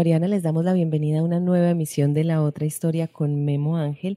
Bolivariana 0.00 0.28
les 0.28 0.42
damos 0.42 0.64
la 0.64 0.72
bienvenida 0.72 1.18
a 1.18 1.22
una 1.22 1.40
nueva 1.40 1.68
emisión 1.68 2.14
de 2.14 2.24
La 2.24 2.42
Otra 2.42 2.64
Historia 2.64 3.06
con 3.06 3.44
Memo 3.44 3.76
Ángel, 3.76 4.16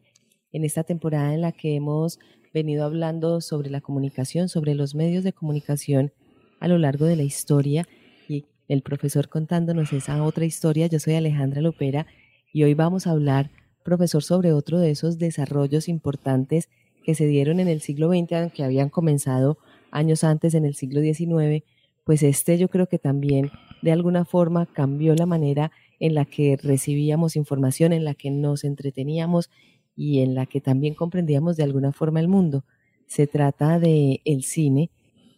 en 0.53 0.63
esta 0.63 0.85
temporada 0.85 1.33
en 1.33 1.41
la 1.41 1.51
que 1.51 1.75
hemos 1.75 2.19
venido 2.53 2.85
hablando 2.85 3.41
sobre 3.41 3.69
la 3.69 3.81
comunicación, 3.81 4.47
sobre 4.47 4.75
los 4.75 4.95
medios 4.95 5.25
de 5.25 5.33
comunicación 5.33 6.13
a 6.61 6.69
lo 6.69 6.77
largo 6.77 7.03
de 7.03 7.17
la 7.17 7.23
historia 7.23 7.85
y 8.29 8.45
el 8.69 8.81
profesor 8.81 9.27
contándonos 9.27 9.91
esa 9.91 10.23
otra 10.23 10.45
historia. 10.45 10.87
Yo 10.87 10.99
soy 10.99 11.15
Alejandra 11.15 11.59
Lopera 11.59 12.07
y 12.53 12.63
hoy 12.63 12.75
vamos 12.75 13.05
a 13.05 13.11
hablar, 13.11 13.51
profesor, 13.83 14.23
sobre 14.23 14.53
otro 14.53 14.79
de 14.79 14.89
esos 14.89 15.17
desarrollos 15.17 15.89
importantes 15.89 16.69
que 17.03 17.13
se 17.13 17.25
dieron 17.25 17.59
en 17.59 17.67
el 17.67 17.81
siglo 17.81 18.07
XX, 18.07 18.53
que 18.53 18.63
habían 18.63 18.87
comenzado 18.87 19.57
años 19.91 20.23
antes 20.23 20.53
en 20.53 20.63
el 20.63 20.75
siglo 20.75 21.01
XIX, 21.01 21.65
pues 22.05 22.23
este 22.23 22.57
yo 22.57 22.69
creo 22.69 22.87
que 22.87 22.99
también 22.99 23.51
de 23.83 23.91
alguna 23.91 24.23
forma 24.23 24.65
cambió 24.65 25.13
la 25.13 25.25
manera 25.25 25.71
en 25.99 26.15
la 26.15 26.23
que 26.23 26.55
recibíamos 26.55 27.35
información, 27.35 27.91
en 27.91 28.05
la 28.05 28.13
que 28.13 28.31
nos 28.31 28.63
entreteníamos 28.63 29.49
y 29.93 30.19
en 30.19 30.35
la 30.35 30.45
que 30.45 30.61
también 30.61 30.95
comprendíamos 30.95 31.57
de 31.57 31.63
alguna 31.63 31.91
forma 31.91 32.21
el 32.21 32.29
mundo. 32.29 32.63
Se 33.07 33.27
trata 33.27 33.79
de 33.79 34.21
el 34.23 34.43
cine 34.43 34.89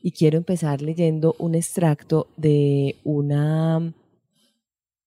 y 0.03 0.11
quiero 0.11 0.37
empezar 0.37 0.83
leyendo 0.83 1.35
un 1.39 1.55
extracto 1.55 2.27
de 2.37 2.97
una 3.03 3.93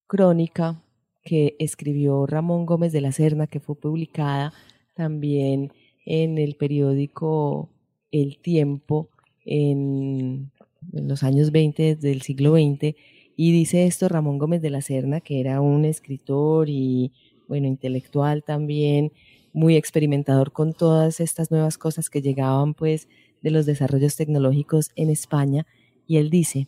crónica 0.08 0.82
que 1.22 1.54
escribió 1.60 2.26
Ramón 2.26 2.66
Gómez 2.66 2.92
de 2.92 3.02
la 3.02 3.12
Serna, 3.12 3.46
que 3.46 3.60
fue 3.60 3.76
publicada 3.76 4.52
también 4.94 5.72
en 6.04 6.38
el 6.38 6.56
periódico 6.56 7.70
El 8.10 8.38
Tiempo 8.38 9.10
en, 9.44 10.50
en 10.92 11.08
los 11.08 11.22
años 11.22 11.52
20 11.52 11.94
del 11.94 12.22
siglo 12.22 12.54
XX 12.54 12.96
y 13.40 13.52
dice 13.52 13.86
esto 13.86 14.08
Ramón 14.08 14.36
Gómez 14.36 14.60
de 14.62 14.70
la 14.70 14.82
Serna, 14.82 15.20
que 15.20 15.38
era 15.38 15.60
un 15.60 15.84
escritor 15.84 16.68
y, 16.68 17.12
bueno, 17.46 17.68
intelectual 17.68 18.42
también, 18.42 19.12
muy 19.52 19.76
experimentador 19.76 20.50
con 20.50 20.72
todas 20.72 21.20
estas 21.20 21.52
nuevas 21.52 21.78
cosas 21.78 22.10
que 22.10 22.20
llegaban, 22.20 22.74
pues, 22.74 23.08
de 23.40 23.52
los 23.52 23.64
desarrollos 23.64 24.16
tecnológicos 24.16 24.90
en 24.96 25.08
España. 25.08 25.68
Y 26.04 26.16
él 26.16 26.30
dice, 26.30 26.66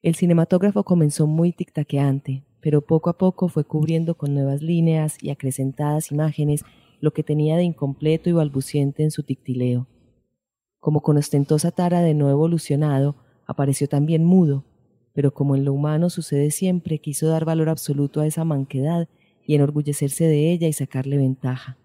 el 0.00 0.14
cinematógrafo 0.14 0.84
comenzó 0.84 1.26
muy 1.26 1.52
tictaqueante, 1.52 2.46
pero 2.62 2.80
poco 2.80 3.10
a 3.10 3.18
poco 3.18 3.48
fue 3.48 3.64
cubriendo 3.64 4.16
con 4.16 4.32
nuevas 4.32 4.62
líneas 4.62 5.18
y 5.20 5.28
acrecentadas 5.28 6.10
imágenes 6.10 6.64
lo 7.02 7.12
que 7.12 7.22
tenía 7.22 7.58
de 7.58 7.64
incompleto 7.64 8.30
y 8.30 8.32
balbuciente 8.32 9.02
en 9.02 9.10
su 9.10 9.22
tictileo. 9.22 9.86
Como 10.80 11.02
con 11.02 11.18
ostentosa 11.18 11.72
tara 11.72 12.00
de 12.00 12.14
no 12.14 12.30
evolucionado, 12.30 13.16
apareció 13.46 13.86
también 13.86 14.24
mudo, 14.24 14.64
pero 15.18 15.34
como 15.34 15.56
en 15.56 15.64
lo 15.64 15.72
humano 15.72 16.10
sucede 16.10 16.52
siempre, 16.52 17.00
quiso 17.00 17.26
dar 17.26 17.44
valor 17.44 17.70
absoluto 17.70 18.20
a 18.20 18.26
esa 18.28 18.44
manquedad 18.44 19.08
y 19.44 19.56
enorgullecerse 19.56 20.26
de 20.26 20.52
ella 20.52 20.68
y 20.68 20.72
sacarle 20.72 21.16
ventaja. 21.16 21.76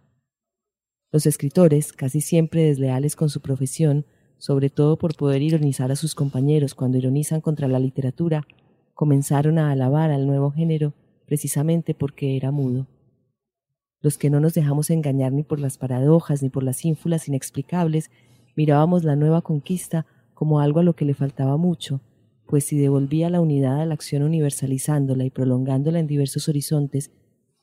Los 1.12 1.26
escritores, 1.26 1.94
casi 1.94 2.22
siempre 2.22 2.62
desleales 2.62 3.16
con 3.16 3.32
su 3.32 3.42
profesión, 3.42 4.06
sobre 4.38 4.70
todo 4.70 5.00
por 5.00 5.16
poder 5.16 5.42
ironizar 5.42 5.92
a 5.92 5.96
sus 5.96 6.14
compañeros 6.14 6.76
cuando 6.76 7.00
ironizan 7.00 7.42
contra 7.42 7.68
la 7.68 7.80
literatura, 7.80 8.46
comenzaron 8.94 9.58
a 9.58 9.72
alabar 9.72 10.12
al 10.12 10.28
nuevo 10.28 10.52
género 10.52 10.94
precisamente 11.26 11.96
porque 11.96 12.38
era 12.38 12.52
mudo. 12.52 12.86
Los 14.00 14.20
que 14.20 14.30
no 14.30 14.42
nos 14.42 14.54
dejamos 14.54 14.92
engañar 14.92 15.32
ni 15.32 15.42
por 15.42 15.60
las 15.60 15.80
paradojas 15.80 16.44
ni 16.44 16.50
por 16.50 16.62
las 16.62 16.86
ínfulas 16.86 17.28
inexplicables, 17.28 18.12
mirábamos 18.56 19.04
la 19.04 19.16
nueva 19.16 19.42
conquista 19.42 20.06
como 20.36 20.60
algo 20.60 20.82
a 20.82 20.84
lo 20.84 20.94
que 20.94 21.06
le 21.06 21.16
faltaba 21.16 21.58
mucho, 21.58 22.00
pues 22.54 22.66
si 22.66 22.78
devolvía 22.78 23.32
la 23.32 23.42
unidad 23.42 23.82
a 23.82 23.86
la 23.88 23.96
acción 23.96 24.22
universalizándola 24.22 25.26
y 25.26 25.32
prolongándola 25.32 25.98
en 25.98 26.06
diversos 26.06 26.48
horizontes, 26.48 27.10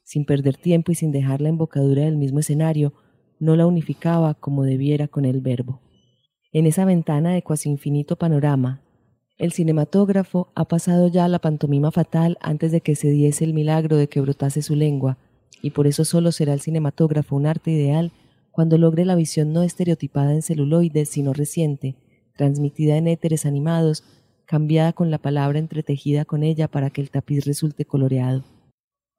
sin 0.02 0.24
perder 0.24 0.56
tiempo 0.56 0.90
y 0.90 0.96
sin 0.96 1.12
dejar 1.12 1.40
la 1.40 1.48
embocadura 1.48 2.06
del 2.06 2.16
mismo 2.16 2.40
escenario, 2.40 2.92
no 3.38 3.54
la 3.54 3.66
unificaba 3.66 4.34
como 4.34 4.64
debiera 4.64 5.06
con 5.06 5.24
el 5.26 5.40
verbo. 5.42 5.80
En 6.50 6.66
esa 6.66 6.84
ventana 6.84 7.32
de 7.32 7.42
cuasi 7.42 7.70
infinito 7.70 8.16
panorama, 8.16 8.82
el 9.38 9.52
cinematógrafo 9.52 10.50
ha 10.56 10.64
pasado 10.64 11.06
ya 11.06 11.28
la 11.28 11.38
pantomima 11.38 11.92
fatal 11.92 12.36
antes 12.40 12.72
de 12.72 12.80
que 12.80 12.96
se 12.96 13.12
diese 13.12 13.44
el 13.44 13.54
milagro 13.54 13.96
de 13.96 14.08
que 14.08 14.20
brotase 14.20 14.60
su 14.60 14.74
lengua, 14.74 15.18
y 15.62 15.70
por 15.70 15.86
eso 15.86 16.04
solo 16.04 16.32
será 16.32 16.52
el 16.52 16.62
cinematógrafo 16.62 17.36
un 17.36 17.46
arte 17.46 17.70
ideal 17.70 18.10
cuando 18.50 18.76
logre 18.76 19.04
la 19.04 19.14
visión 19.14 19.52
no 19.52 19.62
estereotipada 19.62 20.34
en 20.34 20.42
celuloides, 20.42 21.10
sino 21.10 21.32
reciente, 21.32 21.94
transmitida 22.36 22.96
en 22.96 23.06
éteres 23.06 23.46
animados 23.46 24.02
cambiada 24.50 24.92
con 24.92 25.12
la 25.12 25.18
palabra 25.18 25.60
entretejida 25.60 26.24
con 26.24 26.42
ella 26.42 26.66
para 26.66 26.90
que 26.90 27.00
el 27.00 27.10
tapiz 27.10 27.44
resulte 27.44 27.84
coloreado. 27.84 28.42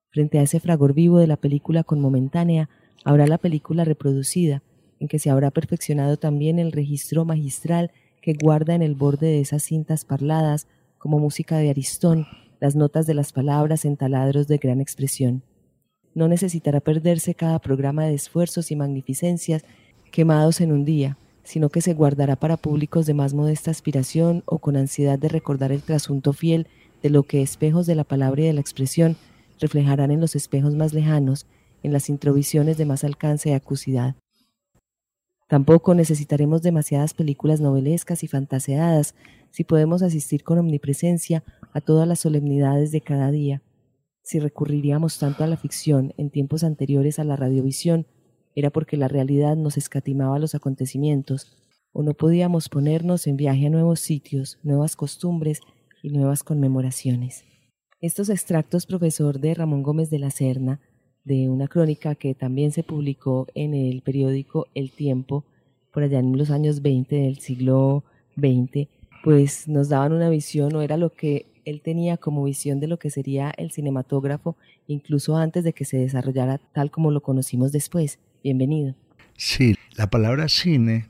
Frente 0.10 0.40
a 0.40 0.42
ese 0.42 0.60
fragor 0.60 0.94
vivo 0.94 1.20
de 1.20 1.28
la 1.28 1.38
película 1.38 1.86
con 1.86 2.02
momentánea, 2.02 2.68
habrá 3.06 3.26
la 3.28 3.38
película 3.38 3.86
reproducida, 3.86 4.62
en 5.00 5.08
que 5.08 5.20
se 5.20 5.30
habrá 5.30 5.50
perfeccionado 5.50 6.18
también 6.18 6.60
el 6.60 6.74
registro 6.74 7.24
magistral 7.24 7.92
que 8.22 8.34
guarda 8.34 8.76
en 8.76 8.82
el 8.82 8.94
borde 8.94 9.28
de 9.28 9.40
esas 9.40 9.64
cintas 9.64 10.04
parladas, 10.04 10.68
como 10.98 11.18
música 11.18 11.60
de 11.60 11.70
Aristón, 11.70 12.28
las 12.60 12.76
notas 12.76 13.08
de 13.08 13.14
las 13.14 13.32
palabras 13.32 13.86
en 13.86 13.96
taladros 13.96 14.50
de 14.50 14.58
gran 14.58 14.82
expresión. 14.82 15.44
No 16.14 16.28
necesitará 16.28 16.82
perderse 16.82 17.36
cada 17.36 17.60
programa 17.60 18.04
de 18.04 18.16
esfuerzos 18.16 18.70
y 18.70 18.76
magnificencias 18.76 19.64
quemados 20.12 20.60
en 20.60 20.74
un 20.74 20.84
día, 20.84 21.18
sino 21.44 21.70
que 21.70 21.82
se 21.82 21.94
guardará 21.94 22.36
para 22.36 22.58
públicos 22.58 23.06
de 23.06 23.14
más 23.14 23.34
modesta 23.34 23.72
aspiración 23.72 24.44
o 24.46 24.60
con 24.60 24.76
ansiedad 24.76 25.18
de 25.18 25.30
recordar 25.30 25.72
el 25.72 25.82
trasunto 25.82 26.34
fiel 26.34 26.68
de 27.02 27.10
lo 27.10 27.24
que 27.24 27.42
espejos 27.42 27.86
de 27.86 27.96
la 27.96 28.04
palabra 28.04 28.42
y 28.42 28.46
de 28.46 28.54
la 28.54 28.62
expresión 28.62 29.18
reflejarán 29.60 30.12
en 30.12 30.22
los 30.22 30.36
espejos 30.36 30.76
más 30.76 30.94
lejanos, 30.94 31.46
en 31.84 31.94
las 31.94 32.10
introvisiones 32.10 32.78
de 32.78 32.86
más 32.86 33.04
alcance 33.04 33.50
y 33.50 33.54
acusidad. 33.54 34.16
Tampoco 35.48 35.94
necesitaremos 35.96 36.62
demasiadas 36.62 37.14
películas 37.14 37.60
novelescas 37.60 38.24
y 38.24 38.28
fantaseadas 38.28 39.16
si 39.50 39.66
podemos 39.66 40.02
asistir 40.02 40.44
con 40.44 40.58
omnipresencia 40.58 41.44
a 41.74 41.82
todas 41.82 42.08
las 42.08 42.20
solemnidades 42.20 42.92
de 42.92 43.02
cada 43.02 43.32
día. 43.32 43.62
Si 44.24 44.40
recurriríamos 44.40 45.20
tanto 45.20 45.44
a 45.44 45.48
la 45.48 45.58
ficción 45.58 46.14
en 46.18 46.30
tiempos 46.30 46.64
anteriores 46.64 47.20
a 47.20 47.24
la 47.24 47.36
radiovisión, 47.36 48.08
era 48.56 48.70
porque 48.70 48.98
la 48.98 49.08
realidad 49.08 49.56
nos 49.56 49.78
escatimaba 49.78 50.40
los 50.40 50.56
acontecimientos, 50.56 51.58
o 51.94 52.04
no 52.04 52.14
podíamos 52.14 52.70
ponernos 52.70 53.28
en 53.28 53.38
viaje 53.38 53.68
a 53.68 53.70
nuevos 53.70 54.00
sitios, 54.00 54.60
nuevas 54.64 54.96
costumbres 54.96 55.62
y 56.02 56.10
nuevas 56.10 56.44
conmemoraciones. 56.44 57.44
Estos 58.00 58.30
extractos, 58.30 58.86
profesor 58.86 59.40
de 59.40 59.54
Ramón 59.54 59.84
Gómez 59.84 60.10
de 60.10 60.20
la 60.20 60.32
Serna, 60.32 60.80
de 61.24 61.50
una 61.50 61.68
crónica 61.68 62.16
que 62.16 62.34
también 62.34 62.72
se 62.72 62.84
publicó 62.84 63.48
en 63.54 63.74
el 63.74 64.02
periódico 64.02 64.68
El 64.74 64.92
Tiempo, 64.92 65.46
por 65.94 66.04
allá 66.04 66.20
en 66.20 66.38
los 66.38 66.50
años 66.50 66.82
20 66.82 67.16
del 67.16 67.40
siglo 67.40 68.04
XX, 68.36 68.88
pues 69.24 69.68
nos 69.68 69.90
daban 69.90 70.14
una 70.14 70.30
visión 70.30 70.74
o 70.76 70.82
era 70.82 70.98
lo 70.98 71.12
que 71.12 71.46
él 71.66 71.82
tenía 71.82 72.18
como 72.18 72.44
visión 72.44 72.80
de 72.80 72.88
lo 72.88 72.98
que 72.98 73.12
sería 73.12 73.52
el 73.58 73.72
cinematógrafo, 73.72 74.56
incluso 74.88 75.38
antes 75.38 75.64
de 75.64 75.74
que 75.74 75.86
se 75.86 75.98
desarrollara 75.98 76.60
tal 76.74 76.90
como 76.90 77.12
lo 77.12 77.22
conocimos 77.22 77.72
después. 77.72 78.20
Bienvenido. 78.44 78.96
Sí, 79.38 79.76
la 79.96 80.10
palabra 80.10 80.50
cine 80.50 81.08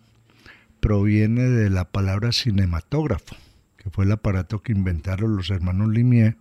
proviene 0.81 1.43
de 1.43 1.69
la 1.69 1.85
palabra 1.85 2.31
cinematógrafo, 2.31 3.35
que 3.77 3.89
fue 3.89 4.05
el 4.05 4.11
aparato 4.11 4.61
que 4.61 4.73
inventaron 4.73 5.37
los 5.37 5.49
hermanos 5.49 5.89
Lumière 5.89 6.35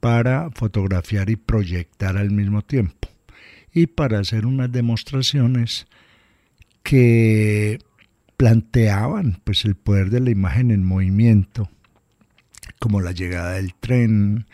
para 0.00 0.50
fotografiar 0.50 1.30
y 1.30 1.36
proyectar 1.36 2.18
al 2.18 2.30
mismo 2.30 2.60
tiempo 2.62 3.08
y 3.72 3.86
para 3.86 4.18
hacer 4.18 4.44
unas 4.44 4.70
demostraciones 4.70 5.86
que 6.82 7.78
planteaban 8.36 9.40
pues 9.44 9.64
el 9.64 9.74
poder 9.74 10.10
de 10.10 10.20
la 10.20 10.30
imagen 10.30 10.70
en 10.70 10.84
movimiento 10.84 11.70
como 12.78 13.00
la 13.00 13.12
llegada 13.12 13.52
del 13.52 13.74
tren 13.74 14.46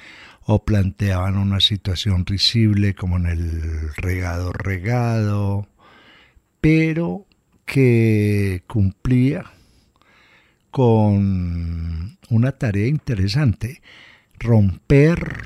o 0.52 0.64
planteaban 0.64 1.37
una 1.37 1.61
situación 1.61 2.26
risible 2.26 2.97
como 2.97 3.19
en 3.19 3.26
el 3.26 3.94
regado 3.94 4.52
regado 4.52 5.69
pero 6.61 7.25
que 7.64 8.64
cumplía 8.67 9.44
con 10.73 12.19
una 12.31 12.50
tarea 12.58 12.88
interesante 12.88 13.81
romper 14.41 15.37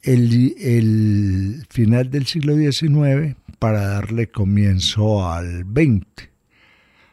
el, 0.00 1.66
final 1.68 2.10
del 2.10 2.24
siglo 2.24 2.56
XIX 2.56 3.36
para 3.58 3.86
darle 3.88 4.28
comienzo 4.30 5.30
al 5.30 5.64
XX. 5.64 6.30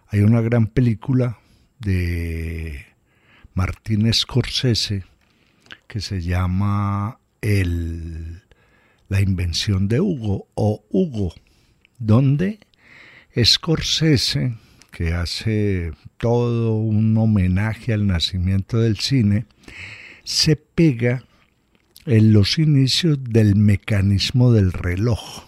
Hay 0.08 0.22
una 0.22 0.40
gran 0.40 0.68
película 0.68 1.40
de 1.80 2.86
Martín 3.54 4.14
Scorsese 4.14 5.11
que 5.92 6.00
se 6.00 6.22
llama 6.22 7.20
el, 7.42 8.44
La 9.10 9.20
invención 9.20 9.90
de 9.90 10.00
Hugo 10.00 10.48
o 10.54 10.86
Hugo, 10.90 11.34
donde 12.00 12.62
Scorsese 13.44 14.54
que 14.90 15.14
hace 15.14 15.92
todo 16.16 16.76
un 16.76 17.18
homenaje 17.18 17.92
al 17.92 18.08
nacimiento 18.08 18.80
del 18.80 19.00
cine, 19.00 19.48
se 20.24 20.56
pega 20.56 21.26
en 22.06 22.32
los 22.32 22.58
inicios 22.58 23.22
del 23.22 23.58
mecanismo 23.58 24.54
del 24.54 24.72
reloj, 24.72 25.44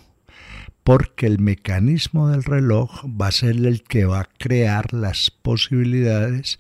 porque 0.83 1.25
el 1.25 1.39
mecanismo 1.39 2.27
del 2.27 2.43
reloj 2.43 3.05
va 3.05 3.27
a 3.27 3.31
ser 3.31 3.55
el 3.65 3.83
que 3.83 4.03
va 4.03 4.21
a 4.21 4.29
crear 4.37 4.93
las 4.93 5.31
posibilidades 5.31 6.59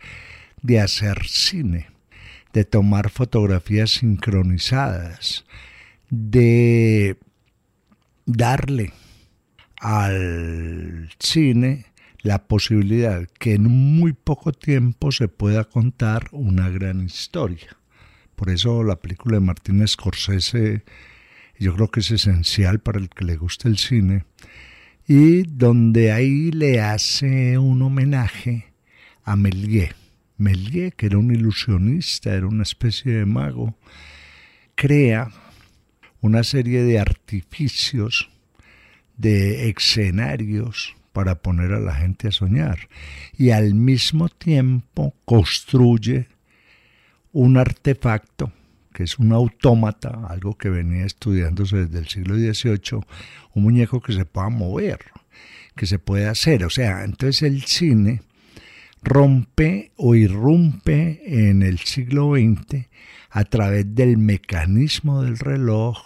de 0.61 0.79
hacer 0.79 1.25
cine, 1.27 1.92
de 2.53 2.65
tomar 2.65 3.09
fotografías 3.09 3.91
sincronizadas, 3.91 5.45
de 6.09 7.17
darle 8.25 8.93
al 9.79 11.09
cine 11.19 11.87
la 12.21 12.45
posibilidad 12.45 13.27
que 13.37 13.55
en 13.55 13.63
muy 13.63 14.13
poco 14.13 14.53
tiempo 14.53 15.11
se 15.11 15.27
pueda 15.27 15.65
contar 15.65 16.29
una 16.31 16.69
gran 16.69 17.03
historia. 17.03 17.75
Por 18.35 18.49
eso 18.49 18.83
la 18.83 18.95
película 18.95 19.35
de 19.35 19.41
Martín 19.41 19.85
Scorsese 19.85 20.83
yo 21.59 21.75
creo 21.75 21.89
que 21.89 21.99
es 21.99 22.11
esencial 22.11 22.79
para 22.79 22.99
el 22.99 23.09
que 23.09 23.25
le 23.25 23.35
guste 23.35 23.67
el 23.67 23.77
cine 23.77 24.25
y 25.07 25.43
donde 25.43 26.11
ahí 26.11 26.51
le 26.51 26.81
hace 26.81 27.57
un 27.57 27.81
homenaje 27.81 28.73
a 29.23 29.35
Méliès. 29.35 30.02
Méliès, 30.43 30.93
que 30.95 31.05
era 31.07 31.17
un 31.17 31.33
ilusionista, 31.33 32.33
era 32.33 32.47
una 32.47 32.63
especie 32.63 33.13
de 33.13 33.25
mago, 33.25 33.75
crea 34.75 35.29
una 36.21 36.43
serie 36.43 36.83
de 36.83 36.99
artificios, 36.99 38.29
de 39.17 39.69
escenarios, 39.69 40.95
para 41.13 41.35
poner 41.35 41.71
a 41.73 41.79
la 41.79 41.93
gente 41.93 42.27
a 42.27 42.31
soñar 42.31 42.89
y 43.37 43.51
al 43.51 43.75
mismo 43.75 44.27
tiempo 44.29 45.13
construye 45.25 46.27
un 47.31 47.57
artefacto 47.57 48.51
que 48.93 49.03
es 49.03 49.17
un 49.17 49.31
autómata, 49.31 50.27
algo 50.29 50.55
que 50.55 50.69
venía 50.69 51.05
estudiándose 51.05 51.85
desde 51.87 51.97
el 51.97 52.07
siglo 52.07 52.35
XVIII, 52.35 53.01
un 53.55 53.63
muñeco 53.63 54.01
que 54.01 54.13
se 54.13 54.23
pueda 54.23 54.49
mover, 54.49 54.99
que 55.75 55.87
se 55.87 55.97
puede 55.97 56.27
hacer. 56.27 56.63
O 56.63 56.69
sea, 56.69 57.03
entonces 57.03 57.41
el 57.41 57.63
cine 57.63 58.21
rompe 59.03 59.91
o 59.97 60.15
irrumpe 60.15 61.21
en 61.25 61.61
el 61.61 61.79
siglo 61.79 62.33
XX 62.35 62.87
a 63.29 63.43
través 63.45 63.93
del 63.95 64.17
mecanismo 64.17 65.23
del 65.23 65.37
reloj 65.37 65.97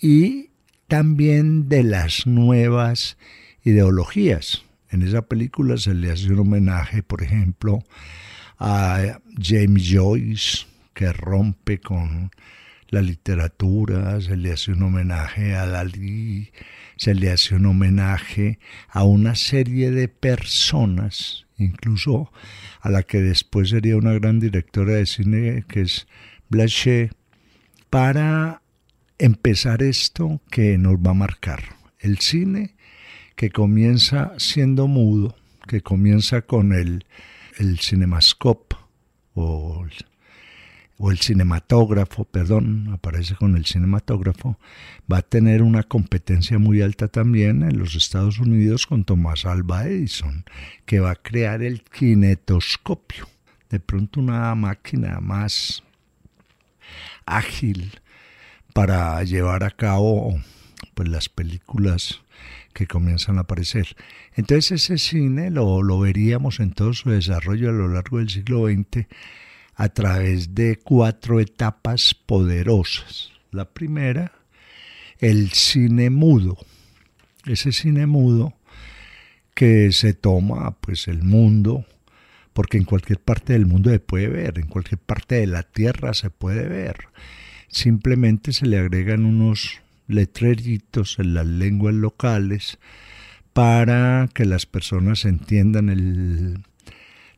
y 0.00 0.50
también 0.88 1.68
de 1.68 1.82
las 1.82 2.26
nuevas 2.26 3.16
ideologías. 3.64 4.64
En 4.90 5.02
esa 5.02 5.22
película 5.22 5.76
se 5.78 5.94
le 5.94 6.12
hace 6.12 6.32
un 6.32 6.40
homenaje, 6.40 7.02
por 7.02 7.22
ejemplo, 7.22 7.82
a 8.58 9.18
James 9.40 9.88
Joyce, 9.90 10.66
que 10.94 11.12
rompe 11.12 11.80
con 11.80 12.30
la 12.88 13.02
literatura, 13.02 14.20
se 14.20 14.36
le 14.36 14.52
hace 14.52 14.72
un 14.72 14.82
homenaje 14.82 15.54
a 15.54 15.66
Dalí, 15.66 16.50
se 16.96 17.14
le 17.14 17.30
hace 17.30 17.54
un 17.54 17.66
homenaje 17.66 18.58
a 18.88 19.04
una 19.04 19.34
serie 19.34 19.90
de 19.90 20.08
personas, 20.08 21.46
incluso 21.58 22.32
a 22.80 22.90
la 22.90 23.02
que 23.02 23.20
después 23.20 23.70
sería 23.70 23.96
una 23.96 24.12
gran 24.12 24.40
directora 24.40 24.94
de 24.94 25.06
cine, 25.06 25.64
que 25.68 25.82
es 25.82 26.06
Blanchet, 26.48 27.12
para 27.90 28.62
empezar 29.18 29.82
esto 29.82 30.40
que 30.50 30.78
nos 30.78 30.96
va 30.96 31.10
a 31.10 31.14
marcar. 31.14 31.76
El 31.98 32.18
cine 32.18 32.76
que 33.34 33.50
comienza 33.50 34.32
siendo 34.38 34.86
mudo, 34.86 35.36
que 35.66 35.80
comienza 35.80 36.42
con 36.42 36.72
el, 36.72 37.04
el 37.58 37.78
cinemascope 37.78 38.76
o, 39.34 39.86
o 40.98 41.10
el 41.10 41.18
cinematógrafo, 41.18 42.24
perdón, 42.24 42.88
aparece 42.92 43.34
con 43.34 43.56
el 43.56 43.66
cinematógrafo, 43.66 44.58
va 45.10 45.18
a 45.18 45.22
tener 45.22 45.62
una 45.62 45.82
competencia 45.82 46.58
muy 46.58 46.80
alta 46.80 47.08
también 47.08 47.62
en 47.62 47.78
los 47.78 47.94
Estados 47.94 48.38
Unidos 48.38 48.86
con 48.86 49.04
Thomas 49.04 49.44
Alva 49.44 49.86
Edison, 49.86 50.44
que 50.86 51.00
va 51.00 51.10
a 51.12 51.16
crear 51.16 51.62
el 51.62 51.82
kinetoscopio. 51.82 53.28
De 53.68 53.80
pronto 53.80 54.20
una 54.20 54.54
máquina 54.54 55.20
más 55.20 55.82
ágil 57.26 58.00
para 58.72 59.22
llevar 59.24 59.64
a 59.64 59.70
cabo 59.70 60.40
pues 60.94 61.08
las 61.08 61.28
películas 61.28 62.22
que 62.72 62.86
comienzan 62.86 63.38
a 63.38 63.42
aparecer. 63.42 63.96
Entonces 64.34 64.82
ese 64.82 64.98
cine 64.98 65.50
lo, 65.50 65.82
lo 65.82 65.98
veríamos 65.98 66.60
en 66.60 66.72
todo 66.72 66.94
su 66.94 67.10
desarrollo 67.10 67.70
a 67.70 67.72
lo 67.72 67.88
largo 67.88 68.18
del 68.18 68.30
siglo 68.30 68.66
XX 68.66 69.06
a 69.76 69.90
través 69.90 70.54
de 70.54 70.78
cuatro 70.82 71.38
etapas 71.38 72.14
poderosas. 72.14 73.30
La 73.50 73.66
primera, 73.66 74.32
el 75.18 75.50
cine 75.52 76.08
mudo. 76.08 76.56
Ese 77.44 77.72
cine 77.72 78.06
mudo 78.06 78.54
que 79.54 79.92
se 79.92 80.14
toma 80.14 80.76
pues 80.80 81.08
el 81.08 81.22
mundo, 81.22 81.84
porque 82.54 82.78
en 82.78 82.84
cualquier 82.84 83.20
parte 83.20 83.52
del 83.52 83.66
mundo 83.66 83.90
se 83.90 84.00
puede 84.00 84.28
ver, 84.28 84.58
en 84.58 84.66
cualquier 84.66 84.98
parte 84.98 85.36
de 85.36 85.46
la 85.46 85.62
tierra 85.62 86.14
se 86.14 86.30
puede 86.30 86.68
ver. 86.68 87.08
Simplemente 87.68 88.52
se 88.52 88.66
le 88.66 88.78
agregan 88.78 89.26
unos 89.26 89.80
letreritos 90.08 91.18
en 91.18 91.34
las 91.34 91.46
lenguas 91.46 91.94
locales 91.94 92.78
para 93.52 94.28
que 94.32 94.46
las 94.46 94.66
personas 94.66 95.24
entiendan 95.24 95.88
el, 95.90 96.58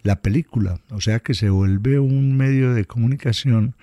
la 0.02 0.23
película. 0.23 0.81
O 0.90 1.00
sea 1.00 1.21
que 1.21 1.35
se 1.35 1.50
vuelve 1.50 1.99
un 1.99 2.37
medio 2.37 2.75
de 2.75 2.85
comunicación 2.85 3.75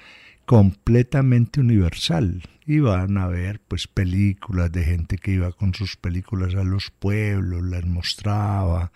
completamente 0.45 1.59
universal. 1.59 2.43
Y 2.67 2.79
van 2.79 3.17
a 3.17 3.27
ver 3.27 3.61
pues 3.67 3.87
películas 3.87 4.71
de 4.71 4.83
gente 4.83 5.17
que 5.17 5.31
iba 5.31 5.51
con 5.51 5.73
sus 5.73 5.97
películas 5.97 6.55
a 6.55 6.63
los 6.63 6.89
pueblos, 6.89 7.63
las 7.63 7.85
mostraba, 7.85 8.91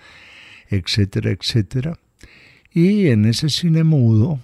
etcétera, 0.69 1.31
etcétera. 1.31 1.99
Y 2.71 3.07
en 3.07 3.25
ese 3.25 3.49
cine 3.49 3.83
mudo, 3.83 4.39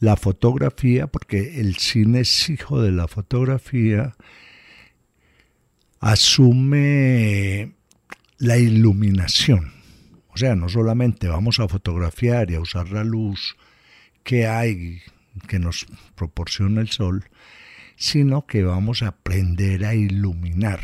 la 0.00 0.16
fotografía, 0.16 1.06
porque 1.06 1.60
el 1.60 1.76
cine 1.76 2.20
es 2.20 2.48
hijo 2.48 2.80
de 2.82 2.92
la 2.92 3.06
fotografía, 3.08 4.14
asume 6.00 7.72
la 8.38 8.58
iluminación. 8.58 9.73
O 10.34 10.38
sea, 10.38 10.56
no 10.56 10.68
solamente 10.68 11.28
vamos 11.28 11.60
a 11.60 11.68
fotografiar 11.68 12.50
y 12.50 12.56
a 12.56 12.60
usar 12.60 12.90
la 12.90 13.04
luz 13.04 13.56
que 14.24 14.48
hay, 14.48 15.00
que 15.46 15.60
nos 15.60 15.86
proporciona 16.16 16.80
el 16.80 16.88
sol, 16.88 17.24
sino 17.96 18.46
que 18.46 18.64
vamos 18.64 19.02
a 19.02 19.08
aprender 19.08 19.84
a 19.84 19.94
iluminar. 19.94 20.80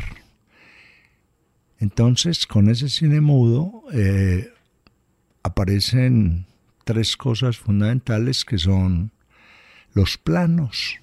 Entonces, 1.79 2.47
con 2.47 2.69
ese 2.69 2.87
cine 2.87 3.19
mudo 3.19 3.83
eh, 3.91 4.53
aparecen 5.43 6.45
tres 6.85 7.17
cosas 7.17 7.57
fundamentales 7.57 8.45
que 8.45 8.57
son 8.57 9.11
los 9.93 10.17
planos, 10.17 10.99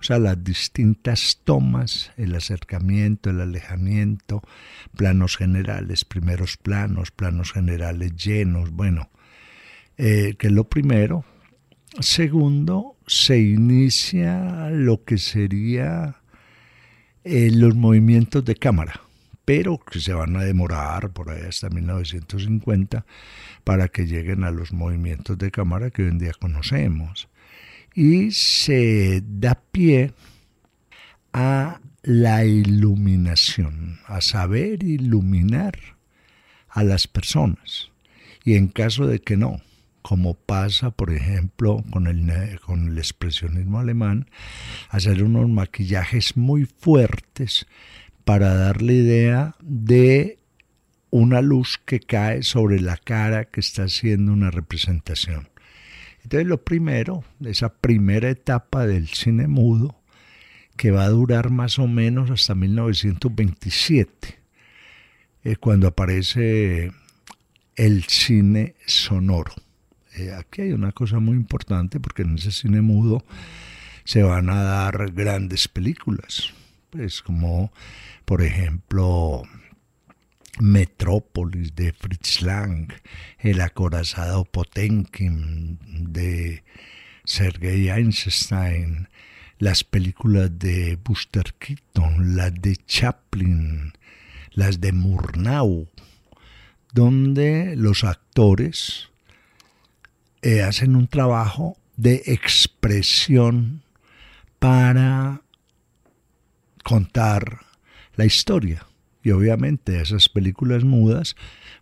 o 0.00 0.02
sea, 0.02 0.18
las 0.18 0.42
distintas 0.42 1.40
tomas, 1.44 2.10
el 2.16 2.34
acercamiento, 2.34 3.28
el 3.28 3.40
alejamiento, 3.40 4.42
planos 4.96 5.36
generales, 5.36 6.06
primeros 6.06 6.56
planos, 6.56 7.10
planos 7.10 7.52
generales 7.52 8.16
llenos, 8.16 8.70
bueno, 8.70 9.10
eh, 9.98 10.36
que 10.38 10.46
es 10.46 10.52
lo 10.54 10.64
primero. 10.64 11.26
Segundo, 11.98 12.96
se 13.06 13.40
inicia 13.40 14.70
lo 14.70 15.04
que 15.04 15.18
sería 15.18 16.16
eh, 17.24 17.50
los 17.52 17.74
movimientos 17.74 18.42
de 18.46 18.54
cámara, 18.54 19.02
pero 19.44 19.78
que 19.78 20.00
se 20.00 20.14
van 20.14 20.34
a 20.36 20.44
demorar 20.44 21.10
por 21.10 21.28
ahí 21.28 21.42
hasta 21.46 21.68
1950 21.68 23.04
para 23.64 23.88
que 23.88 24.06
lleguen 24.06 24.44
a 24.44 24.50
los 24.50 24.72
movimientos 24.72 25.36
de 25.36 25.50
cámara 25.50 25.90
que 25.90 26.04
hoy 26.04 26.08
en 26.08 26.18
día 26.18 26.32
conocemos 26.40 27.29
y 28.00 28.30
se 28.30 29.22
da 29.22 29.60
pie 29.70 30.14
a 31.34 31.80
la 32.02 32.46
iluminación, 32.46 33.98
a 34.06 34.22
saber 34.22 34.82
iluminar 34.82 35.78
a 36.70 36.82
las 36.82 37.06
personas. 37.06 37.90
Y 38.42 38.54
en 38.54 38.68
caso 38.68 39.06
de 39.06 39.18
que 39.18 39.36
no, 39.36 39.60
como 40.00 40.32
pasa, 40.32 40.92
por 40.92 41.12
ejemplo, 41.12 41.84
con 41.90 42.06
el, 42.06 42.58
con 42.60 42.88
el 42.88 42.96
expresionismo 42.96 43.80
alemán, 43.80 44.30
hacer 44.88 45.22
unos 45.22 45.50
maquillajes 45.50 46.38
muy 46.38 46.64
fuertes 46.64 47.66
para 48.24 48.54
dar 48.54 48.80
la 48.80 48.92
idea 48.92 49.56
de 49.60 50.38
una 51.10 51.42
luz 51.42 51.78
que 51.84 52.00
cae 52.00 52.44
sobre 52.44 52.80
la 52.80 52.96
cara 52.96 53.44
que 53.44 53.60
está 53.60 53.82
haciendo 53.82 54.32
una 54.32 54.50
representación. 54.50 55.49
Entonces 56.22 56.46
lo 56.46 56.62
primero, 56.62 57.24
esa 57.44 57.72
primera 57.72 58.30
etapa 58.30 58.86
del 58.86 59.08
cine 59.08 59.46
mudo, 59.48 59.96
que 60.76 60.90
va 60.90 61.04
a 61.04 61.08
durar 61.08 61.50
más 61.50 61.78
o 61.78 61.86
menos 61.86 62.30
hasta 62.30 62.54
1927, 62.54 64.38
es 65.42 65.58
cuando 65.58 65.88
aparece 65.88 66.92
el 67.76 68.04
cine 68.04 68.74
sonoro. 68.86 69.52
Eh, 70.16 70.32
aquí 70.32 70.62
hay 70.62 70.72
una 70.72 70.92
cosa 70.92 71.18
muy 71.18 71.36
importante 71.36 72.00
porque 72.00 72.22
en 72.22 72.36
ese 72.36 72.52
cine 72.52 72.80
mudo 72.80 73.24
se 74.04 74.22
van 74.22 74.50
a 74.50 74.62
dar 74.62 75.12
grandes 75.12 75.68
películas, 75.68 76.52
pues 76.90 77.22
como 77.22 77.72
por 78.24 78.42
ejemplo 78.42 79.42
Metrópolis 80.60 81.74
de 81.74 81.92
Fritz 81.92 82.42
Lang, 82.42 82.92
El 83.38 83.60
acorazado 83.60 84.44
Potenkin 84.44 85.78
de 86.12 86.62
Sergei 87.24 87.88
Einstein, 87.88 89.08
las 89.58 89.84
películas 89.84 90.58
de 90.58 90.98
Buster 91.02 91.54
Keaton, 91.58 92.36
las 92.36 92.54
de 92.54 92.76
Chaplin, 92.76 93.92
las 94.52 94.80
de 94.80 94.92
Murnau, 94.92 95.88
donde 96.92 97.74
los 97.76 98.04
actores 98.04 99.10
eh, 100.42 100.62
hacen 100.62 100.96
un 100.96 101.08
trabajo 101.08 101.76
de 101.96 102.22
expresión 102.26 103.82
para 104.58 105.42
contar 106.82 107.60
la 108.16 108.24
historia. 108.24 108.86
Y 109.22 109.30
obviamente 109.30 110.00
esas 110.00 110.28
películas 110.28 110.84
mudas 110.84 111.36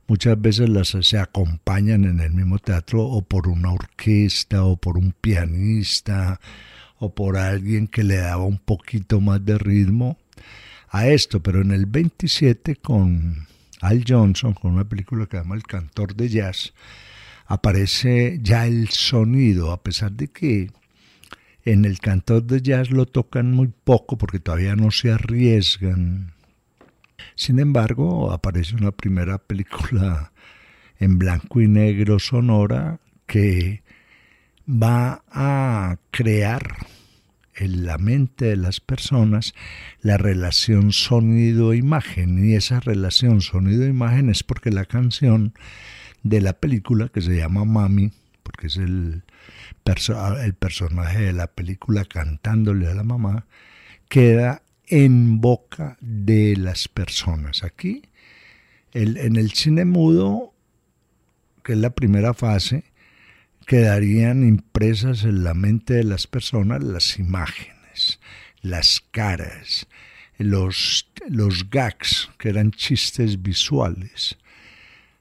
muchas 0.06 0.40
veces 0.40 0.68
las 0.68 0.88
se 0.88 1.18
acompañan 1.18 2.04
en 2.04 2.20
el 2.20 2.32
mismo 2.32 2.58
teatro 2.58 3.04
o 3.04 3.22
por 3.22 3.48
una 3.48 3.72
orquesta 3.72 4.64
o 4.64 4.76
por 4.76 4.98
un 4.98 5.12
pianista 5.12 6.40
o 6.98 7.14
por 7.14 7.36
alguien 7.36 7.86
que 7.86 8.02
le 8.02 8.16
daba 8.16 8.44
un 8.44 8.58
poquito 8.58 9.20
más 9.20 9.44
de 9.44 9.56
ritmo 9.58 10.18
a 10.88 11.08
esto. 11.08 11.40
Pero 11.42 11.62
en 11.62 11.70
el 11.70 11.86
27 11.86 12.76
con 12.76 13.46
Al 13.80 14.04
Johnson, 14.06 14.54
con 14.54 14.72
una 14.72 14.88
película 14.88 15.26
que 15.26 15.36
se 15.36 15.42
llama 15.42 15.54
El 15.54 15.62
cantor 15.62 16.16
de 16.16 16.28
jazz, 16.28 16.72
aparece 17.46 18.40
ya 18.42 18.66
el 18.66 18.88
sonido, 18.88 19.70
a 19.70 19.82
pesar 19.82 20.12
de 20.12 20.28
que 20.28 20.70
en 21.64 21.84
el 21.84 22.00
cantor 22.00 22.44
de 22.44 22.62
jazz 22.62 22.90
lo 22.90 23.06
tocan 23.06 23.52
muy 23.52 23.68
poco 23.68 24.18
porque 24.18 24.40
todavía 24.40 24.74
no 24.74 24.90
se 24.90 25.12
arriesgan 25.12 26.32
sin 27.34 27.58
embargo, 27.58 28.32
aparece 28.32 28.76
una 28.76 28.92
primera 28.92 29.38
película 29.38 30.32
en 30.98 31.18
blanco 31.18 31.60
y 31.60 31.68
negro 31.68 32.18
sonora 32.18 33.00
que 33.26 33.82
va 34.68 35.22
a 35.30 35.96
crear 36.10 36.76
en 37.54 37.86
la 37.86 37.98
mente 37.98 38.46
de 38.46 38.56
las 38.56 38.80
personas 38.80 39.54
la 40.00 40.16
relación 40.16 40.92
sonido-imagen. 40.92 42.48
Y 42.48 42.54
esa 42.54 42.80
relación 42.80 43.40
sonido-imagen 43.40 44.30
es 44.30 44.42
porque 44.42 44.70
la 44.70 44.84
canción 44.84 45.54
de 46.22 46.40
la 46.40 46.54
película 46.54 47.08
que 47.08 47.20
se 47.20 47.36
llama 47.36 47.64
Mami, 47.64 48.12
porque 48.42 48.68
es 48.68 48.76
el, 48.76 49.22
el 49.84 50.54
personaje 50.54 51.20
de 51.20 51.32
la 51.32 51.48
película 51.48 52.04
cantándole 52.04 52.88
a 52.88 52.94
la 52.94 53.04
mamá, 53.04 53.46
queda 54.08 54.62
en 54.88 55.40
boca 55.40 55.96
de 56.00 56.56
las 56.56 56.88
personas. 56.88 57.64
Aquí, 57.64 58.02
en 58.92 59.36
el 59.36 59.52
cine 59.52 59.84
mudo, 59.84 60.54
que 61.62 61.74
es 61.74 61.78
la 61.78 61.90
primera 61.90 62.34
fase, 62.34 62.84
quedarían 63.66 64.48
impresas 64.48 65.24
en 65.24 65.44
la 65.44 65.52
mente 65.52 65.94
de 65.94 66.04
las 66.04 66.26
personas 66.26 66.82
las 66.82 67.18
imágenes, 67.18 68.18
las 68.62 69.02
caras, 69.10 69.86
los, 70.38 71.06
los 71.28 71.68
gags, 71.68 72.30
que 72.38 72.48
eran 72.48 72.70
chistes 72.70 73.42
visuales, 73.42 74.38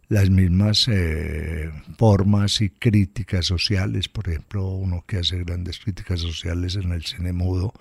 las 0.08 0.30
mismas 0.30 0.88
eh, 0.88 1.70
formas 1.98 2.62
y 2.62 2.70
críticas 2.70 3.46
sociales, 3.46 4.08
por 4.08 4.30
ejemplo, 4.30 4.66
uno 4.70 5.04
que 5.06 5.18
hace 5.18 5.44
grandes 5.44 5.80
críticas 5.80 6.22
sociales 6.22 6.76
en 6.76 6.94
el 6.94 7.04
cine 7.04 7.34
mudo, 7.34 7.74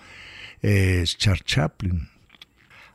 es 0.63 1.19
Charles 1.19 1.45
Chaplin. 1.45 2.09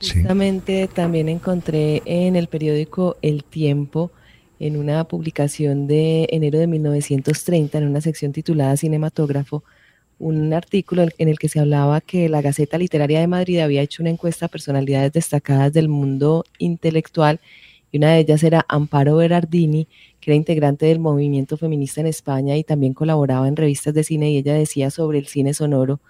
justamente 0.00 0.88
también 0.88 1.28
encontré 1.28 2.02
en 2.04 2.34
el 2.36 2.48
periódico 2.48 3.16
El 3.22 3.44
Tiempo 3.44 4.12
en 4.60 4.76
una 4.76 5.04
publicación 5.04 5.86
de 5.86 6.28
enero 6.30 6.58
de 6.58 6.66
1930, 6.66 7.78
en 7.78 7.86
una 7.88 8.00
sección 8.00 8.32
titulada 8.32 8.76
Cinematógrafo, 8.76 9.64
un 10.18 10.52
artículo 10.52 11.06
en 11.18 11.28
el 11.28 11.38
que 11.38 11.48
se 11.48 11.60
hablaba 11.60 12.00
que 12.00 12.28
la 12.28 12.42
Gaceta 12.42 12.76
Literaria 12.76 13.20
de 13.20 13.28
Madrid 13.28 13.60
había 13.60 13.82
hecho 13.82 14.02
una 14.02 14.10
encuesta 14.10 14.46
a 14.46 14.48
personalidades 14.48 15.12
destacadas 15.12 15.72
del 15.72 15.88
mundo 15.88 16.44
intelectual 16.58 17.40
y 17.92 17.98
una 17.98 18.12
de 18.12 18.20
ellas 18.20 18.42
era 18.42 18.66
Amparo 18.68 19.16
Berardini, 19.16 19.86
que 20.20 20.32
era 20.32 20.36
integrante 20.36 20.86
del 20.86 20.98
movimiento 20.98 21.56
feminista 21.56 22.00
en 22.00 22.08
España 22.08 22.56
y 22.56 22.64
también 22.64 22.94
colaboraba 22.94 23.48
en 23.48 23.56
revistas 23.56 23.94
de 23.94 24.04
cine 24.04 24.30
y 24.30 24.38
ella 24.38 24.54
decía 24.54 24.90
sobre 24.90 25.18
el 25.18 25.26
cine 25.26 25.54
sonoro, 25.54 26.00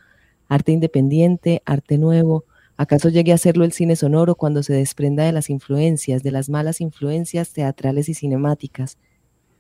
arte 0.49 0.73
independiente, 0.73 1.63
arte 1.67 1.99
nuevo, 1.99 2.45
¿Acaso 2.81 3.09
llegue 3.09 3.33
a 3.33 3.35
hacerlo 3.35 3.65
el 3.65 3.73
cine 3.73 3.97
sonoro 3.97 4.37
cuando 4.37 4.63
se 4.63 4.73
desprenda 4.73 5.25
de 5.25 5.33
las 5.33 5.51
influencias, 5.51 6.23
de 6.23 6.31
las 6.31 6.49
malas 6.49 6.81
influencias 6.81 7.53
teatrales 7.53 8.09
y 8.09 8.15
cinemáticas? 8.15 8.99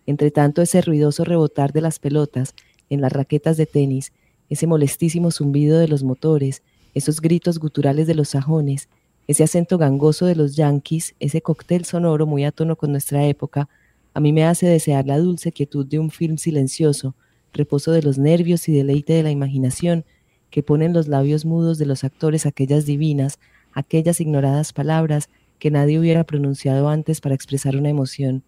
Entre 0.07 0.31
tanto, 0.31 0.63
ese 0.63 0.81
ruidoso 0.83 1.25
rebotar 1.25 1.73
de 1.73 1.81
las 1.81 1.99
pelotas 1.99 2.55
en 2.89 3.01
las 3.01 3.13
raquetas 3.13 3.57
de 3.57 3.67
tenis, 3.67 4.13
ese 4.49 4.69
molestísimo 4.69 5.33
zumbido 5.33 5.81
de 5.81 5.89
los 5.89 6.05
motores, 6.05 6.63
esos 6.95 7.21
gritos 7.21 7.59
guturales 7.59 8.07
de 8.07 8.15
los 8.15 8.29
sajones, 8.29 8.89
ese 9.27 9.43
acento 9.43 9.79
gangoso 9.79 10.25
de 10.27 10.37
los 10.37 10.55
yanquis, 10.55 11.17
ese 11.19 11.43
cóctel 11.43 11.85
sonoro 11.87 12.25
muy 12.25 12.45
a 12.45 12.53
tono 12.53 12.77
con 12.77 12.93
nuestra 12.93 13.27
época, 13.27 13.69
a 14.15 14.21
mí 14.21 14.33
me 14.33 14.45
hace 14.45 14.67
desear 14.67 15.09
la 15.09 15.19
dulce 15.19 15.51
quietud 15.51 15.85
de 15.85 15.99
un 15.99 16.11
film 16.11 16.39
silencioso, 16.39 17.17
reposo 17.53 17.91
de 17.91 18.03
los 18.03 18.17
nervios 18.17 18.69
y 18.69 18.73
deleite 18.73 19.15
de 19.15 19.25
la 19.25 19.33
imaginación, 19.33 20.05
que 20.51 20.63
ponen 20.63 20.93
los 20.93 21.09
labios 21.09 21.45
mudos 21.45 21.79
de 21.79 21.87
los 21.87 22.05
actores 22.05 22.47
aquellas 22.47 22.87
divinas, 22.87 23.39
aquellas 23.73 24.21
ignoradas 24.21 24.73
palabras 24.73 25.29
que 25.59 25.71
nadie 25.71 25.99
hubiera 25.99 26.25
pronunciado 26.25 26.89
antes 26.89 27.21
para 27.21 27.35
expresar 27.35 27.77
una 27.77 27.89
emoción, 27.89 28.45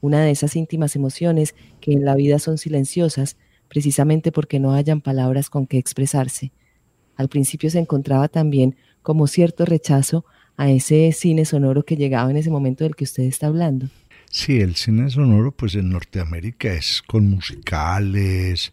una 0.00 0.22
de 0.22 0.30
esas 0.30 0.56
íntimas 0.56 0.96
emociones 0.96 1.54
que 1.80 1.92
en 1.92 2.04
la 2.04 2.14
vida 2.14 2.38
son 2.38 2.58
silenciosas, 2.58 3.36
precisamente 3.68 4.32
porque 4.32 4.58
no 4.58 4.72
hayan 4.72 5.00
palabras 5.00 5.50
con 5.50 5.66
que 5.66 5.78
expresarse. 5.78 6.52
Al 7.16 7.28
principio 7.28 7.70
se 7.70 7.78
encontraba 7.78 8.28
también 8.28 8.76
como 9.02 9.26
cierto 9.26 9.64
rechazo 9.64 10.24
a 10.56 10.70
ese 10.70 11.12
cine 11.12 11.44
sonoro 11.44 11.84
que 11.84 11.96
llegaba 11.96 12.30
en 12.30 12.36
ese 12.36 12.50
momento 12.50 12.84
del 12.84 12.96
que 12.96 13.04
usted 13.04 13.22
está 13.24 13.46
hablando. 13.46 13.88
Sí, 14.30 14.60
el 14.60 14.76
cine 14.76 15.10
sonoro 15.10 15.52
pues 15.52 15.74
en 15.74 15.90
Norteamérica 15.90 16.72
es 16.72 17.02
con 17.02 17.28
musicales, 17.28 18.72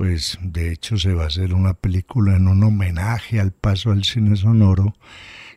pues 0.00 0.38
de 0.40 0.72
hecho 0.72 0.96
se 0.96 1.12
va 1.12 1.24
a 1.24 1.26
hacer 1.26 1.52
una 1.52 1.74
película 1.74 2.34
en 2.34 2.48
un 2.48 2.64
homenaje 2.64 3.38
al 3.38 3.52
paso 3.52 3.90
al 3.90 4.02
cine 4.02 4.34
sonoro 4.34 4.94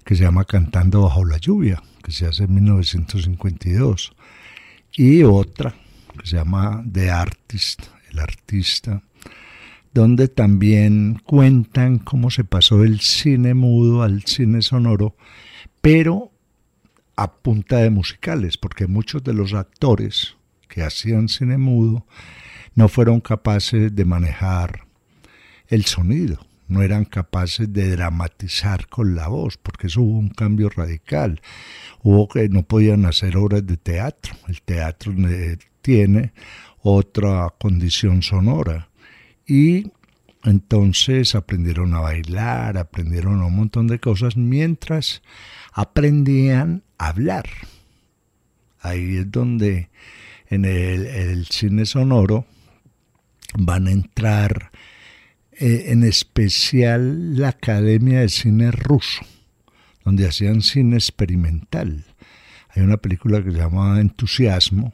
que 0.04 0.16
se 0.16 0.24
llama 0.24 0.44
Cantando 0.44 1.04
bajo 1.04 1.24
la 1.24 1.38
lluvia, 1.38 1.82
que 2.04 2.12
se 2.12 2.26
hace 2.26 2.44
en 2.44 2.56
1952, 2.56 4.12
y 4.98 5.24
otra 5.24 5.74
que 6.20 6.28
se 6.28 6.36
llama 6.36 6.84
The 6.92 7.10
Artist, 7.10 7.84
el 8.12 8.20
artista, 8.20 9.02
donde 9.94 10.28
también 10.28 11.22
cuentan 11.24 12.00
cómo 12.00 12.30
se 12.30 12.44
pasó 12.44 12.84
el 12.84 13.00
cine 13.00 13.54
mudo 13.54 14.04
al 14.04 14.24
cine 14.24 14.62
sonoro, 14.62 15.16
pero 15.80 16.34
a 17.16 17.32
punta 17.32 17.78
de 17.78 17.92
musicales, 17.92 18.58
porque 18.58 18.88
muchos 18.88 19.24
de 19.24 19.34
los 19.34 19.54
actores 19.54 20.36
que 20.68 20.84
hacían 20.84 21.30
cine 21.30 21.58
mudo 21.58 22.06
no 22.75 22.88
fueron 22.89 23.22
capaces 23.22 23.96
de 23.96 24.06
manejar 24.06 24.86
el 25.68 25.86
sonido 25.86 26.39
no 26.74 26.82
eran 26.82 27.06
capaces 27.06 27.72
de 27.72 27.89
dramatizar 27.92 28.88
con 28.88 29.15
la 29.15 29.27
voz, 29.27 29.58
porque 29.58 29.88
eso 29.88 30.01
hubo 30.01 30.18
un 30.18 30.30
cambio 30.30 30.70
radical. 30.70 31.42
Hubo 32.01 32.27
que 32.27 32.50
no 32.50 32.63
podían 32.63 33.06
hacer 33.06 33.38
obras 33.38 33.65
de 33.65 33.77
teatro. 33.77 34.36
El 34.48 34.62
teatro 34.62 35.13
tiene 35.82 36.34
otra 36.82 37.53
condición 37.60 38.22
sonora. 38.24 38.89
Y 39.46 39.92
entonces 40.44 41.36
aprendieron 41.36 41.94
a 41.94 42.00
bailar, 42.00 42.77
aprendieron 42.77 43.42
un 43.42 43.56
montón 43.56 43.88
de 43.88 44.00
cosas 44.00 44.36
mientras 44.36 45.22
aprendían 45.74 46.84
a 46.98 47.10
hablar. 47.10 47.46
Ahí 48.80 49.18
es 49.18 49.32
donde 49.32 49.89
en 50.50 50.65
el, 50.65 51.06
el 51.06 51.46
cine 51.46 51.86
sonoro 51.86 52.46
van 53.58 53.88
a 53.88 53.92
entrar 53.92 54.72
eh, 55.52 55.86
en 55.90 56.04
especial 56.04 57.38
la 57.38 57.50
Academia 57.50 58.22
de 58.22 58.30
Cine 58.30 58.72
Ruso, 58.72 59.26
donde 60.04 60.28
hacían 60.28 60.62
cine 60.62 60.96
experimental. 60.96 62.06
Hay 62.70 62.82
una 62.82 62.98
película 62.98 63.44
que 63.44 63.52
se 63.52 63.58
llama 63.58 64.00
Entusiasmo, 64.00 64.94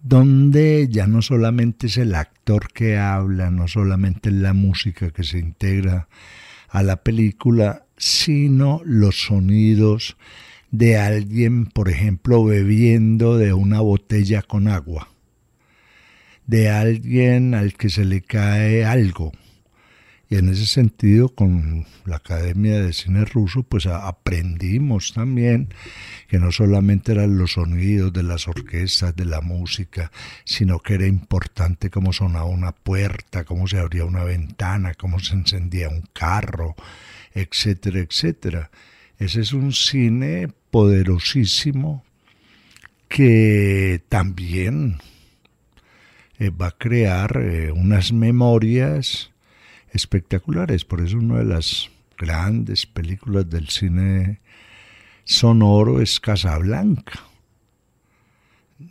donde 0.00 0.88
ya 0.90 1.06
no 1.06 1.22
solamente 1.22 1.88
es 1.88 1.96
el 1.96 2.14
actor 2.14 2.72
que 2.72 2.96
habla, 2.96 3.50
no 3.50 3.66
solamente 3.66 4.28
es 4.28 4.36
la 4.36 4.52
música 4.52 5.10
que 5.10 5.24
se 5.24 5.38
integra 5.38 6.08
a 6.68 6.82
la 6.82 7.02
película, 7.02 7.84
sino 7.96 8.80
los 8.84 9.22
sonidos 9.22 10.16
de 10.70 10.98
alguien, 10.98 11.66
por 11.66 11.88
ejemplo, 11.88 12.44
bebiendo 12.44 13.38
de 13.38 13.54
una 13.54 13.80
botella 13.80 14.42
con 14.42 14.68
agua, 14.68 15.08
de 16.48 16.68
alguien 16.70 17.54
al 17.54 17.74
que 17.74 17.90
se 17.90 18.04
le 18.04 18.22
cae 18.22 18.84
algo, 18.84 19.30
y 20.30 20.36
en 20.36 20.50
ese 20.50 20.66
sentido, 20.66 21.30
con 21.30 21.86
la 22.04 22.16
Academia 22.16 22.82
de 22.82 22.92
Cine 22.92 23.24
Ruso, 23.24 23.62
pues 23.62 23.86
aprendimos 23.86 25.14
también 25.14 25.68
que 26.28 26.38
no 26.38 26.52
solamente 26.52 27.12
eran 27.12 27.38
los 27.38 27.52
sonidos 27.52 28.12
de 28.12 28.22
las 28.22 28.46
orquestas, 28.46 29.16
de 29.16 29.24
la 29.24 29.40
música, 29.40 30.12
sino 30.44 30.80
que 30.80 30.94
era 30.94 31.06
importante 31.06 31.88
cómo 31.88 32.12
sonaba 32.12 32.44
una 32.44 32.72
puerta, 32.72 33.44
cómo 33.44 33.66
se 33.66 33.78
abría 33.78 34.04
una 34.04 34.22
ventana, 34.22 34.92
cómo 34.92 35.18
se 35.18 35.32
encendía 35.32 35.88
un 35.88 36.04
carro, 36.12 36.76
etcétera, 37.32 38.00
etcétera. 38.00 38.70
Ese 39.18 39.40
es 39.40 39.54
un 39.54 39.72
cine 39.72 40.48
poderosísimo 40.70 42.04
que 43.08 44.02
también 44.10 44.98
eh, 46.38 46.50
va 46.50 46.68
a 46.68 46.78
crear 46.78 47.36
eh, 47.40 47.72
unas 47.72 48.12
memorias 48.12 49.30
espectaculares. 49.90 50.84
Por 50.84 51.00
eso 51.00 51.18
una 51.18 51.38
de 51.38 51.44
las 51.44 51.90
grandes 52.16 52.86
películas 52.86 53.48
del 53.48 53.68
cine 53.68 54.40
sonoro 55.24 56.00
es 56.00 56.20
Casablanca 56.20 57.20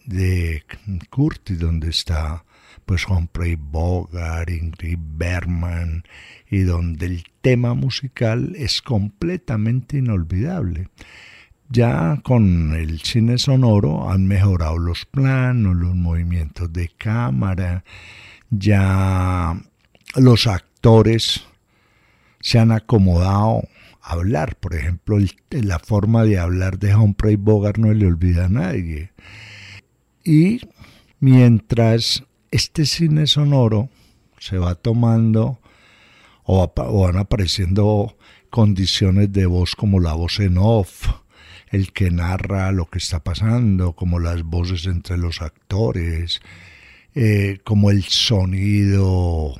de 0.06 0.64
Curtis, 1.10 1.60
donde 1.60 1.90
está 1.90 2.44
pues 2.86 3.06
Humphrey 3.08 3.56
Bogart, 3.60 4.50
Ingrid 4.50 5.00
Bergman, 5.00 6.04
y 6.50 6.60
donde 6.60 7.08
el 7.08 7.24
tema 7.42 7.74
musical 7.74 8.54
es 8.56 8.82
completamente 8.82 9.98
inolvidable. 9.98 10.88
Ya 11.70 12.20
con 12.24 12.76
el 12.76 13.02
cine 13.02 13.38
sonoro 13.38 14.10
han 14.10 14.26
mejorado 14.26 14.78
los 14.78 15.06
planos, 15.06 15.76
los 15.76 15.96
movimientos 15.96 16.72
de 16.72 16.90
cámara, 16.98 17.84
ya 18.50 19.60
los 20.16 20.48
actores 20.48 21.44
se 22.40 22.60
han 22.60 22.72
acomodado 22.72 23.64
a 24.02 24.14
hablar. 24.14 24.56
Por 24.56 24.76
ejemplo, 24.76 25.18
la 25.50 25.80
forma 25.80 26.24
de 26.24 26.40
hablar 26.40 26.80
de 26.80 26.96
Humphrey 26.96 27.36
Bogart 27.36 27.78
no 27.78 27.94
le 27.94 28.08
olvida 28.08 28.46
a 28.46 28.50
nadie. 28.50 29.12
Y 30.24 30.62
mientras 31.20 32.24
este 32.52 32.86
cine 32.86 33.28
sonoro 33.28 33.90
se 34.40 34.58
va 34.58 34.76
tomando 34.76 35.60
o, 36.44 36.74
van 37.04 37.18
apareciendo 37.18 38.16
condiciones 38.50 39.32
de 39.34 39.46
voz 39.46 39.76
como 39.76 40.00
la 40.00 40.14
voz 40.14 40.40
en 40.40 40.58
off, 40.58 41.10
el 41.70 41.92
que 41.92 42.12
narra 42.12 42.72
lo 42.72 42.86
que 42.90 43.00
está 43.00 43.24
pasando, 43.24 43.94
como 43.94 44.20
las 44.20 44.44
voces 44.44 44.86
entre 44.86 45.18
los 45.18 45.42
actores, 45.42 46.42
eh, 47.16 47.60
como 47.64 47.92
el 47.92 48.04
sonido 48.04 49.60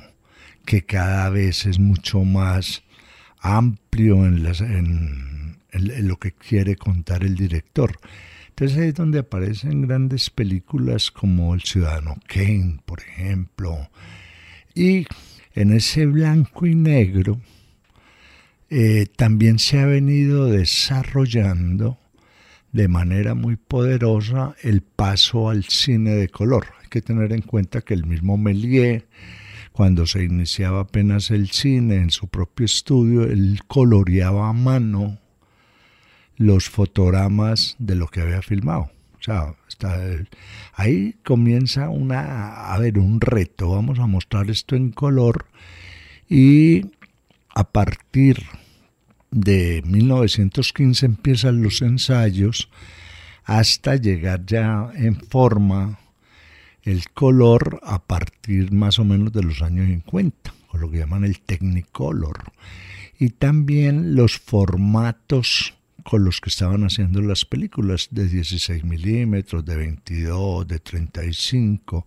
que 0.64 0.84
cada 0.84 1.28
vez 1.30 1.66
es 1.66 1.78
mucho 1.78 2.24
más 2.24 2.82
amplio 3.40 4.26
en, 4.26 5.56
en, 5.72 6.08
lo 6.08 6.18
que 6.18 6.32
quiere 6.32 6.76
contar 6.76 7.24
el 7.24 7.34
director. 7.36 7.98
Entonces 8.48 8.78
ahí 8.78 8.88
es 8.88 8.94
donde 8.94 9.20
aparecen 9.20 9.82
grandes 9.82 10.30
películas 10.30 11.10
como 11.10 11.54
El 11.54 11.62
Ciudadano 11.62 12.16
Kane, 12.26 12.80
por 12.84 13.00
ejemplo. 13.00 13.88
Y 14.74 15.06
en 15.54 15.72
ese 15.72 16.06
blanco 16.06 16.66
y 16.66 16.74
negro 16.74 17.40
eh, 18.70 19.06
también 19.16 19.58
se 19.58 19.80
ha 19.80 19.86
venido 19.86 20.46
desarrollando 20.46 21.98
de 22.72 22.88
manera 22.88 23.34
muy 23.34 23.56
poderosa 23.56 24.54
el 24.62 24.82
paso 24.82 25.48
al 25.48 25.64
cine 25.64 26.10
de 26.10 26.28
color. 26.28 26.66
Hay 26.82 26.88
que 26.88 27.02
tener 27.02 27.32
en 27.32 27.42
cuenta 27.42 27.80
que 27.80 27.94
el 27.94 28.06
mismo 28.06 28.36
Méliès 28.36 29.04
cuando 29.78 30.06
se 30.06 30.24
iniciaba 30.24 30.80
apenas 30.80 31.30
el 31.30 31.50
cine 31.50 31.98
en 31.98 32.10
su 32.10 32.26
propio 32.26 32.66
estudio, 32.66 33.22
él 33.22 33.60
coloreaba 33.68 34.48
a 34.48 34.52
mano 34.52 35.18
los 36.36 36.68
fotogramas 36.68 37.76
de 37.78 37.94
lo 37.94 38.08
que 38.08 38.20
había 38.20 38.42
filmado. 38.42 38.90
O 39.20 39.22
sea, 39.22 39.54
ahí 40.74 41.14
comienza 41.24 41.90
una, 41.90 42.72
a 42.72 42.78
ver, 42.80 42.98
un 42.98 43.20
reto. 43.20 43.70
Vamos 43.70 44.00
a 44.00 44.08
mostrar 44.08 44.50
esto 44.50 44.74
en 44.74 44.90
color 44.90 45.46
y 46.28 46.86
a 47.54 47.62
partir 47.62 48.42
de 49.30 49.82
1915 49.84 51.06
empiezan 51.06 51.62
los 51.62 51.82
ensayos 51.82 52.68
hasta 53.44 53.96
llegar 53.96 54.44
ya 54.46 54.90
en 54.94 55.16
forma 55.16 55.98
el 56.82 57.10
color 57.10 57.80
a 57.82 57.98
partir 57.98 58.72
más 58.72 58.98
o 58.98 59.04
menos 59.04 59.32
de 59.32 59.42
los 59.42 59.62
años 59.62 59.86
50, 59.86 60.54
con 60.68 60.80
lo 60.80 60.90
que 60.90 60.98
llaman 60.98 61.24
el 61.24 61.40
Technicolor, 61.40 62.52
y 63.18 63.30
también 63.30 64.14
los 64.14 64.38
formatos 64.38 65.74
con 66.08 66.24
los 66.24 66.40
que 66.40 66.48
estaban 66.48 66.84
haciendo 66.84 67.20
las 67.20 67.44
películas 67.44 68.08
de 68.10 68.26
16 68.26 68.84
milímetros, 68.84 69.64
de 69.66 69.76
22, 69.76 70.66
de 70.66 70.78
35, 70.78 72.06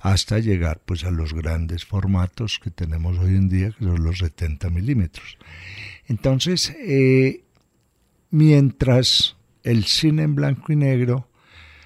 hasta 0.00 0.38
llegar 0.38 0.80
pues 0.84 1.04
a 1.04 1.10
los 1.10 1.34
grandes 1.34 1.84
formatos 1.84 2.58
que 2.58 2.70
tenemos 2.70 3.18
hoy 3.18 3.34
en 3.34 3.50
día, 3.50 3.70
que 3.72 3.84
son 3.84 4.02
los 4.02 4.18
70 4.18 4.70
milímetros. 4.70 5.36
Entonces, 6.06 6.74
eh, 6.78 7.44
mientras 8.30 9.36
el 9.62 9.84
cine 9.84 10.22
en 10.24 10.34
blanco 10.34 10.72
y 10.72 10.76
negro 10.76 11.28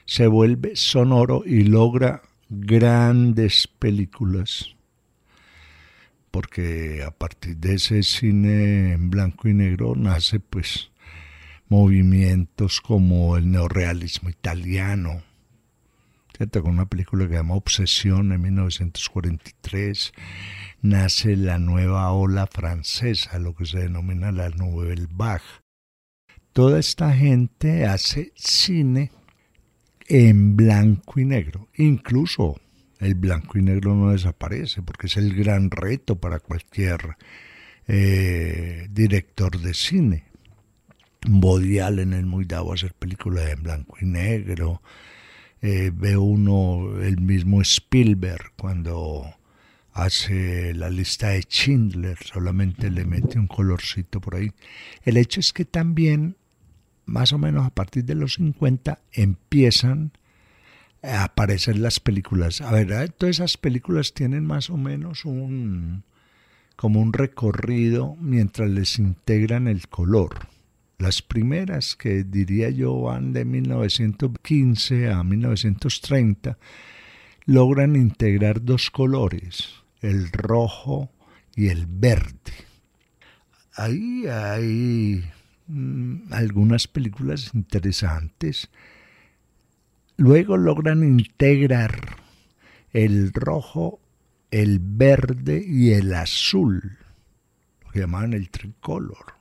se 0.07 0.27
vuelve 0.27 0.75
sonoro 0.75 1.43
y 1.45 1.65
logra 1.65 2.23
grandes 2.49 3.69
películas. 3.69 4.75
porque 6.31 7.03
a 7.05 7.11
partir 7.11 7.57
de 7.57 7.75
ese 7.75 8.03
cine 8.03 8.93
en 8.93 9.11
blanco 9.11 9.49
y 9.49 9.55
negro 9.55 9.95
nace 9.97 10.41
pues 10.41 10.91
movimientos 11.69 12.81
como 12.81 13.37
el 13.37 13.51
neorrealismo 13.51 14.29
italiano, 14.31 15.23
con 16.47 16.71
una 16.71 16.87
película 16.87 17.25
que 17.25 17.33
se 17.33 17.37
llama 17.37 17.55
Obsesión 17.55 18.33
en 18.33 18.41
1943, 18.41 20.13
nace 20.83 21.37
la 21.37 21.59
nueva 21.59 22.13
ola 22.13 22.47
francesa, 22.47 23.39
lo 23.41 23.55
que 23.57 23.67
se 23.67 23.81
denomina 23.81 24.31
la 24.31 24.49
Nouvelle 24.51 25.09
Vague. 25.11 25.43
Toda 26.53 26.79
esta 26.79 27.13
gente 27.13 27.87
hace 27.87 28.33
cine 28.37 29.11
en 30.07 30.57
blanco 30.57 31.19
y 31.19 31.25
negro, 31.25 31.69
incluso 31.77 32.61
el 33.01 33.15
blanco 33.17 33.59
y 33.59 33.63
negro 33.63 33.95
no 33.97 34.13
desaparece, 34.13 34.83
porque 34.83 35.09
es 35.09 35.17
el 35.17 35.35
gran 35.35 35.73
reto 35.73 36.21
para 36.21 36.39
cualquier 36.39 37.17
eh, 37.89 38.87
director 38.91 39.59
de 39.59 39.75
cine. 39.75 40.25
Body 41.27 41.81
Allen 41.81 42.13
es 42.13 42.25
muy 42.25 42.45
dado 42.45 42.71
a 42.71 42.75
hacer 42.75 42.95
películas 42.95 43.51
en 43.51 43.63
blanco 43.65 43.97
y 44.01 44.07
negro. 44.07 44.83
Eh, 45.61 45.91
ve 45.93 46.17
uno 46.17 47.01
el 47.01 47.21
mismo 47.21 47.61
Spielberg 47.63 48.53
cuando 48.57 49.25
hace 49.93 50.73
la 50.75 50.91
lista 50.91 51.31
de 51.31 51.43
Schindler, 51.43 52.17
solamente 52.23 52.91
le 52.91 53.05
mete 53.05 53.39
un 53.39 53.49
colorcito 53.49 54.21
por 54.21 54.37
ahí. 54.37 54.53
El 55.03 55.17
hecho 55.17 55.41
es 55.41 55.53
que 55.53 55.65
también, 55.65 56.37
más 57.05 57.33
o 57.33 57.39
menos 57.39 57.67
a 57.67 57.71
partir 57.71 58.05
de 58.05 58.15
los 58.15 58.35
50, 58.35 59.01
empiezan 59.13 60.13
a 61.03 61.25
aparecer 61.25 61.79
las 61.79 61.99
películas. 61.99 62.61
A 62.61 62.71
ver, 62.71 63.11
todas 63.11 63.37
esas 63.37 63.57
películas 63.57 64.15
tienen 64.15 64.47
más 64.47 64.71
o 64.71 64.77
menos 64.77 65.25
un 65.25 66.05
como 66.77 67.01
un 67.01 67.13
recorrido 67.13 68.17
mientras 68.21 68.71
les 68.71 69.01
integran 69.01 69.67
el 69.67 69.89
color. 69.89 70.47
Las 70.99 71.23
primeras, 71.23 71.95
que 71.95 72.25
diría 72.25 72.71
yo 72.71 73.01
van 73.03 73.33
de 73.33 73.45
1915 73.45 75.13
a 75.13 75.23
1930, 75.23 76.59
logran 77.45 77.95
integrar 77.95 78.65
dos 78.65 78.91
colores, 78.91 79.75
el 80.01 80.29
rojo 80.33 81.09
y 81.55 81.69
el 81.69 81.87
verde. 81.87 82.53
Ahí 83.77 84.27
hay 84.27 85.25
mm, 85.69 86.33
algunas 86.33 86.89
películas 86.89 87.53
interesantes. 87.55 88.69
Luego 90.17 90.57
logran 90.57 91.05
integrar 91.05 92.17
el 92.93 93.33
rojo, 93.33 94.01
el 94.51 94.81
verde 94.81 95.65
y 95.65 95.93
el 95.93 96.13
azul, 96.13 96.99
lo 97.85 97.91
que 97.93 98.01
llaman 98.01 98.33
el 98.33 98.51
tricolor 98.51 99.38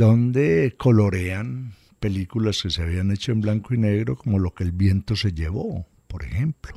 donde 0.00 0.76
colorean 0.78 1.74
películas 1.98 2.62
que 2.62 2.70
se 2.70 2.82
habían 2.82 3.10
hecho 3.10 3.32
en 3.32 3.42
blanco 3.42 3.74
y 3.74 3.76
negro, 3.76 4.16
como 4.16 4.38
Lo 4.38 4.54
que 4.54 4.64
el 4.64 4.72
viento 4.72 5.14
se 5.14 5.34
llevó, 5.34 5.86
por 6.06 6.24
ejemplo, 6.24 6.74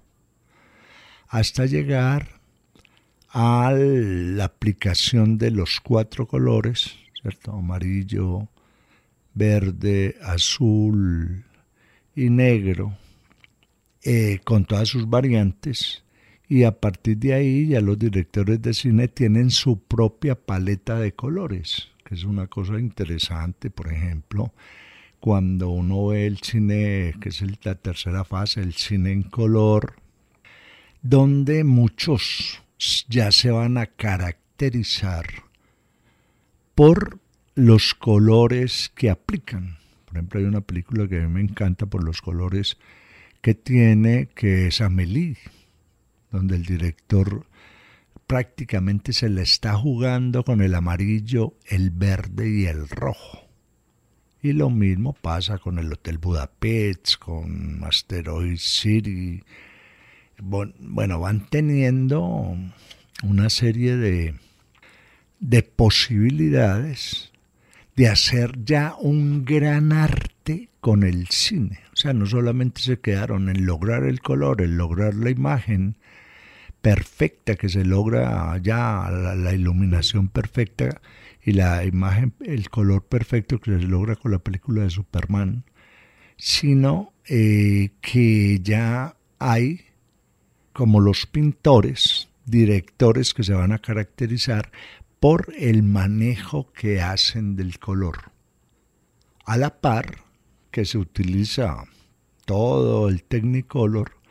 hasta 1.29 1.65
llegar 1.65 2.41
a 3.29 3.71
la 3.71 4.43
aplicación 4.43 5.37
de 5.37 5.51
los 5.51 5.79
cuatro 5.79 6.27
colores, 6.27 6.97
¿cierto? 7.21 7.53
Amarillo, 7.53 8.49
verde, 9.33 10.17
azul 10.21 11.45
y 12.17 12.29
negro, 12.29 12.97
eh, 14.03 14.41
con 14.43 14.65
todas 14.65 14.89
sus 14.89 15.09
variantes, 15.09 16.03
y 16.49 16.63
a 16.63 16.77
partir 16.77 17.19
de 17.19 17.35
ahí 17.35 17.67
ya 17.67 17.79
los 17.79 17.97
directores 17.97 18.61
de 18.61 18.73
cine 18.73 19.07
tienen 19.07 19.49
su 19.49 19.79
propia 19.79 20.35
paleta 20.35 20.99
de 20.99 21.13
colores 21.13 21.92
es 22.13 22.23
una 22.23 22.47
cosa 22.47 22.79
interesante, 22.79 23.69
por 23.69 23.91
ejemplo, 23.91 24.53
cuando 25.19 25.69
uno 25.69 26.07
ve 26.07 26.27
el 26.27 26.39
cine, 26.39 27.13
que 27.21 27.29
es 27.29 27.43
la 27.63 27.75
tercera 27.75 28.23
fase, 28.23 28.61
el 28.61 28.73
cine 28.73 29.11
en 29.11 29.23
color, 29.23 29.95
donde 31.01 31.63
muchos 31.63 32.61
ya 33.07 33.31
se 33.31 33.49
van 33.51 33.77
a 33.77 33.85
caracterizar 33.85 35.25
por 36.75 37.19
los 37.55 37.93
colores 37.93 38.91
que 38.95 39.09
aplican. 39.09 39.77
Por 40.05 40.17
ejemplo, 40.17 40.39
hay 40.39 40.45
una 40.45 40.61
película 40.61 41.07
que 41.07 41.21
a 41.21 41.27
mí 41.27 41.33
me 41.33 41.41
encanta 41.41 41.85
por 41.85 42.03
los 42.03 42.21
colores 42.21 42.77
que 43.41 43.53
tiene, 43.53 44.29
que 44.35 44.67
es 44.67 44.81
Amélie, 44.81 45.37
donde 46.31 46.55
el 46.55 46.65
director 46.65 47.45
prácticamente 48.33 49.13
se 49.13 49.29
le 49.29 49.43
está 49.43 49.75
jugando 49.75 50.43
con 50.43 50.63
el 50.63 50.73
amarillo, 50.73 51.53
el 51.67 51.91
verde 51.91 52.49
y 52.49 52.65
el 52.65 52.89
rojo. 52.89 53.47
Y 54.41 54.53
lo 54.53 54.71
mismo 54.71 55.13
pasa 55.13 55.59
con 55.59 55.77
el 55.77 55.93
Hotel 55.93 56.17
Budapest, 56.17 57.17
con 57.19 57.83
Asteroid 57.83 58.57
City. 58.57 59.43
Bueno, 60.39 61.19
van 61.19 61.45
teniendo 61.47 62.57
una 63.21 63.51
serie 63.51 63.97
de, 63.97 64.33
de 65.39 65.61
posibilidades 65.61 67.31
de 67.95 68.07
hacer 68.07 68.65
ya 68.65 68.95
un 68.99 69.45
gran 69.45 69.91
arte 69.91 70.69
con 70.81 71.03
el 71.03 71.27
cine. 71.27 71.81
O 71.93 71.97
sea, 71.97 72.13
no 72.13 72.25
solamente 72.25 72.81
se 72.81 72.97
quedaron 72.97 73.49
en 73.49 73.67
lograr 73.67 74.05
el 74.05 74.21
color, 74.21 74.63
en 74.63 74.75
lograr 74.75 75.13
la 75.13 75.29
imagen, 75.29 75.97
perfecta 76.83 77.55
que 77.55 77.69
se 77.69 77.85
logra 77.85 78.57
ya, 78.57 79.09
la, 79.09 79.53
iluminación 79.53 80.27
perfecta 80.27 81.01
y 81.41 81.53
la 81.53 81.85
imagen, 81.85 82.33
el 82.41 82.69
color 82.69 83.05
perfecto 83.05 83.57
que 83.57 83.79
se 83.79 83.87
logra 83.87 84.17
con 84.17 84.31
la 84.33 84.39
película 84.39 84.83
de 84.83 84.89
Superman, 84.89 85.63
sino 86.35 87.13
eh, 87.25 87.91
que 88.01 88.59
ya 88.61 89.15
hay 89.39 89.85
como 90.73 90.99
los 90.99 91.25
pintores, 91.25 92.27
directores 92.45 93.33
que 93.33 93.45
se 93.45 93.53
van 93.53 93.71
a 93.71 93.79
caracterizar 93.79 94.69
por 95.21 95.53
el 95.57 95.83
manejo 95.83 96.73
que 96.73 96.99
hacen 96.99 97.55
del 97.55 97.79
color. 97.79 98.33
A 99.45 99.55
la 99.55 99.79
par 99.79 100.17
que 100.69 100.83
se 100.83 100.97
utiliza 100.97 101.85
todo 102.43 103.07
el 103.07 103.23
Technicolor 103.23 104.22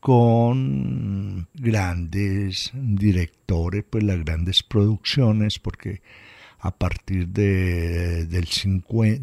con 0.00 1.48
grandes 1.54 2.70
directores, 2.74 3.84
pues 3.88 4.02
las 4.02 4.24
grandes 4.24 4.62
producciones, 4.62 5.58
porque 5.58 6.00
a 6.58 6.70
partir 6.70 7.28
de, 7.28 8.26
del, 8.26 8.48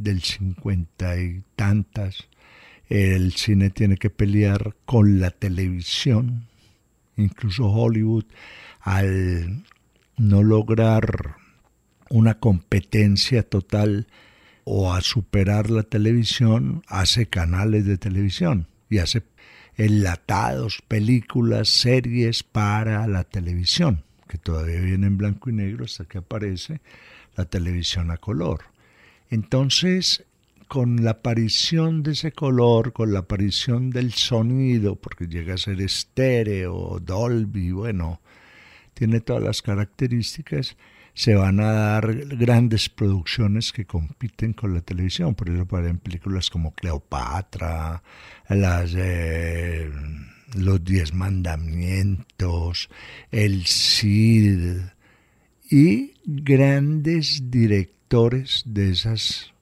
del 0.03 0.21
50 0.21 1.21
y 1.21 1.43
tantas, 1.55 2.27
el 2.89 3.33
cine 3.33 3.69
tiene 3.69 3.97
que 3.97 4.09
pelear 4.09 4.75
con 4.85 5.19
la 5.19 5.31
televisión, 5.31 6.47
incluso 7.17 7.65
Hollywood, 7.65 8.25
al 8.79 9.63
no 10.15 10.43
lograr 10.43 11.35
una 12.09 12.39
competencia 12.39 13.43
total 13.43 14.07
o 14.63 14.93
a 14.93 15.01
superar 15.01 15.69
la 15.69 15.83
televisión, 15.83 16.83
hace 16.87 17.27
canales 17.27 17.85
de 17.85 17.97
televisión 17.97 18.67
y 18.89 18.99
hace 18.99 19.23
enlatados, 19.77 20.81
películas, 20.87 21.69
series 21.69 22.43
para 22.43 23.07
la 23.07 23.23
televisión, 23.23 24.03
que 24.27 24.37
todavía 24.37 24.79
viene 24.79 25.07
en 25.07 25.17
blanco 25.17 25.49
y 25.49 25.53
negro 25.53 25.85
hasta 25.85 26.05
que 26.05 26.17
aparece 26.17 26.81
la 27.35 27.45
televisión 27.45 28.11
a 28.11 28.17
color. 28.17 28.61
Entonces, 29.29 30.25
con 30.67 31.03
la 31.03 31.11
aparición 31.11 32.03
de 32.03 32.11
ese 32.11 32.31
color, 32.31 32.91
con 32.91 33.13
la 33.13 33.19
aparición 33.19 33.89
del 33.89 34.13
sonido, 34.13 34.95
porque 34.95 35.27
llega 35.27 35.53
a 35.53 35.57
ser 35.57 35.79
estéreo, 35.81 36.99
Dolby, 36.99 37.71
bueno, 37.71 38.19
tiene 38.93 39.21
todas 39.21 39.43
las 39.43 39.61
características, 39.61 40.75
se 41.17 41.33
van 41.33 41.59
a 41.59 41.71
dar 41.71 42.13
grandes 42.13 42.89
producciones 42.89 43.71
que 43.71 43.85
compiten 43.85 44.53
con 44.53 44.75
la 44.75 44.81
televisión. 44.81 45.33
Por 45.33 45.49
eso 45.49 45.65
en 45.79 45.97
películas 45.97 46.51
como 46.51 46.75
Cleopatra, 46.75 48.03
Los 50.53 50.83
Diez 50.83 51.15
Mandamientos, 51.15 52.91
El 53.31 53.65
Cid 53.65 54.77
y 55.71 56.13
grandes 56.23 57.49
directores 57.49 58.61
de 58.67 58.91
esas 58.91 59.53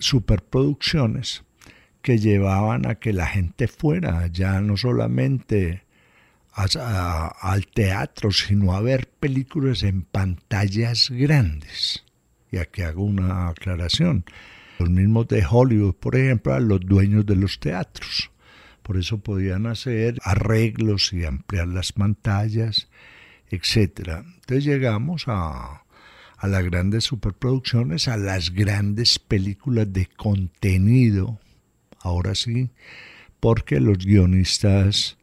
superproducciones 0.00 1.44
que 2.02 2.18
llevaban 2.18 2.88
a 2.88 2.96
que 2.96 3.12
la 3.12 3.28
gente 3.28 3.68
fuera 3.68 4.26
ya 4.26 4.60
no 4.60 4.76
solamente 4.76 5.84
al 6.54 7.66
teatro, 7.66 8.30
sino 8.30 8.74
a 8.74 8.80
ver 8.80 9.08
películas 9.08 9.82
en 9.82 10.02
pantallas 10.02 11.08
grandes. 11.10 12.04
Y 12.50 12.58
aquí 12.58 12.82
hago 12.82 13.04
una 13.04 13.48
aclaración. 13.48 14.24
Los 14.78 14.90
mismos 14.90 15.28
de 15.28 15.44
Hollywood, 15.48 15.94
por 15.94 16.16
ejemplo, 16.16 16.54
a 16.54 16.60
los 16.60 16.80
dueños 16.80 17.24
de 17.24 17.36
los 17.36 17.58
teatros. 17.58 18.30
Por 18.82 18.98
eso 18.98 19.18
podían 19.18 19.66
hacer 19.66 20.18
arreglos 20.22 21.12
y 21.12 21.24
ampliar 21.24 21.68
las 21.68 21.92
pantallas. 21.92 22.88
etc. 23.50 24.24
Entonces 24.40 24.64
llegamos 24.64 25.24
a, 25.28 25.84
a 26.36 26.48
las 26.48 26.64
grandes 26.64 27.04
superproducciones, 27.04 28.08
a 28.08 28.16
las 28.16 28.50
grandes 28.50 29.18
películas 29.18 29.92
de 29.92 30.06
contenido, 30.06 31.38
ahora 32.00 32.34
sí, 32.34 32.70
porque 33.40 33.78
los 33.78 33.98
guionistas 33.98 35.16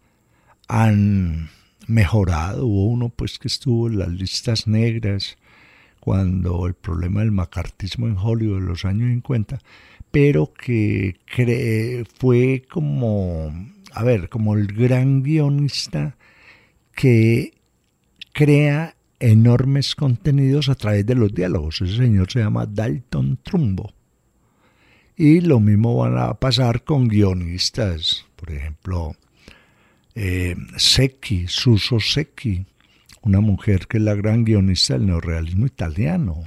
han 0.70 1.50
mejorado. 1.88 2.66
Hubo 2.66 2.86
uno 2.86 3.10
pues 3.10 3.38
que 3.40 3.50
estuvo 3.50 3.88
en 3.88 4.00
las 4.00 4.10
listas 4.10 4.68
negras 4.68 5.38
cuando 6.00 6.66
el 6.68 6.76
problema 6.76 7.20
del 7.20 7.32
macartismo 7.32 8.08
en 8.08 8.16
Hollywood 8.18 8.60
en 8.60 8.66
los 8.68 8.86
años 8.86 9.10
50, 9.10 9.60
pero 10.12 10.54
que 10.54 11.18
fue 12.18 12.64
como, 12.70 13.52
a 13.92 14.04
ver, 14.04 14.30
como 14.30 14.56
el 14.56 14.68
gran 14.68 15.24
guionista 15.24 16.16
que 16.96 17.54
crea 18.32 18.96
enormes 19.20 19.96
contenidos 19.96 20.70
a 20.70 20.76
través 20.76 21.06
de 21.06 21.16
los 21.16 21.34
diálogos. 21.34 21.82
Ese 21.82 21.98
señor 21.98 22.32
se 22.32 22.40
llama 22.40 22.66
Dalton 22.66 23.40
Trumbo. 23.44 23.92
Y 25.18 25.42
lo 25.42 25.60
mismo 25.60 25.98
van 25.98 26.18
a 26.18 26.36
pasar 26.36 26.84
con 26.84 27.10
guionistas, 27.10 28.26
por 28.38 28.52
ejemplo, 28.52 29.16
eh, 30.22 30.58
Secchi, 30.76 31.48
Suso 31.48 32.02
Secchi, 32.02 32.66
una 33.22 33.40
mujer 33.40 33.88
que 33.88 34.00
es 34.00 34.04
la 34.04 34.16
gran 34.16 34.44
guionista 34.44 34.96
del 34.96 35.06
neorrealismo 35.06 35.66
italiano. 35.66 36.44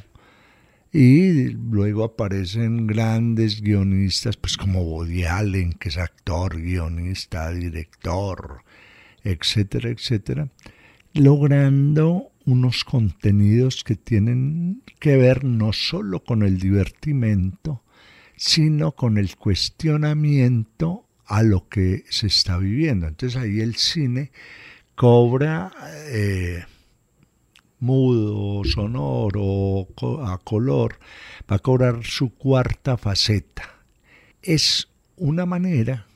Y 0.92 1.44
luego 1.54 2.04
aparecen 2.04 2.86
grandes 2.86 3.62
guionistas, 3.62 4.36
pues 4.36 4.58
como 4.58 4.82
Woody 4.82 5.24
Allen, 5.24 5.72
que 5.72 5.88
es 5.88 5.96
actor, 5.96 6.60
guionista, 6.60 7.50
director, 7.50 8.62
etcétera, 9.24 9.88
etcétera, 9.88 10.50
logrando 11.14 12.30
unos 12.44 12.84
contenidos 12.84 13.84
que 13.84 13.96
tienen 13.96 14.82
que 15.00 15.16
ver 15.16 15.44
no 15.44 15.72
solo 15.72 16.22
con 16.22 16.42
el 16.42 16.58
divertimento, 16.58 17.82
sino 18.36 18.92
con 18.92 19.16
el 19.16 19.34
cuestionamiento 19.36 21.01
a 21.32 21.42
lo 21.42 21.66
que 21.66 22.04
se 22.10 22.26
está 22.26 22.58
viviendo. 22.58 23.08
Entonces 23.08 23.40
ahí 23.40 23.60
el 23.60 23.76
cine 23.76 24.32
cobra 24.94 25.72
eh, 26.10 26.62
mudo, 27.80 28.62
sonoro, 28.64 29.88
a 30.26 30.36
color, 30.44 30.98
va 31.50 31.56
a 31.56 31.58
cobrar 31.58 32.04
su 32.04 32.34
cuarta 32.34 32.98
faceta. 32.98 33.62
Es 34.42 34.90
una 35.16 35.46
manera 35.46 36.06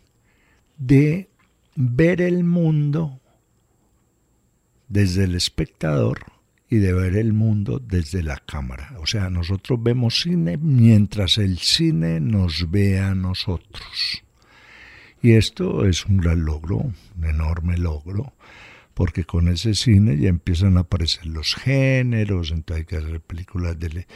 de 0.76 1.30
ver 1.76 2.20
el 2.20 2.44
mundo 2.44 3.18
desde 4.86 5.24
el 5.24 5.34
espectador 5.34 6.26
y 6.68 6.76
de 6.76 6.92
ver 6.92 7.16
el 7.16 7.32
mundo 7.32 7.78
desde 7.78 8.22
la 8.22 8.36
cámara. 8.36 8.92
O 9.00 9.06
sea, 9.06 9.30
nosotros 9.30 9.82
vemos 9.82 10.20
cine 10.20 10.58
mientras 10.58 11.38
el 11.38 11.56
cine 11.56 12.20
nos 12.20 12.70
ve 12.70 13.00
a 13.00 13.14
nosotros. 13.14 14.25
Y 15.22 15.32
esto 15.32 15.86
es 15.86 16.06
un 16.06 16.18
gran 16.18 16.44
logro, 16.44 16.76
un 16.76 17.24
enorme 17.24 17.76
logro, 17.78 18.34
porque 18.94 19.24
con 19.24 19.48
ese 19.48 19.74
cine 19.74 20.16
ya 20.16 20.28
empiezan 20.28 20.76
a 20.76 20.80
aparecer 20.80 21.26
los 21.26 21.54
géneros, 21.54 22.50
entonces 22.50 22.82
hay 22.82 22.86
que 22.86 22.96
hacer 22.96 23.20
películas 23.20 23.76
de, 23.78 24.06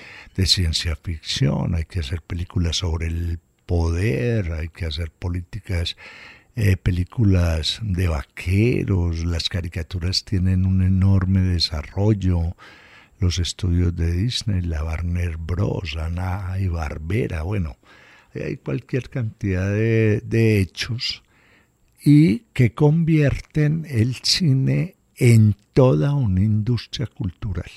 ciencia 0.46 0.96
ficción, 0.96 1.74
hay 1.74 1.84
que 1.84 2.00
hacer 2.00 2.22
películas 2.22 2.76
sobre 2.78 3.08
el 3.08 3.40
poder, 3.66 4.52
hay 4.52 4.68
que 4.68 4.86
hacer 4.86 5.10
políticas 5.10 5.96
eh, 6.56 6.76
películas 6.76 7.80
de 7.82 8.08
vaqueros, 8.08 9.24
las 9.24 9.48
caricaturas 9.48 10.24
tienen 10.24 10.66
un 10.66 10.82
enorme 10.82 11.40
desarrollo, 11.40 12.56
los 13.18 13.38
estudios 13.38 13.94
de 13.94 14.10
Disney, 14.12 14.62
la 14.62 14.82
Warner 14.82 15.36
Bros, 15.36 15.96
Ana 15.96 16.56
y 16.58 16.68
Barbera, 16.68 17.42
bueno, 17.42 17.76
hay 18.34 18.56
cualquier 18.56 19.10
cantidad 19.10 19.70
de, 19.70 20.60
hechos 20.60 21.22
y 22.02 22.40
que 22.52 22.72
convierten 22.72 23.86
el 23.88 24.16
cine 24.16 24.96
en 25.16 25.54
toda 25.72 26.14
una 26.14 26.40
industria 26.40 27.06
cultural, 27.06 27.70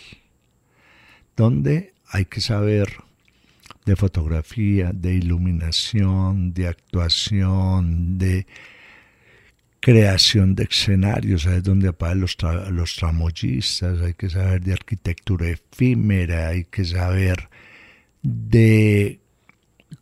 donde 1.35 1.93
hay 2.09 2.25
que 2.25 2.39
saber 2.39 2.89
de 3.85 3.95
fotografía, 3.95 4.91
de 4.93 5.15
iluminación, 5.15 6.53
de 6.53 6.67
actuación, 6.67 8.17
de 8.17 8.45
creación 9.81 10.55
de 10.55 10.63
escenarios, 10.63 11.41
¿sabes 11.41 11.63
dónde 11.63 11.89
aparecen 11.89 12.21
los, 12.21 12.37
los 12.71 12.95
tramoyistas? 12.95 14.01
Hay 14.01 14.13
que 14.13 14.29
saber 14.29 14.61
de 14.61 14.71
arquitectura 14.71 15.49
efímera, 15.49 16.49
hay 16.49 16.63
que 16.63 16.85
saber 16.85 17.49
de 18.21 19.19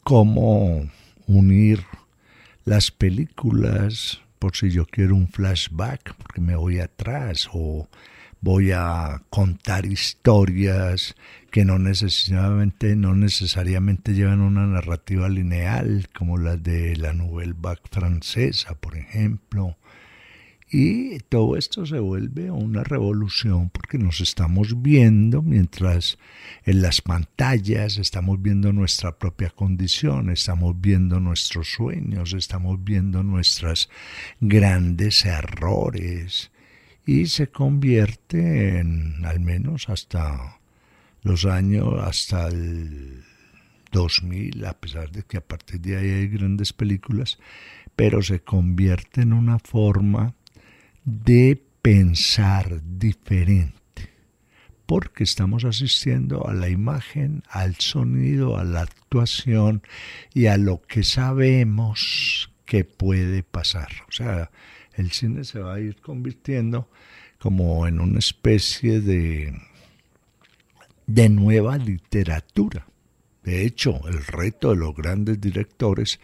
cómo 0.04 0.90
unir 1.28 1.84
las 2.66 2.92
películas, 2.92 4.22
por 4.40 4.56
si 4.56 4.70
yo 4.72 4.86
quiero 4.86 5.16
un 5.16 5.28
flashback, 5.28 6.16
porque 6.16 6.42
me 6.42 6.56
voy 6.56 6.80
atrás, 6.80 7.50
o 7.54 7.88
voy 8.42 8.72
a 8.72 9.22
contar 9.30 9.86
historias 9.86 11.16
que 11.52 11.64
no 11.64 11.78
necesariamente, 11.80 12.96
no 12.96 13.16
necesariamente 13.16 14.14
llevan 14.14 14.42
una 14.42 14.66
narrativa 14.66 15.30
lineal, 15.30 16.10
como 16.14 16.38
las 16.38 16.62
de 16.62 16.96
la 16.98 17.14
Nouvelle 17.14 17.56
Vague 17.56 17.82
francesa, 17.90 18.76
por 18.76 18.98
ejemplo. 18.98 19.78
Y 20.74 21.20
todo 21.20 21.58
esto 21.58 21.86
se 21.86 22.00
vuelve 22.00 22.50
una 22.50 22.86
revolución 22.86 23.70
porque 23.70 23.98
nos 23.98 24.22
estamos 24.22 24.82
viendo 24.82 25.42
mientras 25.42 26.18
en 26.64 26.82
las 26.82 27.02
pantallas 27.02 27.98
estamos 27.98 28.42
viendo 28.42 28.72
nuestra 28.72 29.20
propia 29.20 29.50
condición, 29.50 30.30
estamos 30.30 30.80
viendo 30.80 31.20
nuestros 31.20 31.74
sueños, 31.74 32.32
estamos 32.32 32.82
viendo 32.82 33.22
nuestros 33.22 33.90
grandes 34.40 35.26
errores, 35.26 36.52
y 37.06 37.26
se 37.26 37.48
convierte 37.48 38.80
en, 38.80 39.26
al 39.26 39.42
menos 39.42 39.90
hasta 39.90 40.62
los 41.22 41.44
años, 41.44 42.02
hasta 42.02 42.48
el 42.48 43.26
2000, 43.92 44.66
a 44.66 44.80
pesar 44.80 45.12
de 45.12 45.24
que 45.24 45.36
a 45.36 45.46
partir 45.46 45.82
de 45.82 45.98
ahí 45.98 46.10
hay 46.12 46.28
grandes 46.30 46.72
películas, 46.72 47.40
pero 47.98 48.22
se 48.22 48.40
convierte 48.40 49.22
en 49.22 49.34
una 49.34 49.60
forma 49.60 50.34
de 51.04 51.62
pensar 51.82 52.82
diferente, 52.84 54.10
porque 54.86 55.24
estamos 55.24 55.66
asistiendo 55.66 56.48
a 56.48 56.54
la 56.54 56.70
imagen, 56.70 57.44
al 57.50 57.76
sonido, 57.76 58.58
a 58.58 58.64
la 58.64 58.82
actuación 58.82 59.82
y 60.34 60.46
a 60.46 60.58
lo 60.58 60.82
que 60.82 61.04
sabemos 61.04 62.52
que 62.66 62.84
puede 62.86 63.44
pasar. 63.44 63.90
O 64.08 64.12
sea, 64.12 64.52
el 64.94 65.12
cine 65.12 65.44
se 65.44 65.60
va 65.60 65.76
a 65.76 65.80
ir 65.80 65.98
convirtiendo 65.98 66.90
como 67.40 67.88
en 67.88 68.00
una 68.00 68.20
especie 68.20 69.02
de, 69.02 69.60
de 71.08 71.30
nueva 71.30 71.78
literatura. 71.78 72.86
De 73.44 73.66
hecho, 73.66 74.08
el 74.08 74.24
reto 74.24 74.70
de 74.70 74.76
los 74.76 74.96
grandes 74.96 75.42
directores 75.42 76.20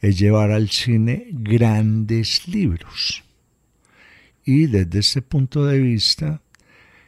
es 0.00 0.18
llevar 0.18 0.52
al 0.52 0.70
cine 0.70 1.26
grandes 1.32 2.46
libros. 2.46 3.24
Y 4.44 4.66
desde 4.66 5.00
ese 5.00 5.22
punto 5.22 5.64
de 5.66 5.78
vista, 5.78 6.40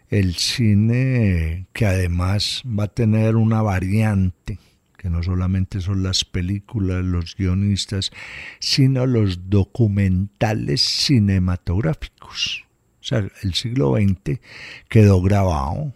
el 0.08 0.34
cine, 0.36 1.66
que 1.72 1.86
además 1.86 2.62
va 2.66 2.84
a 2.84 2.88
tener 2.88 3.36
una 3.36 3.62
variante, 3.62 4.58
que 4.96 5.10
no 5.10 5.22
solamente 5.22 5.80
son 5.80 6.02
las 6.02 6.24
películas, 6.24 7.04
los 7.04 7.36
guionistas, 7.36 8.10
sino 8.60 9.06
los 9.06 9.50
documentales 9.50 10.80
cinematográficos. 10.82 12.64
O 13.00 13.04
sea, 13.06 13.28
el 13.42 13.54
siglo 13.54 13.96
XX 13.96 14.40
quedó 14.88 15.20
grabado, 15.20 15.92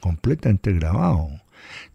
completamente 0.00 0.72
grabado 0.72 1.30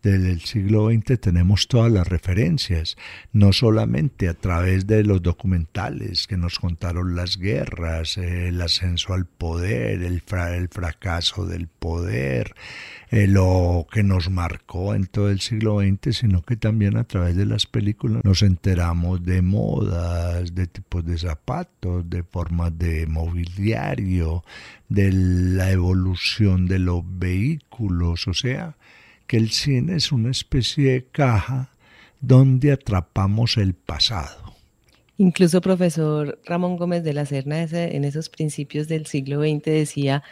desde 0.02 0.32
el 0.32 0.42
siglo 0.42 0.90
XX 0.90 1.20
tenemos 1.20 1.68
todas 1.68 1.92
las 1.92 2.08
referencias, 2.08 2.98
no 3.32 3.54
solamente 3.54 4.28
a 4.28 4.34
través 4.34 4.88
de 4.88 5.04
los 5.04 5.22
documentales 5.22 6.28
que 6.28 6.38
nos 6.38 6.60
contaron 6.60 7.16
las 7.16 7.38
guerras, 7.38 8.18
el 8.18 8.62
ascenso 8.62 9.14
al 9.14 9.26
poder, 9.26 10.04
el, 10.04 10.24
el 10.32 10.70
fracaso 10.70 11.46
del 11.46 11.68
poder, 11.68 12.56
eh, 13.10 13.28
lo 13.28 13.86
que 13.92 14.02
nos 14.02 14.32
marcó 14.32 14.96
en 14.96 15.06
todo 15.06 15.30
el 15.30 15.40
siglo 15.40 15.82
XX, 15.82 16.18
sino 16.18 16.42
que 16.42 16.56
también 16.56 16.98
a 16.98 17.04
través 17.04 17.36
de 17.36 17.46
las 17.46 17.68
películas 17.68 18.24
nos 18.24 18.42
enteramos 18.42 19.24
de 19.24 19.42
modas, 19.42 20.56
de 20.56 20.66
tipos 20.66 21.06
de 21.06 21.18
zapatos, 21.18 22.10
de 22.10 22.24
formas 22.24 22.78
de 22.78 23.06
mobiliario, 23.06 24.44
de 24.90 25.12
la 25.12 25.72
evolución 25.72 26.66
de 26.68 26.80
los 26.80 27.04
vehículos, 27.06 28.28
o 28.28 28.34
sea, 28.34 28.78
que 29.28 29.38
el 29.38 29.52
cine 29.52 29.96
es 29.96 30.12
una 30.12 30.32
especie 30.32 30.92
de 30.92 31.06
caja 31.06 31.70
donde 32.22 32.72
atrapamos 32.72 33.58
el 33.58 33.74
pasado. 33.74 34.56
Incluso 35.18 35.62
profesor 35.62 36.40
Ramón 36.46 36.78
Gómez 36.78 37.04
de 37.04 37.14
la 37.14 37.26
Serna 37.26 37.62
en 37.62 38.04
esos 38.04 38.30
principios 38.30 38.88
del 38.88 39.06
siglo 39.06 39.42
XX 39.42 39.64
decía 39.66 40.24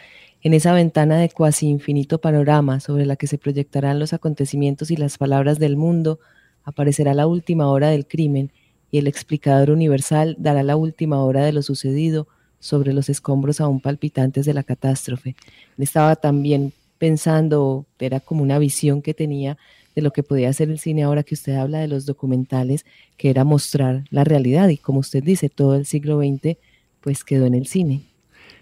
En 0.42 0.54
esa 0.54 0.72
ventana 0.72 1.18
de 1.18 1.28
cuasi 1.30 1.68
infinito 1.68 2.20
panorama 2.20 2.80
sobre 2.80 3.06
la 3.06 3.16
que 3.16 3.28
se 3.28 3.38
proyectarán 3.38 4.00
los 4.00 4.12
acontecimientos 4.12 4.90
y 4.90 4.96
las 4.96 5.18
palabras 5.18 5.58
del 5.58 5.76
mundo, 5.76 6.18
aparecerá 6.64 7.14
la 7.14 7.26
última 7.26 7.68
hora 7.68 7.90
del 7.90 8.06
crimen 8.06 8.50
y 8.90 8.98
el 8.98 9.06
explicador 9.06 9.70
universal 9.70 10.36
dará 10.38 10.62
la 10.62 10.76
última 10.76 11.22
hora 11.22 11.44
de 11.44 11.52
lo 11.52 11.62
sucedido 11.62 12.26
sobre 12.58 12.92
los 12.92 13.08
escombros 13.08 13.60
aún 13.60 13.80
palpitantes 13.80 14.46
de 14.46 14.54
la 14.54 14.62
catástrofe. 14.62 15.36
Estaba 15.78 16.16
también 16.16 16.72
pensando, 17.02 17.84
era 17.98 18.20
como 18.20 18.44
una 18.44 18.60
visión 18.60 19.02
que 19.02 19.12
tenía 19.12 19.58
de 19.96 20.02
lo 20.02 20.12
que 20.12 20.22
podía 20.22 20.50
hacer 20.50 20.70
el 20.70 20.78
cine 20.78 21.02
ahora 21.02 21.24
que 21.24 21.34
usted 21.34 21.56
habla 21.56 21.80
de 21.80 21.88
los 21.88 22.06
documentales, 22.06 22.86
que 23.16 23.28
era 23.28 23.42
mostrar 23.42 24.04
la 24.10 24.22
realidad 24.22 24.68
y 24.68 24.76
como 24.76 25.00
usted 25.00 25.20
dice, 25.20 25.48
todo 25.48 25.74
el 25.74 25.84
siglo 25.84 26.20
XX 26.20 26.58
pues 27.00 27.24
quedó 27.24 27.46
en 27.46 27.54
el 27.54 27.66
cine. 27.66 28.02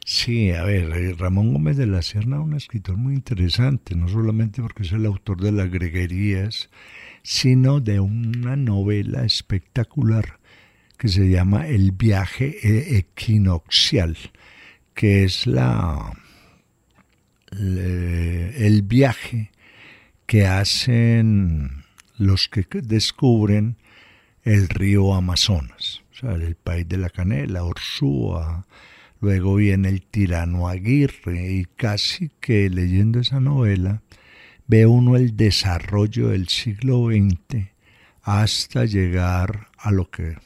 Sí, 0.07 0.53
a 0.53 0.65
ver, 0.65 0.91
eh, 0.91 1.15
Ramón 1.19 1.53
Gómez 1.53 1.77
de 1.77 1.87
la 1.87 2.01
Serna, 2.01 2.41
un 2.41 2.55
escritor 2.55 2.97
muy 2.97 3.13
interesante, 3.13 3.95
no 3.95 4.09
solamente 4.09 4.63
porque 4.63 4.85
es 4.85 4.93
el 4.93 5.05
autor 5.05 5.43
de 5.43 5.53
las 5.53 5.71
greguerías, 5.71 6.71
sino 7.23 7.81
de 7.81 8.01
una 8.01 8.57
novela 8.57 9.27
espectacular 9.27 10.41
que 10.97 11.09
se 11.09 11.29
llama 11.29 11.69
El 11.69 11.93
viaje 11.93 12.57
e-, 12.63 12.97
equinoccial, 12.97 14.17
que 14.95 15.25
es 15.25 15.47
la, 15.47 16.15
el 17.51 18.83
viaje 18.83 19.51
que 20.27 20.47
hacen 20.47 21.85
los 22.17 22.49
que 22.49 22.65
descubren 22.83 23.77
el 24.43 24.69
río 24.69 25.15
Amazonas, 25.15 26.03
o 26.13 26.15
sea, 26.15 26.35
el 26.35 26.55
país 26.55 26.89
de 26.89 26.99
la 26.99 27.11
canela, 27.11 27.65
Orsúa, 27.65 28.67
luego 29.21 29.57
viene 29.57 29.89
el 29.89 30.03
tirano 30.03 30.69
Aguirre 30.69 31.53
y 31.53 31.65
casi 31.65 32.31
que 32.41 32.71
leyendo 32.71 33.21
esa 33.21 33.41
novela 33.41 34.03
ve 34.67 34.87
uno 34.87 35.17
el 35.17 35.37
desarrollo 35.37 36.29
del 36.29 36.49
siglo 36.49 37.09
XX 37.09 37.71
hasta 38.23 38.85
llegar 38.85 39.69
a 39.77 39.91
lo 39.91 40.11
que 40.11 40.37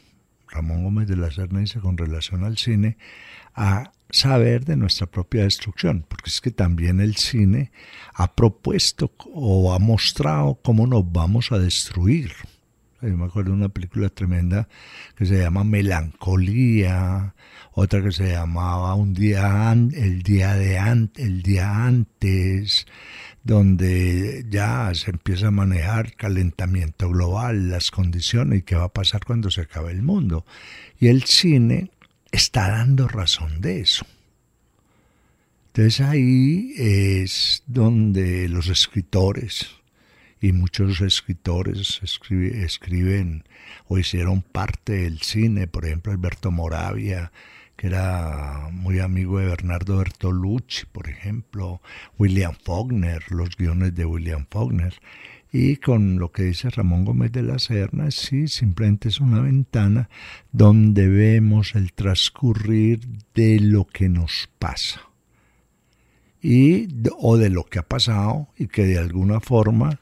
Ramón 0.49 0.85
Gómez 0.85 1.09
de 1.09 1.17
la 1.17 1.31
Serna 1.31 1.61
dice 1.61 1.81
con 1.81 1.99
relación 1.99 2.45
al 2.45 2.57
cine, 2.57 2.97
a 3.55 3.93
saber 4.14 4.64
de 4.64 4.77
nuestra 4.77 5.07
propia 5.09 5.42
destrucción, 5.42 6.07
porque 6.09 6.31
es 6.31 6.40
que 6.40 6.53
también 6.53 7.00
el 7.00 7.16
cine 7.16 7.72
ha 8.14 8.33
propuesto 8.35 9.12
o 9.33 9.74
ha 9.74 9.81
mostrado 9.81 10.61
cómo 10.62 10.87
nos 10.87 11.11
vamos 11.11 11.50
a 11.50 11.59
destruir. 11.59 12.31
Yo 13.03 13.16
me 13.16 13.27
acuerdo 13.27 13.50
de 13.50 13.57
una 13.57 13.68
película 13.68 14.09
tremenda 14.09 14.68
que 15.16 15.27
se 15.27 15.38
llama 15.38 15.64
Melancolía, 15.64 17.35
otra 17.72 18.03
que 18.03 18.12
se 18.12 18.31
llamaba 18.31 18.94
Un 18.94 19.14
día 19.14 19.72
el 19.72 20.22
día 20.22 20.55
de 20.55 20.79
el 21.16 21.42
día 21.42 21.85
antes, 21.85 22.87
donde 23.42 24.46
ya 24.48 24.92
se 24.94 25.11
empieza 25.11 25.48
a 25.48 25.50
manejar 25.50 26.14
calentamiento 26.14 27.11
global, 27.11 27.68
las 27.68 27.90
condiciones 27.90 28.61
y 28.61 28.62
qué 28.62 28.77
va 28.77 28.85
a 28.85 28.92
pasar 28.92 29.24
cuando 29.24 29.50
se 29.50 29.62
acabe 29.62 29.90
el 29.90 30.03
mundo. 30.03 30.46
Y 30.98 31.09
el 31.09 31.24
cine 31.24 31.90
está 32.35 32.68
dando 32.68 33.09
razón 33.09 33.61
de 33.61 33.81
eso. 33.81 34.07
Entonces 35.68 36.01
ahí 36.01 36.73
es 36.77 37.62
donde 37.66 38.49
los 38.49 38.68
escritores, 38.68 39.70
y 40.40 40.53
muchos 40.53 41.01
escritores 41.01 42.01
escriben 42.03 43.44
o 43.87 43.99
hicieron 43.99 44.42
parte 44.42 44.92
del 44.92 45.20
cine, 45.23 45.66
por 45.66 45.87
ejemplo 45.87 46.12
Alberto 46.12 46.51
Moravia, 46.51 47.33
que 47.77 47.88
era 47.88 48.68
muy 48.70 49.01
amigo 49.01 49.38
de 49.38 49.47
Bernardo 49.47 49.97
Bertolucci, 49.97 50.87
por 50.92 51.09
ejemplo, 51.09 51.81
William 52.18 52.55
Faulkner, 52.62 53.23
los 53.31 53.57
guiones 53.57 53.94
de 53.94 54.05
William 54.05 54.47
Faulkner. 54.51 54.94
Y 55.57 55.77
con 55.77 56.19
lo 56.19 56.33
que 56.33 56.43
dice 56.43 56.69
Ramón 56.69 57.05
Gómez 57.05 57.31
de 57.31 57.45
la 57.45 57.61
Serna, 57.61 58.11
sí, 58.11 58.49
simplemente 58.49 59.09
es 59.09 59.21
una 59.21 59.40
ventana 59.40 60.11
donde 60.51 61.07
vemos 61.07 61.77
el 61.77 61.93
transcurrir 61.93 63.07
de 63.35 63.61
lo 63.61 63.87
que 63.87 64.09
nos 64.09 64.51
pasa. 64.59 65.03
Y, 66.43 66.88
o 67.21 67.37
de 67.37 67.51
lo 67.51 67.62
que 67.67 67.79
ha 67.79 67.85
pasado 67.85 68.49
y 68.59 68.67
que 68.67 68.85
de 68.85 68.99
alguna 68.99 69.38
forma 69.38 70.01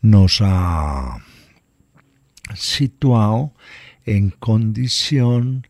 nos 0.00 0.40
ha 0.40 1.18
situado 2.54 3.52
en 4.06 4.30
condición 4.30 5.66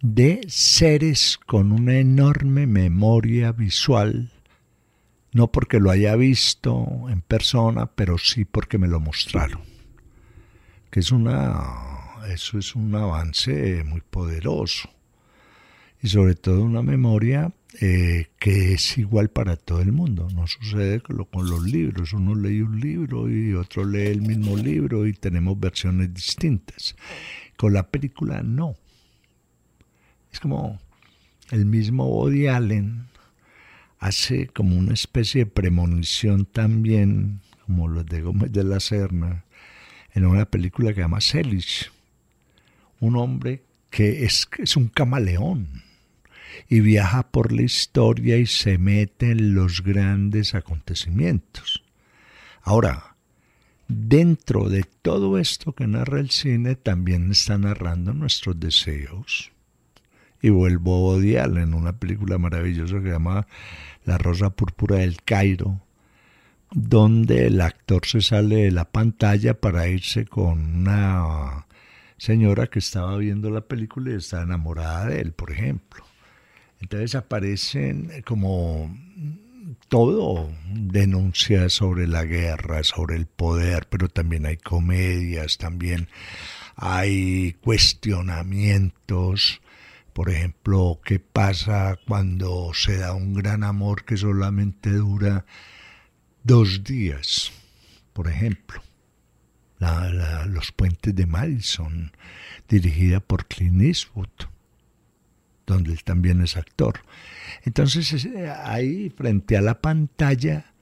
de 0.00 0.42
seres 0.46 1.40
con 1.44 1.72
una 1.72 1.98
enorme 1.98 2.68
memoria 2.68 3.50
visual 3.50 4.30
no 5.36 5.52
porque 5.52 5.80
lo 5.80 5.90
haya 5.90 6.16
visto 6.16 6.86
en 7.10 7.20
persona, 7.20 7.84
pero 7.84 8.16
sí 8.16 8.46
porque 8.46 8.78
me 8.78 8.88
lo 8.88 9.00
mostraron. 9.00 9.60
Que 10.90 11.00
es 11.00 11.12
una, 11.12 11.62
eso 12.32 12.58
es 12.58 12.74
un 12.74 12.94
avance 12.94 13.84
muy 13.84 14.00
poderoso. 14.00 14.88
Y 16.02 16.08
sobre 16.08 16.36
todo 16.36 16.62
una 16.62 16.80
memoria 16.80 17.52
eh, 17.82 18.28
que 18.38 18.72
es 18.72 18.96
igual 18.96 19.28
para 19.28 19.56
todo 19.56 19.82
el 19.82 19.92
mundo. 19.92 20.26
No 20.34 20.46
sucede 20.46 21.02
con, 21.02 21.22
con 21.26 21.50
los 21.50 21.62
libros. 21.64 22.14
Uno 22.14 22.34
lee 22.34 22.62
un 22.62 22.80
libro 22.80 23.30
y 23.30 23.52
otro 23.52 23.84
lee 23.84 24.06
el 24.06 24.22
mismo 24.22 24.56
libro 24.56 25.06
y 25.06 25.12
tenemos 25.12 25.60
versiones 25.60 26.14
distintas. 26.14 26.96
Con 27.58 27.74
la 27.74 27.90
película 27.90 28.42
no. 28.42 28.74
Es 30.32 30.40
como 30.40 30.80
el 31.50 31.66
mismo 31.66 32.06
Woody 32.06 32.46
Allen 32.46 33.08
hace 34.06 34.46
como 34.46 34.76
una 34.76 34.94
especie 34.94 35.44
de 35.44 35.50
premonición 35.50 36.44
también, 36.44 37.40
como 37.64 37.88
los 37.88 38.06
de 38.06 38.22
Gómez 38.22 38.52
de 38.52 38.62
la 38.62 38.78
Serna, 38.78 39.44
en 40.14 40.24
una 40.26 40.44
película 40.44 40.94
que 40.94 41.00
llama 41.00 41.20
Selig. 41.20 41.90
Un 43.00 43.16
hombre 43.16 43.64
que 43.90 44.24
es, 44.24 44.48
es 44.58 44.76
un 44.76 44.88
camaleón 44.88 45.82
y 46.68 46.80
viaja 46.80 47.30
por 47.30 47.52
la 47.52 47.62
historia 47.62 48.36
y 48.36 48.46
se 48.46 48.78
mete 48.78 49.32
en 49.32 49.54
los 49.54 49.82
grandes 49.82 50.54
acontecimientos. 50.54 51.82
Ahora, 52.62 53.16
dentro 53.88 54.68
de 54.68 54.84
todo 54.84 55.38
esto 55.38 55.72
que 55.72 55.86
narra 55.86 56.20
el 56.20 56.30
cine, 56.30 56.76
también 56.76 57.30
está 57.32 57.58
narrando 57.58 58.14
nuestros 58.14 58.58
deseos. 58.58 59.52
Y 60.46 60.50
vuelvo 60.50 60.94
a 60.94 61.16
odiarle 61.16 61.62
en 61.62 61.74
una 61.74 61.98
película 61.98 62.38
maravillosa 62.38 62.98
que 62.98 63.06
se 63.06 63.10
llama 63.10 63.48
La 64.04 64.16
Rosa 64.16 64.50
Púrpura 64.50 64.98
del 64.98 65.20
Cairo, 65.22 65.80
donde 66.70 67.48
el 67.48 67.60
actor 67.60 68.06
se 68.06 68.20
sale 68.20 68.54
de 68.54 68.70
la 68.70 68.84
pantalla 68.84 69.58
para 69.58 69.88
irse 69.88 70.24
con 70.24 70.82
una 70.82 71.66
señora 72.16 72.68
que 72.68 72.78
estaba 72.78 73.16
viendo 73.16 73.50
la 73.50 73.62
película 73.62 74.12
y 74.12 74.14
está 74.18 74.42
enamorada 74.42 75.06
de 75.06 75.20
él, 75.20 75.32
por 75.32 75.50
ejemplo. 75.50 76.04
Entonces 76.80 77.16
aparecen 77.16 78.22
como 78.24 78.96
todo, 79.88 80.52
denuncias 80.72 81.72
sobre 81.72 82.06
la 82.06 82.22
guerra, 82.22 82.84
sobre 82.84 83.16
el 83.16 83.26
poder, 83.26 83.88
pero 83.90 84.08
también 84.08 84.46
hay 84.46 84.58
comedias, 84.58 85.58
también 85.58 86.06
hay 86.76 87.56
cuestionamientos 87.64 89.60
por 90.16 90.30
ejemplo, 90.30 90.98
¿qué 91.04 91.18
pasa 91.20 91.98
cuando 92.08 92.70
se 92.72 92.96
da 92.96 93.12
un 93.12 93.34
gran 93.34 93.62
amor 93.62 94.06
que 94.06 94.16
solamente 94.16 94.90
dura 94.90 95.44
dos 96.42 96.84
días? 96.84 97.52
Por 98.14 98.26
ejemplo, 98.26 98.82
Los 99.78 100.72
Puentes 100.72 101.14
de 101.14 101.26
Madison, 101.26 102.12
dirigida 102.66 103.20
por 103.20 103.44
Clint 103.44 103.82
Eastwood, 103.82 104.30
donde 105.66 105.92
él 105.92 106.02
también 106.02 106.40
es 106.40 106.56
actor. 106.56 107.00
Entonces, 107.64 108.26
ahí 108.64 109.10
frente 109.10 109.58
a 109.58 109.60
la 109.60 109.82
pantalla 109.82 110.72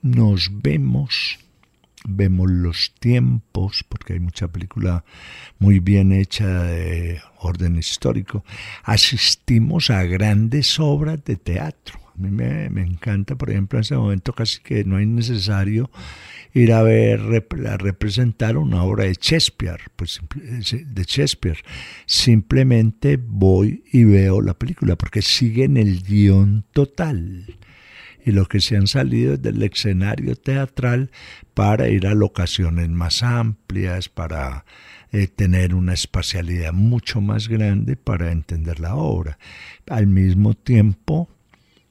nos 0.00 0.48
vemos 0.62 1.40
vemos 2.08 2.50
los 2.50 2.94
tiempos, 2.98 3.84
porque 3.88 4.14
hay 4.14 4.20
mucha 4.20 4.48
película 4.48 5.04
muy 5.58 5.80
bien 5.80 6.12
hecha 6.12 6.62
de 6.64 7.20
orden 7.38 7.76
histórico, 7.76 8.44
asistimos 8.84 9.90
a 9.90 10.02
grandes 10.04 10.78
obras 10.80 11.24
de 11.24 11.36
teatro. 11.36 12.00
A 12.14 12.18
mí 12.18 12.30
me, 12.30 12.82
encanta, 12.82 13.36
por 13.36 13.50
ejemplo, 13.50 13.78
en 13.78 13.82
ese 13.82 13.96
momento 13.96 14.32
casi 14.32 14.60
que 14.60 14.84
no 14.84 14.98
es 14.98 15.06
necesario 15.06 15.90
ir 16.54 16.72
a 16.72 16.82
ver, 16.82 17.20
a 17.68 17.76
representar 17.76 18.56
una 18.56 18.82
obra 18.84 19.04
de 19.04 19.18
Shakespeare, 19.20 19.82
pues, 19.96 20.20
de 20.34 21.04
Shakespeare. 21.04 21.58
Simplemente 22.06 23.18
voy 23.22 23.84
y 23.92 24.04
veo 24.04 24.40
la 24.40 24.54
película, 24.54 24.96
porque 24.96 25.20
sigue 25.20 25.64
en 25.64 25.76
el 25.76 26.02
guion 26.02 26.64
total 26.72 27.44
y 28.26 28.32
los 28.32 28.48
que 28.48 28.60
se 28.60 28.76
han 28.76 28.88
salido 28.88 29.36
del 29.36 29.62
escenario 29.62 30.34
teatral 30.34 31.12
para 31.54 31.88
ir 31.88 32.08
a 32.08 32.14
locaciones 32.14 32.88
más 32.88 33.22
amplias, 33.22 34.08
para 34.08 34.64
eh, 35.12 35.28
tener 35.28 35.76
una 35.76 35.94
espacialidad 35.94 36.72
mucho 36.72 37.20
más 37.20 37.46
grande 37.46 37.94
para 37.94 38.32
entender 38.32 38.80
la 38.80 38.96
obra. 38.96 39.38
Al 39.88 40.08
mismo 40.08 40.54
tiempo, 40.54 41.30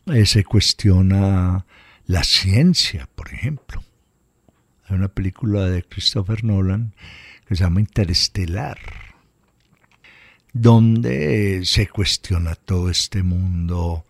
eh, 0.08 0.26
se 0.26 0.44
cuestiona 0.44 1.66
la 2.06 2.24
ciencia, 2.26 3.08
por 3.16 3.34
ejemplo. 3.34 3.82
Hay 4.88 4.98
una 4.98 5.08
película 5.08 5.70
de 5.70 5.84
Christopher 5.84 6.44
Nolan 6.44 6.94
que 7.48 7.56
se 7.56 7.64
llama 7.64 7.80
Interestelar, 7.80 8.78
donde 10.52 11.62
se 11.64 11.88
cuestiona 11.88 12.56
todo 12.56 12.90
este 12.90 13.24
mundo 13.24 14.05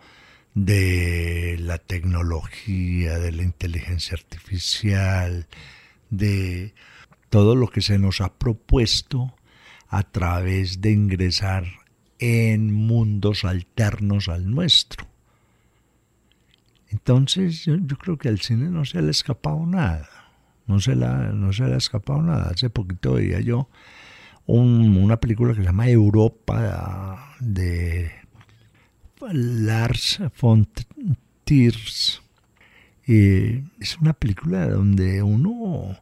de 0.56 1.58
la 1.60 1.78
tecnología, 1.78 3.20
de 3.20 3.34
la 3.34 3.44
inteligencia 3.44 4.16
artificial, 4.16 5.48
de 6.10 6.74
todo 7.30 7.56
lo 7.56 7.68
que 7.68 7.82
se 7.82 8.00
nos 8.00 8.22
ha 8.22 8.34
propuesto 8.34 9.36
a 9.90 10.04
través 10.04 10.82
de 10.82 10.92
ingresar 10.92 11.66
en 12.20 12.74
mundos 12.74 13.44
alternos 13.44 14.30
al 14.30 14.50
nuestro. 14.50 15.06
Entonces 16.90 17.66
yo, 17.66 17.78
creo 17.98 18.18
que 18.18 18.30
al 18.30 18.40
cine 18.40 18.70
no 18.70 18.86
se 18.86 19.02
le 19.02 19.10
ha 19.10 19.12
escapado 19.12 19.66
nada, 19.66 20.08
no 20.68 20.80
se, 20.80 20.96
no 20.96 21.52
se 21.52 21.66
le 21.66 21.74
ha 21.74 21.78
escapado 21.78 22.22
nada. 22.22 22.52
Hace 22.54 22.70
poquito 22.70 23.16
veía 23.16 23.42
yo 23.42 23.68
una 24.46 25.20
película 25.20 25.54
que 25.54 25.60
se 25.60 25.66
llama 25.66 25.90
Europa 25.90 27.36
de 27.42 28.25
Lars 29.22 30.20
von 30.40 30.68
Trier. 31.44 31.76
es 33.06 33.98
una 34.00 34.14
película 34.14 34.68
donde 34.68 35.24
uno 35.24 35.98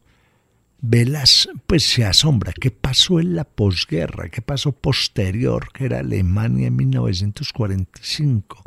ve 0.82 1.06
las, 1.06 1.48
pues 1.66 1.84
se 1.84 2.04
asombra, 2.04 2.54
qué 2.60 2.70
pasó 2.70 3.20
en 3.20 3.36
la 3.36 3.46
posguerra, 3.46 4.30
qué 4.30 4.42
pasó 4.42 4.74
posterior, 4.74 5.72
que 5.72 5.86
era 5.86 6.00
Alemania 6.00 6.68
en 6.68 6.76
1945, 6.76 8.64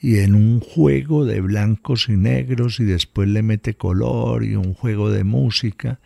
y 0.00 0.18
en 0.18 0.34
un 0.34 0.60
juego 0.60 1.26
de 1.26 1.40
blancos 1.40 2.08
y 2.08 2.16
negros 2.16 2.80
y 2.80 2.84
después 2.84 3.28
le 3.28 3.42
mete 3.42 3.74
color 3.74 4.44
y 4.44 4.54
un 4.54 4.72
juego 4.72 5.10
de 5.10 5.24
música, 5.24 6.00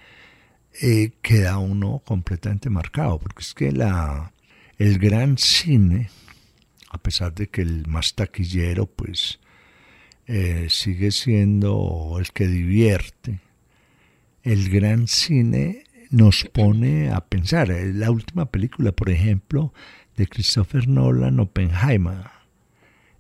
eh, 0.81 1.13
queda 1.23 1.59
uno 1.59 2.03
completamente 2.05 2.71
marcado, 2.71 3.19
porque 3.19 3.43
es 3.43 3.55
que 3.55 3.71
la, 3.71 4.33
el 4.79 4.99
gran 4.99 5.39
cine, 5.39 6.11
a 6.93 6.99
pesar 6.99 7.35
de 7.35 7.49
que 7.49 7.63
el 7.63 7.87
más 7.87 8.15
taquillero, 8.15 8.87
pues 8.87 9.41
eh, 10.27 10.67
sigue 10.69 11.11
siendo 11.11 12.17
el 12.21 12.31
que 12.33 12.47
divierte, 12.47 13.41
el 14.43 14.69
gran 14.69 15.09
cine 15.09 15.85
nos 16.11 16.45
pone 16.45 17.11
a 17.11 17.23
pensar. 17.23 17.69
La 17.71 18.11
última 18.11 18.47
película, 18.47 18.93
por 18.93 19.09
ejemplo, 19.09 19.73
de 20.17 20.27
Christopher 20.27 20.87
Nolan, 20.87 21.41
Oppenheimer, 21.41 22.27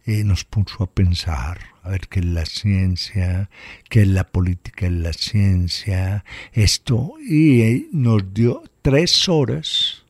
eh, 0.04 0.22
nos 0.22 0.44
puso 0.44 0.84
a 0.84 0.90
pensar, 0.90 1.58
a 1.82 1.90
ver 1.90 2.08
qué 2.08 2.20
es 2.20 2.26
la 2.26 2.44
ciencia, 2.44 3.48
qué 3.88 4.02
es 4.02 4.08
la 4.08 4.24
política 4.24 4.86
en 4.86 5.02
la 5.02 5.14
ciencia, 5.14 6.24
esto, 6.52 7.14
y 7.26 7.62
eh, 7.62 7.88
nos 7.92 8.34
dio 8.34 8.64
tres 8.82 9.28
horas 9.30 10.01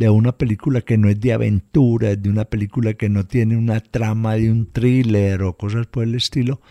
de 0.00 0.08
una 0.08 0.32
película 0.32 0.80
que 0.80 0.96
no 0.96 1.10
es 1.10 1.20
de 1.20 1.34
aventura, 1.34 2.16
de 2.16 2.30
una 2.30 2.46
película 2.46 2.94
que 2.94 3.10
no 3.10 3.26
tiene 3.26 3.58
una 3.58 3.80
trama 3.80 4.34
de 4.36 4.50
un 4.50 4.64
thriller 4.64 5.42
o 5.42 5.58
cosas 5.58 5.86
por 5.88 6.04
el 6.04 6.14
estilo, 6.14 6.62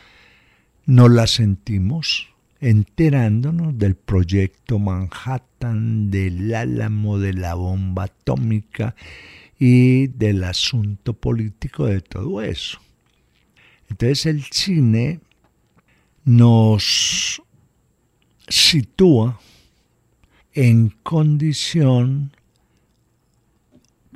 no 0.87 1.07
la 1.09 1.27
sentimos 1.27 2.27
enterándonos 2.59 3.77
del 3.77 3.93
proyecto 3.93 4.79
Manhattan, 4.79 6.09
del 6.09 6.55
álamo, 6.55 7.19
de 7.19 7.33
la 7.33 7.53
bomba 7.53 8.05
atómica 8.05 8.95
y 9.59 10.07
del 10.07 10.43
asunto 10.43 11.13
político 11.13 11.85
de 11.85 12.01
todo 12.01 12.41
eso. 12.41 12.79
Entonces 13.91 14.25
el 14.25 14.43
cine 14.45 15.19
nos 16.25 17.43
sitúa 18.47 19.39
en 20.55 20.89
condición 21.03 22.31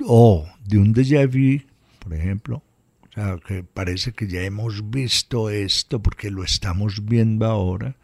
o 0.06 0.46
de 0.66 0.78
un 0.78 0.92
déjà 0.92 1.26
vu, 1.26 1.62
por 1.98 2.14
ejemplo, 2.14 2.62
o 3.08 3.12
sea, 3.12 3.38
que 3.46 3.62
parece 3.62 4.12
que 4.12 4.26
ya 4.26 4.42
hemos 4.42 4.90
visto 4.90 5.50
esto 5.50 6.00
porque 6.00 6.30
lo 6.30 6.44
estamos 6.44 7.04
viendo 7.04 7.46
ahora, 7.46 7.96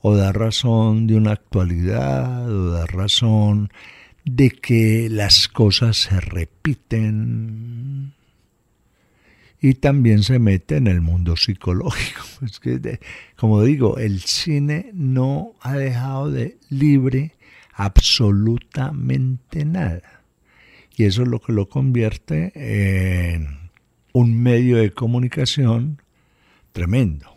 o 0.00 0.14
da 0.14 0.32
razón 0.32 1.06
de 1.06 1.16
una 1.16 1.32
actualidad, 1.32 2.48
o 2.50 2.70
da 2.70 2.86
razón 2.86 3.70
de 4.24 4.50
que 4.50 5.08
las 5.10 5.48
cosas 5.48 5.96
se 5.96 6.20
repiten 6.20 8.14
y 9.60 9.74
también 9.74 10.22
se 10.22 10.38
mete 10.38 10.76
en 10.76 10.88
el 10.88 11.00
mundo 11.00 11.36
psicológico. 11.36 12.20
Es 12.44 12.60
que, 12.60 13.00
como 13.36 13.62
digo, 13.62 13.96
el 13.96 14.20
cine 14.20 14.90
no 14.92 15.54
ha 15.62 15.72
dejado 15.72 16.30
de 16.30 16.58
libre 16.68 17.32
absolutamente 17.72 19.64
nada. 19.64 20.23
Y 20.96 21.04
eso 21.04 21.22
es 21.22 21.28
lo 21.28 21.40
que 21.40 21.52
lo 21.52 21.68
convierte 21.68 22.52
en 22.54 23.70
un 24.12 24.40
medio 24.40 24.76
de 24.76 24.92
comunicación 24.92 26.00
tremendo. 26.72 27.33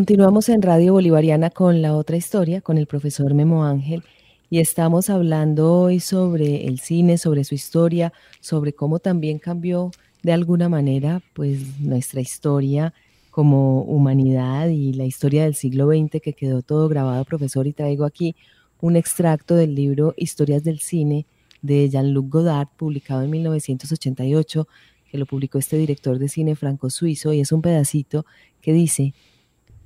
Continuamos 0.00 0.48
en 0.48 0.62
Radio 0.62 0.94
Bolivariana 0.94 1.50
con 1.50 1.82
la 1.82 1.94
otra 1.94 2.16
historia, 2.16 2.62
con 2.62 2.78
el 2.78 2.86
profesor 2.86 3.34
Memo 3.34 3.66
Ángel, 3.66 4.02
y 4.48 4.58
estamos 4.58 5.10
hablando 5.10 5.74
hoy 5.74 6.00
sobre 6.00 6.66
el 6.66 6.80
cine, 6.80 7.18
sobre 7.18 7.44
su 7.44 7.54
historia, 7.54 8.10
sobre 8.40 8.72
cómo 8.72 8.98
también 8.98 9.38
cambió 9.38 9.90
de 10.22 10.32
alguna 10.32 10.70
manera 10.70 11.20
pues 11.34 11.78
nuestra 11.80 12.22
historia 12.22 12.94
como 13.30 13.82
humanidad 13.82 14.68
y 14.68 14.94
la 14.94 15.04
historia 15.04 15.44
del 15.44 15.54
siglo 15.54 15.88
XX 15.88 16.22
que 16.22 16.32
quedó 16.32 16.62
todo 16.62 16.88
grabado, 16.88 17.22
profesor, 17.26 17.66
y 17.66 17.74
traigo 17.74 18.06
aquí 18.06 18.34
un 18.80 18.96
extracto 18.96 19.54
del 19.54 19.74
libro 19.74 20.14
Historias 20.16 20.64
del 20.64 20.80
Cine 20.80 21.26
de 21.60 21.90
Jean-Luc 21.90 22.30
Godard, 22.30 22.68
publicado 22.78 23.22
en 23.22 23.28
1988, 23.28 24.66
que 25.10 25.18
lo 25.18 25.26
publicó 25.26 25.58
este 25.58 25.76
director 25.76 26.18
de 26.18 26.30
cine 26.30 26.56
franco-suizo, 26.56 27.34
y 27.34 27.40
es 27.40 27.52
un 27.52 27.60
pedacito 27.60 28.24
que 28.62 28.72
dice, 28.72 29.12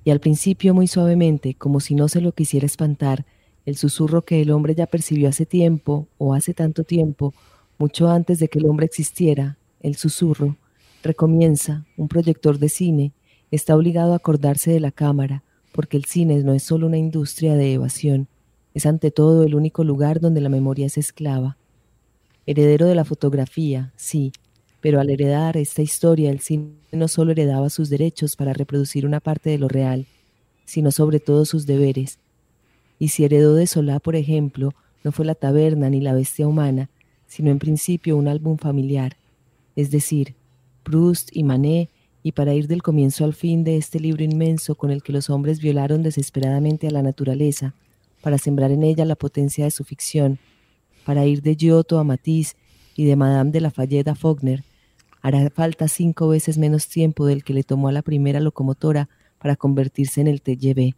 y 0.05 0.11
al 0.11 0.21
principio 0.21 0.75
muy 0.75 0.87
suavemente, 0.87 1.55
como 1.55 1.81
si 1.81 1.95
no 1.95 2.09
se 2.09 2.21
lo 2.21 2.33
quisiera 2.33 2.67
espantar, 2.67 3.25
el 3.65 3.77
susurro 3.77 4.23
que 4.23 4.43
el 4.43 4.51
hombre 4.51 4.75
ya 4.75 4.87
percibió 4.87 5.29
hace 5.29 5.47
tiempo, 5.47 6.07
o 6.19 6.35
hace 6.35 6.53
tanto 6.53 6.85
tiempo, 6.85 7.33
mucho 7.79 8.09
antes 8.09 8.39
de 8.39 8.49
que 8.49 8.59
el 8.59 8.67
hombre 8.67 8.87
existiera, 8.87 9.57
el 9.81 9.97
susurro, 9.97 10.57
recomienza, 11.03 11.87
un 11.97 12.09
proyector 12.09 12.59
de 12.59 12.69
cine, 12.69 13.13
está 13.51 13.75
obligado 13.75 14.13
a 14.13 14.17
acordarse 14.17 14.71
de 14.71 14.81
la 14.81 14.91
cámara, 14.91 15.43
porque 15.73 15.97
el 15.97 16.05
cine 16.05 16.43
no 16.45 16.53
es 16.53 16.63
solo 16.63 16.87
una 16.87 16.99
industria 16.99 17.55
de 17.55 17.73
evasión, 17.73 18.29
es 18.75 18.87
ante 18.87 19.11
todo 19.11 19.45
el 19.45 19.55
único 19.55 19.85
lugar 19.85 20.21
donde 20.21 20.41
la 20.41 20.49
memoria 20.49 20.87
es 20.87 20.99
esclava. 20.99 21.57
Heredero 22.47 22.87
de 22.87 22.95
la 22.95 23.05
fotografía, 23.05 23.93
sí, 23.97 24.33
pero 24.85 25.01
al 25.01 25.09
heredar 25.09 25.57
esta 25.57 25.81
historia 25.81 26.31
el 26.31 26.41
cine 26.41 26.75
no 26.93 27.09
solo 27.09 27.33
heredaba 27.33 27.71
sus 27.71 27.89
derechos 27.89 28.37
para 28.37 28.53
reproducir 28.53 29.07
una 29.07 29.19
parte 29.19 29.49
de 29.49 29.57
lo 29.57 29.67
real, 29.67 30.05
sino 30.67 30.91
sobre 30.91 31.21
todo 31.21 31.47
sus 31.47 31.65
deberes. 31.65 32.19
Y 32.99 33.09
si 33.09 33.25
heredó 33.25 33.55
de 33.55 33.67
Solá, 33.67 33.99
por 33.99 34.15
ejemplo, 34.15 34.75
no 35.03 35.11
fue 35.11 35.25
la 35.25 35.35
taberna 35.35 35.89
ni 35.89 36.03
la 36.03 36.13
bestia 36.13 36.47
humana, 36.47 36.91
sino 37.27 37.51
en 37.51 37.61
principio 37.61 38.15
un 38.15 38.29
álbum 38.29 38.59
familiar, 38.59 39.17
es 39.75 39.91
decir, 39.91 40.35
Proust 40.83 41.35
y 41.35 41.45
Manet, 41.45 41.89
y 42.23 42.33
para 42.33 42.53
ir 42.53 42.69
del 42.69 42.83
comienzo 42.83 43.25
al 43.25 43.33
fin 43.33 43.65
de 43.65 43.79
este 43.79 43.99
libro 43.99 44.23
inmenso 44.23 44.75
con 44.75 44.91
el 44.91 45.03
que 45.03 45.15
los 45.15 45.31
hombres 45.31 45.61
violaron 45.61 46.03
desesperadamente 46.03 46.89
a 46.89 46.91
la 46.91 47.03
naturaleza, 47.03 47.73
para 48.21 48.37
sembrar 48.37 48.71
en 48.71 48.83
ella 48.83 49.07
la 49.07 49.17
potencia 49.17 49.65
de 49.65 49.71
su 49.71 49.83
ficción, 49.83 50.39
para 51.07 51.25
ir 51.25 51.41
de 51.41 51.57
Giotto 51.57 51.99
a 51.99 52.05
Matisse 52.05 52.55
y 52.95 53.07
de 53.07 53.17
Madame 53.17 53.51
de 53.51 53.63
Lafayette 53.63 54.09
a 54.09 54.15
Faulkner, 54.15 54.63
hará 55.25 55.49
falta 55.49 55.89
cinco 55.89 56.29
veces 56.29 56.59
menos 56.59 56.87
tiempo 56.87 57.25
del 57.25 57.45
que 57.45 57.55
le 57.55 57.63
tomó 57.63 57.89
a 57.89 57.93
la 57.93 58.03
primera 58.03 58.41
locomotora 58.41 59.09
para 59.39 59.57
convertirse 59.57 60.21
en 60.21 60.27
el 60.27 60.43
TGV. 60.43 60.95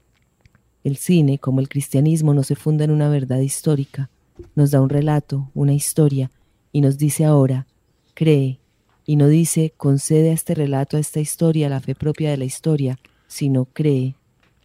El 0.82 0.96
cine, 0.96 1.38
como 1.38 1.60
el 1.60 1.68
cristianismo, 1.68 2.34
no 2.34 2.42
se 2.42 2.56
funda 2.56 2.84
en 2.84 2.90
una 2.90 3.08
verdad 3.08 3.38
histórica, 3.38 4.10
nos 4.56 4.72
da 4.72 4.80
un 4.80 4.88
relato, 4.88 5.48
una 5.54 5.74
historia, 5.74 6.32
y 6.72 6.80
nos 6.80 6.98
dice 6.98 7.24
ahora, 7.24 7.68
cree, 8.14 8.58
y 9.04 9.14
no 9.14 9.28
dice, 9.28 9.72
concede 9.76 10.30
a 10.30 10.34
este 10.34 10.56
relato, 10.56 10.96
a 10.96 11.00
esta 11.00 11.20
historia, 11.20 11.68
la 11.68 11.78
fe 11.78 11.94
propia 11.94 12.32
de 12.32 12.36
la 12.36 12.46
historia, 12.46 12.98
sino 13.28 13.66
cree, 13.66 14.16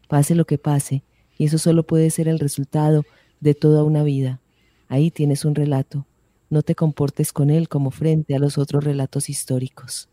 pase 0.08 0.34
lo 0.34 0.46
que 0.46 0.58
pase, 0.58 1.04
y 1.38 1.46
eso 1.46 1.60
solo 1.60 1.84
puede 1.84 2.10
ser 2.10 2.28
el 2.28 2.40
resultado 2.40 3.04
de 3.40 3.54
toda 3.54 3.84
una 3.84 4.02
vida. 4.02 4.40
Ahí 4.88 5.12
tienes 5.12 5.46
un 5.46 5.54
relato, 5.54 6.08
no 6.52 6.62
te 6.62 6.76
comportes 6.76 7.34
con 7.34 7.50
él 7.50 7.70
como 7.70 7.92
frente 7.92 8.36
a 8.36 8.40
los 8.40 8.58
otros 8.58 8.84
relatos 8.84 9.30
históricos. 9.30 10.10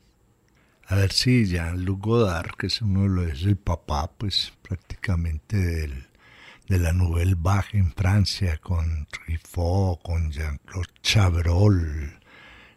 A 0.86 0.95
ver 0.95 1.12
si 1.12 1.45
Jean-Luc 1.45 2.01
Godard, 2.01 2.53
que 2.57 2.68
es 2.68 2.80
uno 2.80 3.03
de 3.03 3.09
los, 3.09 3.32
es 3.32 3.43
el 3.43 3.57
papá, 3.57 4.11
pues 4.16 4.53
prácticamente 4.62 5.57
del, 5.59 6.07
de 6.68 6.78
la 6.78 6.93
Nouvelle 6.93 7.34
Vague 7.36 7.74
en 7.74 7.93
Francia, 7.93 8.57
con 8.59 9.07
Truffaut, 9.11 10.01
con 10.03 10.30
Jean-Claude 10.30 10.89
Chabrol. 11.03 12.18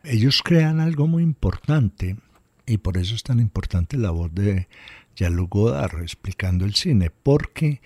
Ellos 0.04 0.42
crean 0.44 0.80
algo 0.80 1.08
muy 1.08 1.24
importante 1.24 2.18
y 2.66 2.80
por 2.80 2.98
eso 2.98 3.14
es 3.14 3.24
tan 3.24 3.40
importante 3.40 3.96
la 3.96 4.10
voz 4.10 4.34
de 4.34 4.68
Jean-Luc 5.16 5.52
Godard 5.52 6.02
explicando 6.02 6.66
el 6.66 6.74
cine, 6.74 7.12
porque 7.12 7.80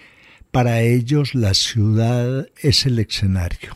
para 0.51 0.81
ellos 0.81 1.35
la 1.35 1.53
ciudad 1.53 2.47
es 2.61 2.85
el 2.85 2.97
escenario 2.97 3.75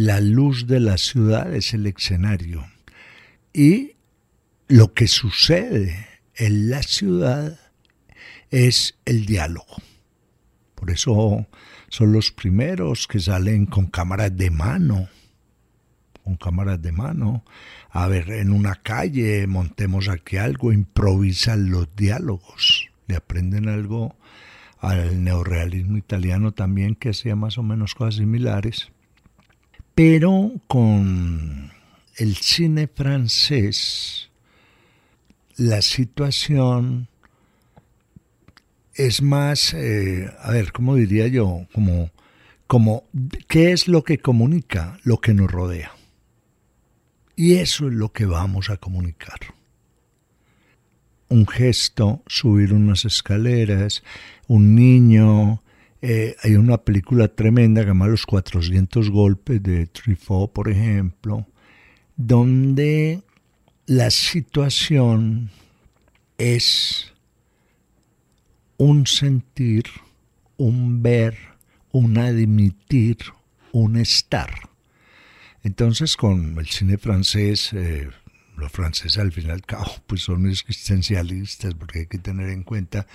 la 0.00 0.22
luz 0.22 0.66
de 0.66 0.80
la 0.80 0.96
ciudad 0.96 1.54
es 1.54 1.74
el 1.74 1.86
escenario. 1.86 2.66
Y 3.52 3.96
lo 4.66 4.94
que 4.94 5.06
sucede 5.06 6.06
en 6.36 6.70
la 6.70 6.82
ciudad 6.82 7.60
es 8.50 8.98
el 9.04 9.26
diálogo. 9.26 9.76
Por 10.74 10.90
eso 10.90 11.46
son 11.90 12.12
los 12.12 12.32
primeros 12.32 13.06
que 13.06 13.20
salen 13.20 13.66
con 13.66 13.88
cámaras 13.88 14.34
de 14.34 14.50
mano, 14.50 15.10
con 16.24 16.36
cámaras 16.36 16.80
de 16.80 16.92
mano. 16.92 17.44
A 17.90 18.06
ver, 18.06 18.30
en 18.30 18.52
una 18.52 18.76
calle 18.76 19.46
montemos 19.46 20.08
aquí 20.08 20.38
algo, 20.38 20.72
improvisan 20.72 21.70
los 21.70 21.94
diálogos, 21.94 22.88
le 23.06 23.16
aprenden 23.16 23.68
algo 23.68 24.16
al 24.78 25.22
neorealismo 25.22 25.98
italiano 25.98 26.52
también 26.52 26.94
que 26.94 27.10
hacía 27.10 27.36
más 27.36 27.58
o 27.58 27.62
menos 27.62 27.94
cosas 27.94 28.14
similares. 28.14 28.90
Pero 30.02 30.52
con 30.66 31.70
el 32.16 32.36
cine 32.36 32.88
francés, 32.88 34.30
la 35.56 35.82
situación 35.82 37.08
es 38.94 39.20
más, 39.20 39.74
eh, 39.74 40.32
a 40.40 40.52
ver, 40.52 40.72
¿cómo 40.72 40.94
diría 40.94 41.26
yo? 41.26 41.66
Como, 41.74 42.12
como, 42.66 43.04
¿qué 43.46 43.72
es 43.72 43.88
lo 43.88 44.02
que 44.02 44.16
comunica? 44.16 44.98
Lo 45.04 45.18
que 45.18 45.34
nos 45.34 45.50
rodea. 45.50 45.92
Y 47.36 47.56
eso 47.56 47.88
es 47.88 47.92
lo 47.92 48.10
que 48.10 48.24
vamos 48.24 48.70
a 48.70 48.78
comunicar. 48.78 49.40
Un 51.28 51.46
gesto, 51.46 52.22
subir 52.26 52.72
unas 52.72 53.04
escaleras, 53.04 54.02
un 54.48 54.74
niño, 54.74 55.62
eh, 56.02 56.36
hay 56.42 56.54
una 56.54 56.78
película 56.78 57.28
tremenda 57.28 57.82
que 57.82 57.86
se 57.86 57.90
llama 57.90 58.06
Los 58.08 58.24
400 58.26 59.10
golpes 59.10 59.62
de 59.62 59.86
Truffaut, 59.86 60.52
por 60.52 60.68
ejemplo, 60.68 61.46
donde 62.16 63.22
la 63.86 64.10
situación 64.10 65.50
es 66.38 67.12
un 68.78 69.06
sentir, 69.06 69.84
un 70.56 71.02
ver, 71.02 71.36
un 71.92 72.16
admitir, 72.16 73.18
un 73.72 73.96
estar. 73.96 74.50
Entonces 75.62 76.16
con 76.16 76.58
el 76.58 76.66
cine 76.66 76.96
francés 76.96 77.72
eh, 77.74 78.08
los 78.60 78.70
franceses 78.70 79.18
al 79.18 79.32
fin 79.32 79.48
y 79.48 79.50
al 79.50 79.62
cabo 79.62 79.90
pues 80.06 80.22
son 80.22 80.48
existencialistas 80.48 81.74
porque 81.74 82.00
hay 82.00 82.06
que 82.06 82.18
tener 82.18 82.50
en 82.50 82.62
cuenta 82.62 83.06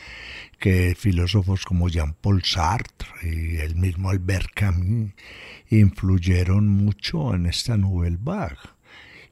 que 0.60 0.96
filósofos 0.96 1.66
como 1.66 1.90
Jean-Paul 1.90 2.44
Sartre 2.44 3.08
y 3.24 3.58
el 3.58 3.76
mismo 3.76 4.10
Albert 4.10 4.50
Camus 4.54 5.12
influyeron 5.70 6.68
mucho 6.68 7.34
en 7.34 7.46
esta 7.46 7.78
Nouvelle 7.78 8.18
Vague. 8.20 8.58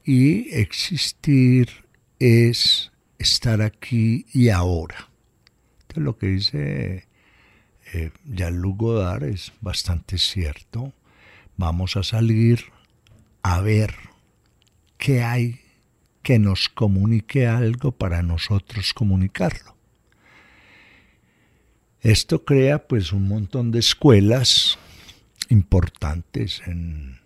Y 0.04 0.54
existir 0.54 1.68
es 2.18 2.92
estar 3.18 3.62
aquí 3.62 4.26
y 4.32 4.50
ahora. 4.50 5.08
Entonces 5.82 6.04
lo 6.04 6.18
que 6.18 6.26
dice 6.26 7.08
eh, 7.92 8.10
Jean-Luc 8.24 8.78
Godard 8.78 9.24
es 9.24 9.52
bastante 9.60 10.18
cierto. 10.18 10.92
Vamos 11.56 11.96
a 11.96 12.02
salir 12.02 12.64
a 13.42 13.60
ver 13.60 13.94
qué 14.98 15.22
hay 15.22 15.63
que 16.24 16.38
nos 16.38 16.70
comunique 16.70 17.46
algo 17.46 17.92
para 17.92 18.22
nosotros 18.22 18.94
comunicarlo. 18.94 19.76
Esto 22.00 22.44
crea 22.44 22.88
pues 22.88 23.12
un 23.12 23.28
montón 23.28 23.70
de 23.70 23.78
escuelas 23.78 24.78
importantes 25.50 26.62
en, 26.66 27.20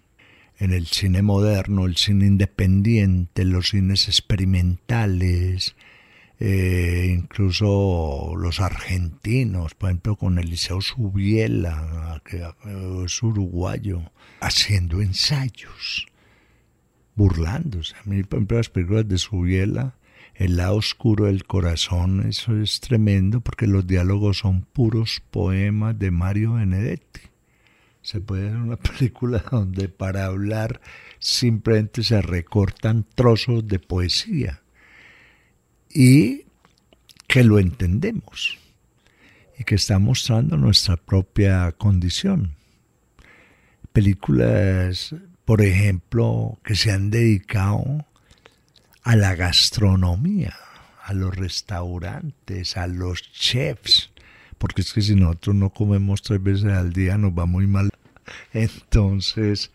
el 0.58 0.88
cine 0.88 1.22
moderno, 1.22 1.86
el 1.86 1.96
cine 1.96 2.26
independiente, 2.26 3.44
los 3.44 3.68
cines 3.68 4.08
experimentales, 4.08 5.76
eh, 6.40 7.14
incluso 7.16 8.34
los 8.36 8.58
argentinos, 8.58 9.74
por 9.74 9.90
ejemplo, 9.90 10.16
con 10.16 10.40
Eliseo 10.40 10.80
Subiela, 10.80 12.20
que 12.24 12.44
es 13.04 13.22
uruguayo, 13.22 14.10
haciendo 14.40 15.00
ensayos 15.00 16.08
burlándose. 17.18 17.96
A 17.96 18.08
mí, 18.08 18.22
por 18.22 18.38
ejemplo, 18.38 18.56
las 18.56 18.70
películas 18.70 19.08
de 19.08 19.18
Subiela, 19.18 19.94
El 20.34 20.56
lado 20.56 20.76
oscuro 20.76 21.24
del 21.24 21.44
corazón, 21.44 22.28
eso 22.28 22.56
es 22.56 22.78
tremendo 22.78 23.40
porque 23.40 23.66
los 23.66 23.88
diálogos 23.88 24.38
son 24.38 24.62
puros 24.62 25.20
poemas 25.32 25.98
de 25.98 26.12
Mario 26.12 26.52
Benedetti. 26.54 27.22
Se 28.02 28.20
puede 28.20 28.46
hacer 28.46 28.58
una 28.58 28.76
película 28.88 29.42
donde 29.50 29.88
para 29.88 30.26
hablar 30.26 30.80
simplemente 31.18 32.04
se 32.04 32.22
recortan 32.22 33.04
trozos 33.16 33.66
de 33.66 33.80
poesía 33.80 34.62
y 35.92 36.44
que 37.26 37.42
lo 37.42 37.58
entendemos 37.58 38.58
y 39.58 39.64
que 39.64 39.74
está 39.74 39.98
mostrando 39.98 40.56
nuestra 40.56 40.96
propia 40.96 41.72
condición. 41.72 42.54
películas, 43.92 45.16
por 45.48 45.62
ejemplo, 45.62 46.58
que 46.62 46.74
se 46.74 46.90
han 46.90 47.08
dedicado 47.08 48.04
a 49.02 49.16
la 49.16 49.34
gastronomía, 49.34 50.54
a 51.02 51.14
los 51.14 51.34
restaurantes, 51.34 52.76
a 52.76 52.86
los 52.86 53.32
chefs, 53.32 54.10
porque 54.58 54.82
es 54.82 54.92
que 54.92 55.00
si 55.00 55.14
nosotros 55.14 55.56
no 55.56 55.70
comemos 55.70 56.20
tres 56.20 56.42
veces 56.42 56.66
al 56.66 56.92
día 56.92 57.16
nos 57.16 57.32
va 57.32 57.46
muy 57.46 57.66
mal. 57.66 57.88
Entonces, 58.52 59.70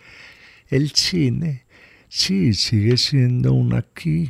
el 0.67 0.91
cine, 0.91 1.63
sí, 2.07 2.53
sigue 2.53 2.95
siendo 2.97 3.53
un 3.53 3.73
aquí, 3.73 4.29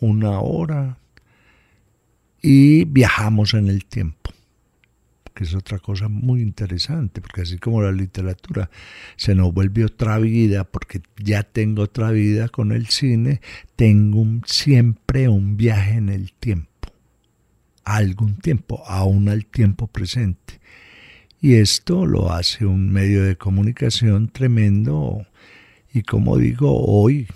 una 0.00 0.40
hora, 0.40 0.98
y 2.42 2.86
viajamos 2.86 3.54
en 3.54 3.68
el 3.68 3.84
tiempo 3.84 4.25
que 5.36 5.44
es 5.44 5.54
otra 5.54 5.78
cosa 5.78 6.08
muy 6.08 6.40
interesante, 6.40 7.20
porque 7.20 7.42
así 7.42 7.58
como 7.58 7.82
la 7.82 7.92
literatura 7.92 8.70
se 9.16 9.34
nos 9.34 9.52
vuelve 9.52 9.84
otra 9.84 10.18
vida, 10.18 10.64
porque 10.64 11.02
ya 11.22 11.42
tengo 11.42 11.82
otra 11.82 12.10
vida 12.10 12.48
con 12.48 12.72
el 12.72 12.86
cine, 12.86 13.42
tengo 13.76 14.24
siempre 14.46 15.28
un 15.28 15.58
viaje 15.58 15.98
en 15.98 16.08
el 16.08 16.32
tiempo, 16.32 16.88
algún 17.84 18.38
tiempo, 18.38 18.82
aún 18.86 19.28
al 19.28 19.44
tiempo 19.44 19.88
presente. 19.88 20.58
Y 21.42 21.56
esto 21.56 22.06
lo 22.06 22.32
hace 22.32 22.64
un 22.64 22.90
medio 22.90 23.22
de 23.22 23.36
comunicación 23.36 24.28
tremendo 24.28 25.26
y 25.92 26.00
como 26.00 26.38
digo, 26.38 26.82
hoy, 26.82 27.28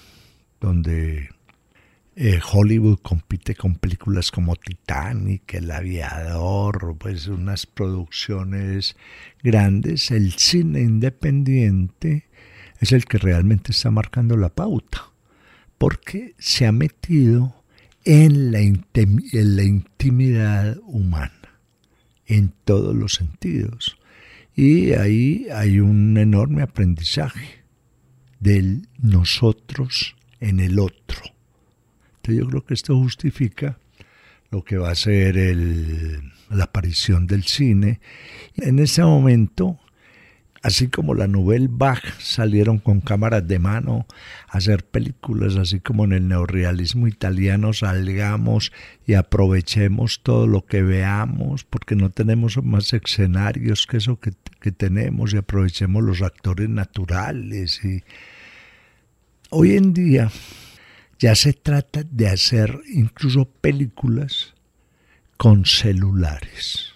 donde 0.58 1.28
eh, 2.22 2.38
Hollywood 2.52 2.98
compite 2.98 3.54
con 3.54 3.76
películas 3.76 4.30
como 4.30 4.54
Titanic, 4.54 5.54
El 5.54 5.70
Aviador, 5.70 6.94
pues 6.98 7.28
unas 7.28 7.64
producciones 7.64 8.94
grandes. 9.42 10.10
El 10.10 10.34
cine 10.34 10.82
independiente 10.82 12.28
es 12.78 12.92
el 12.92 13.06
que 13.06 13.16
realmente 13.16 13.72
está 13.72 13.90
marcando 13.90 14.36
la 14.36 14.50
pauta, 14.50 15.00
porque 15.78 16.34
se 16.36 16.66
ha 16.66 16.72
metido 16.72 17.64
en 18.04 18.52
la, 18.52 18.60
en 18.60 19.56
la 19.56 19.62
intimidad 19.62 20.76
humana, 20.84 21.58
en 22.26 22.52
todos 22.64 22.94
los 22.94 23.14
sentidos. 23.14 23.96
Y 24.54 24.92
ahí 24.92 25.46
hay 25.54 25.80
un 25.80 26.18
enorme 26.18 26.60
aprendizaje 26.60 27.64
del 28.40 28.88
nosotros 28.98 30.16
en 30.38 30.60
el 30.60 30.78
otro 30.78 31.39
yo 32.24 32.46
creo 32.46 32.64
que 32.64 32.74
esto 32.74 32.96
justifica 32.96 33.78
lo 34.50 34.64
que 34.64 34.76
va 34.76 34.90
a 34.90 34.94
ser 34.94 35.36
la 36.50 36.64
aparición 36.64 37.26
del 37.26 37.44
cine. 37.44 38.00
En 38.56 38.78
ese 38.80 39.02
momento, 39.02 39.78
así 40.62 40.88
como 40.88 41.14
la 41.14 41.28
Nouvelle 41.28 41.68
Bach 41.70 42.02
salieron 42.18 42.78
con 42.78 43.00
cámaras 43.00 43.46
de 43.46 43.58
mano 43.58 44.06
a 44.48 44.58
hacer 44.58 44.84
películas, 44.84 45.56
así 45.56 45.80
como 45.80 46.04
en 46.04 46.12
el 46.12 46.28
neorrealismo 46.28 47.06
italiano 47.06 47.72
salgamos 47.72 48.72
y 49.06 49.14
aprovechemos 49.14 50.20
todo 50.22 50.46
lo 50.46 50.66
que 50.66 50.82
veamos, 50.82 51.64
porque 51.64 51.94
no 51.94 52.10
tenemos 52.10 52.62
más 52.62 52.92
escenarios 52.92 53.86
que 53.86 53.98
eso 53.98 54.18
que, 54.18 54.32
que 54.60 54.72
tenemos 54.72 55.32
y 55.32 55.36
aprovechemos 55.36 56.02
los 56.02 56.22
actores 56.22 56.68
naturales. 56.68 57.84
Y 57.84 58.02
hoy 59.50 59.76
en 59.76 59.92
día 59.92 60.30
ya 61.20 61.34
se 61.34 61.52
trata 61.52 62.02
de 62.02 62.28
hacer 62.28 62.80
incluso 62.92 63.44
películas 63.44 64.54
con 65.36 65.66
celulares. 65.66 66.94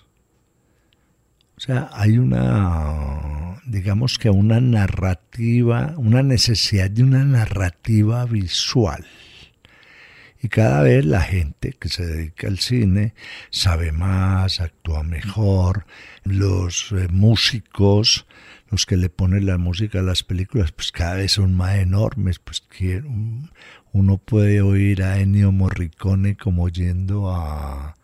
O 1.58 1.60
sea, 1.60 1.90
hay 1.92 2.18
una, 2.18 3.60
digamos 3.66 4.18
que 4.18 4.30
una 4.30 4.60
narrativa, 4.60 5.94
una 5.98 6.22
necesidad 6.22 6.90
de 6.90 7.02
una 7.02 7.24
narrativa 7.24 8.24
visual. 8.24 9.04
Y 10.44 10.50
cada 10.50 10.82
vez 10.82 11.06
la 11.06 11.22
gente 11.22 11.72
que 11.72 11.88
se 11.88 12.04
dedica 12.04 12.48
al 12.48 12.58
cine 12.58 13.14
sabe 13.48 13.92
más, 13.92 14.60
actúa 14.60 15.02
mejor, 15.02 15.86
los 16.22 16.92
eh, 16.92 17.08
músicos, 17.10 18.26
los 18.68 18.84
que 18.84 18.98
le 18.98 19.08
ponen 19.08 19.46
la 19.46 19.56
música 19.56 20.00
a 20.00 20.02
las 20.02 20.22
películas, 20.22 20.70
pues 20.70 20.92
cada 20.92 21.14
vez 21.14 21.32
son 21.32 21.54
más 21.54 21.76
enormes, 21.76 22.40
pues 22.40 22.62
uno 23.94 24.18
puede 24.18 24.60
oír 24.60 25.02
a 25.02 25.18
Ennio 25.18 25.50
Morricone 25.50 26.36
como 26.36 26.68
yendo 26.68 27.30
a 27.30 27.96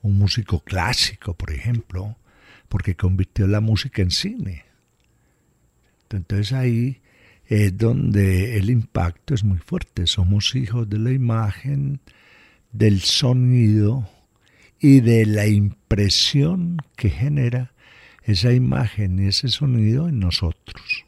un 0.00 0.16
músico 0.16 0.60
clásico, 0.60 1.34
por 1.34 1.50
ejemplo, 1.52 2.16
porque 2.70 2.96
convirtió 2.96 3.46
la 3.46 3.60
música 3.60 4.00
en 4.00 4.10
cine. 4.10 4.64
Entonces 6.08 6.54
ahí 6.54 7.02
es 7.46 7.76
donde 7.76 8.56
el 8.56 8.70
impacto 8.70 9.34
es 9.34 9.44
muy 9.44 9.58
fuerte. 9.58 10.06
Somos 10.06 10.54
hijos 10.54 10.88
de 10.88 10.98
la 10.98 11.12
imagen, 11.12 12.00
del 12.72 13.00
sonido 13.00 14.08
y 14.80 15.00
de 15.00 15.26
la 15.26 15.46
impresión 15.46 16.78
que 16.96 17.10
genera 17.10 17.72
esa 18.22 18.52
imagen 18.52 19.18
y 19.18 19.28
ese 19.28 19.48
sonido 19.48 20.08
en 20.08 20.18
nosotros. 20.18 21.04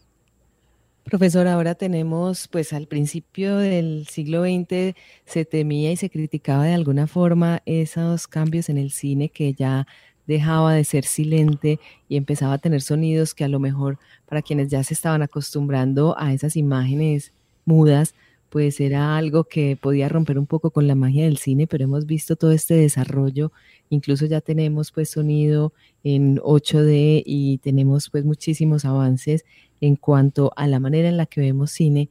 Profesor, 1.04 1.46
ahora 1.46 1.76
tenemos, 1.76 2.48
pues 2.48 2.72
al 2.72 2.88
principio 2.88 3.58
del 3.58 4.08
siglo 4.08 4.42
XX 4.42 4.96
se 5.24 5.44
temía 5.44 5.92
y 5.92 5.96
se 5.96 6.10
criticaba 6.10 6.64
de 6.64 6.74
alguna 6.74 7.06
forma 7.06 7.62
esos 7.64 8.26
cambios 8.26 8.68
en 8.68 8.76
el 8.76 8.90
cine 8.90 9.28
que 9.28 9.54
ya 9.54 9.86
dejaba 10.26 10.74
de 10.74 10.84
ser 10.84 11.04
silente 11.04 11.78
y 12.08 12.16
empezaba 12.16 12.54
a 12.54 12.58
tener 12.58 12.82
sonidos 12.82 13.34
que 13.34 13.44
a 13.44 13.48
lo 13.48 13.60
mejor 13.60 13.98
para 14.26 14.42
quienes 14.42 14.68
ya 14.68 14.82
se 14.82 14.94
estaban 14.94 15.22
acostumbrando 15.22 16.16
a 16.18 16.32
esas 16.32 16.56
imágenes 16.56 17.32
mudas, 17.64 18.14
pues 18.50 18.80
era 18.80 19.16
algo 19.16 19.44
que 19.44 19.76
podía 19.76 20.08
romper 20.08 20.38
un 20.38 20.46
poco 20.46 20.70
con 20.70 20.86
la 20.86 20.94
magia 20.94 21.24
del 21.24 21.36
cine, 21.36 21.66
pero 21.66 21.84
hemos 21.84 22.06
visto 22.06 22.36
todo 22.36 22.52
este 22.52 22.74
desarrollo, 22.74 23.52
incluso 23.90 24.26
ya 24.26 24.40
tenemos 24.40 24.92
pues 24.92 25.10
sonido 25.10 25.72
en 26.04 26.38
8D 26.38 27.22
y 27.26 27.58
tenemos 27.58 28.08
pues 28.10 28.24
muchísimos 28.24 28.84
avances 28.84 29.44
en 29.80 29.96
cuanto 29.96 30.52
a 30.56 30.66
la 30.66 30.80
manera 30.80 31.08
en 31.08 31.16
la 31.16 31.26
que 31.26 31.40
vemos 31.40 31.70
cine, 31.70 32.08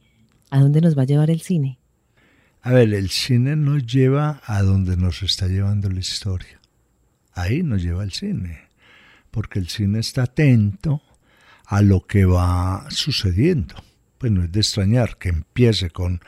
¿a 0.50 0.60
dónde 0.60 0.80
nos 0.80 0.96
va 0.96 1.02
a 1.02 1.06
llevar 1.06 1.30
el 1.30 1.40
cine? 1.40 1.78
A 2.62 2.72
ver, 2.72 2.92
el 2.94 3.10
cine 3.10 3.56
nos 3.56 3.86
lleva 3.86 4.40
a 4.44 4.62
donde 4.62 4.96
nos 4.96 5.22
está 5.22 5.46
llevando 5.46 5.88
la 5.88 6.00
historia. 6.00 6.55
Ahí 7.36 7.62
nos 7.62 7.82
lleva 7.82 8.02
el 8.02 8.12
cine, 8.12 8.60
porque 9.30 9.58
el 9.58 9.68
cine 9.68 9.98
está 9.98 10.22
atento 10.22 11.02
a 11.66 11.82
lo 11.82 12.06
que 12.06 12.24
va 12.24 12.86
sucediendo. 12.88 13.74
Pues 14.16 14.32
no 14.32 14.42
es 14.42 14.50
de 14.50 14.60
extrañar 14.60 15.18
que 15.18 15.28
empiece 15.28 15.90
con 15.90 16.20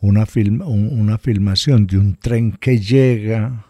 una, 0.00 0.26
una 0.64 1.18
filmación 1.18 1.86
de 1.86 1.98
un 1.98 2.16
tren 2.16 2.52
que 2.52 2.78
llega 2.78 3.66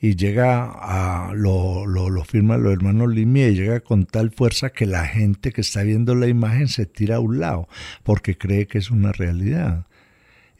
y 0.00 0.16
llega 0.16 0.72
a, 0.72 1.34
lo, 1.34 1.84
lo, 1.86 2.08
lo 2.08 2.24
firman 2.24 2.62
los 2.62 2.72
hermanos 2.72 3.12
Limier, 3.12 3.52
llega 3.52 3.80
con 3.80 4.06
tal 4.06 4.30
fuerza 4.30 4.70
que 4.70 4.86
la 4.86 5.06
gente 5.06 5.52
que 5.52 5.60
está 5.60 5.82
viendo 5.82 6.14
la 6.14 6.28
imagen 6.28 6.68
se 6.68 6.86
tira 6.86 7.16
a 7.16 7.20
un 7.20 7.40
lado, 7.40 7.68
porque 8.04 8.38
cree 8.38 8.66
que 8.66 8.78
es 8.78 8.90
una 8.90 9.12
realidad. 9.12 9.86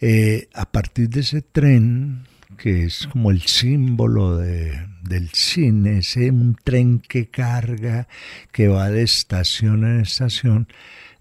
Eh, 0.03 0.49
a 0.53 0.71
partir 0.71 1.09
de 1.09 1.21
ese 1.21 1.41
tren, 1.41 2.27
que 2.57 2.85
es 2.85 3.07
como 3.07 3.31
el 3.31 3.43
símbolo 3.43 4.37
de, 4.37 4.87
del 5.03 5.31
cine, 5.31 5.99
ese 5.99 6.31
un 6.31 6.57
tren 6.63 7.01
que 7.01 7.29
carga, 7.29 8.09
que 8.53 8.69
va 8.69 8.91
de 8.91 9.03
estación 9.03 9.85
en 9.85 10.01
estación, 10.01 10.69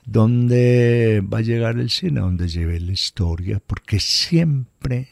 ¿dónde 0.05 1.21
va 1.21 1.39
a 1.39 1.41
llegar 1.41 1.77
el 1.79 1.89
cine? 1.89 2.21
Donde 2.21 2.47
lleve 2.47 2.79
la 2.79 2.91
historia, 2.91 3.61
porque 3.65 3.99
siempre 3.99 5.09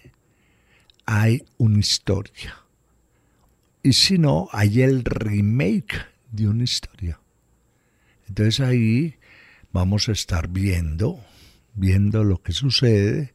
hay 1.05 1.43
una 1.57 1.79
historia 1.79 2.63
y 3.83 3.91
si 3.93 4.17
no, 4.17 4.47
hay 4.53 4.81
el 4.81 5.03
remake 5.03 5.97
de 6.31 6.47
una 6.47 6.63
historia. 6.63 7.19
Entonces 8.29 8.61
ahí 8.61 9.15
vamos 9.73 10.07
a 10.07 10.13
estar 10.13 10.47
viendo, 10.47 11.19
viendo 11.75 12.23
lo 12.23 12.41
que 12.41 12.53
sucede, 12.53 13.33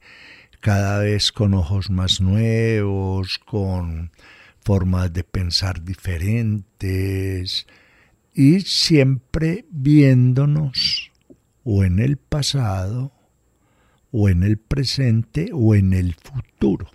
cada 0.61 0.99
vez 0.99 1.33
con 1.33 1.55
ojos 1.55 1.91
más 1.91 2.21
nuevos, 2.21 3.39
con 3.39 4.11
formas 4.61 5.13
de 5.13 5.25
pensar 5.25 5.83
diferentes 5.85 7.67
y 8.35 8.61
siempre 8.61 9.65
viéndonos 9.71 11.11
o 11.65 11.85
en 11.85 11.99
el 11.99 12.17
pasado, 12.17 13.13
o 14.11 14.29
en 14.29 14.43
el 14.43 14.57
presente, 14.57 15.51
o 15.53 15.75
en 15.75 15.93
el 15.93 16.15
futuro. 16.15 16.89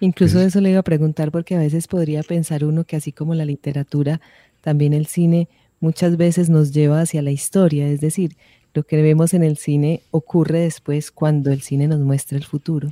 Incluso 0.00 0.40
eso 0.40 0.60
le 0.60 0.70
iba 0.70 0.80
a 0.80 0.82
preguntar 0.82 1.30
porque 1.30 1.54
a 1.54 1.58
veces 1.58 1.88
podría 1.88 2.22
pensar 2.22 2.64
uno 2.64 2.84
que 2.84 2.96
así 2.96 3.12
como 3.12 3.34
la 3.34 3.46
literatura, 3.46 4.20
también 4.60 4.92
el 4.92 5.06
cine 5.06 5.48
muchas 5.80 6.16
veces 6.16 6.50
nos 6.50 6.72
lleva 6.72 7.00
hacia 7.00 7.22
la 7.22 7.30
historia, 7.30 7.88
es 7.88 8.00
decir, 8.00 8.36
lo 8.74 8.82
que 8.82 9.00
vemos 9.00 9.32
en 9.34 9.44
el 9.44 9.56
cine 9.56 10.02
ocurre 10.10 10.60
después 10.60 11.10
cuando 11.10 11.52
el 11.52 11.62
cine 11.62 11.86
nos 11.88 12.00
muestra 12.00 12.36
el 12.36 12.44
futuro. 12.44 12.90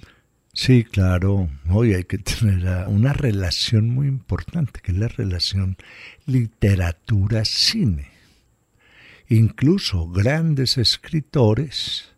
Sí, 0.55 0.85
claro. 0.85 1.49
Hoy 1.71 1.95
hay 1.95 2.05
que 2.05 2.19
tener 2.19 2.87
una 2.87 3.13
relación 3.13 3.91
muy 3.91 4.07
importante, 4.07 4.81
que 4.81 4.93
es 4.93 4.99
la 4.99 5.09
relación 5.09 5.77
literatura-cine. 6.27 8.11
incluso 9.29 10.09
grandes 10.09 10.77
escritores 10.77 12.13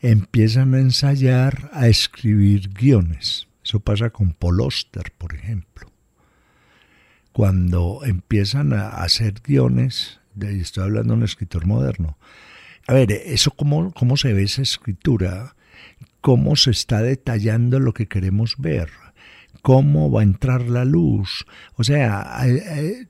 empiezan 0.00 0.74
a 0.74 0.80
ensayar 0.80 1.70
a 1.72 1.86
escribir 1.86 2.70
guiones. 2.74 3.46
Eso 3.64 3.80
pasa 3.80 4.10
con 4.10 4.32
Paul 4.32 4.60
Oster, 4.60 5.12
por 5.16 5.34
ejemplo. 5.34 5.90
Cuando 7.32 8.00
empiezan 8.04 8.72
a 8.72 8.88
hacer 8.88 9.34
guiones, 9.42 10.20
estoy 10.40 10.84
hablando 10.84 11.14
de 11.14 11.18
un 11.18 11.24
escritor 11.24 11.66
moderno, 11.66 12.18
a 12.86 12.92
ver, 12.92 13.12
eso 13.12 13.50
cómo, 13.50 13.92
cómo 13.92 14.16
se 14.16 14.32
ve 14.32 14.42
esa 14.42 14.62
escritura, 14.62 15.54
cómo 16.20 16.56
se 16.56 16.70
está 16.70 17.02
detallando 17.02 17.80
lo 17.80 17.94
que 17.94 18.06
queremos 18.06 18.56
ver, 18.58 18.90
cómo 19.62 20.10
va 20.10 20.20
a 20.20 20.24
entrar 20.24 20.62
la 20.62 20.84
luz. 20.84 21.46
O 21.76 21.84
sea, 21.84 22.44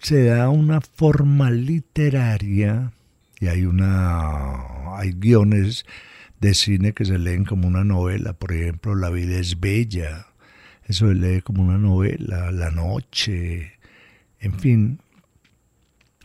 se 0.00 0.24
da 0.24 0.48
una 0.50 0.80
forma 0.80 1.50
literaria 1.50 2.92
y 3.40 3.48
hay 3.48 3.64
una 3.64 4.96
hay 4.96 5.12
guiones 5.12 5.84
de 6.40 6.54
cine 6.54 6.92
que 6.92 7.04
se 7.04 7.18
leen 7.18 7.44
como 7.44 7.66
una 7.66 7.84
novela, 7.84 8.32
por 8.34 8.52
ejemplo, 8.52 8.94
La 8.94 9.10
vida 9.10 9.38
es 9.38 9.60
bella. 9.60 10.26
Eso 10.86 11.08
se 11.08 11.14
lee 11.14 11.40
como 11.40 11.62
una 11.62 11.78
novela, 11.78 12.52
La 12.52 12.70
noche, 12.70 13.72
en 14.38 14.58
fin, 14.58 15.00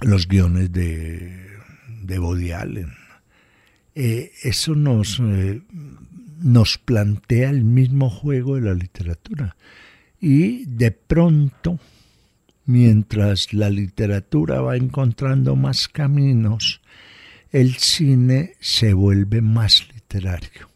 los 0.02 0.28
guiones 0.28 0.72
de, 0.72 1.48
de 2.04 2.20
Woody 2.20 2.52
Allen. 2.52 2.99
Eh, 3.96 4.32
eso 4.44 4.76
nos, 4.76 5.20
eh, 5.20 5.62
nos 6.42 6.78
plantea 6.78 7.50
el 7.50 7.64
mismo 7.64 8.10
juego 8.10 8.56
de 8.56 8.62
la 8.62 8.74
literatura. 8.74 9.56
Y 10.20 10.66
de 10.66 10.92
pronto, 10.92 11.80
mientras 12.66 13.54
la 13.54 13.70
literatura 13.70 14.62
va 14.62 14.76
encontrando 14.76 15.56
más 15.56 15.88
caminos, 15.88 16.82
el 17.52 17.76
cine 17.76 18.54
se 18.60 18.94
vuelve 18.94 19.42
más 19.42 19.88
literario. 19.94 20.70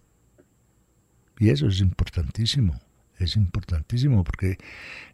Y 1.39 1.49
eso 1.49 1.67
es 1.67 1.81
importantísimo, 1.81 2.79
es 3.19 3.35
importantísimo 3.35 4.23
porque 4.23 4.57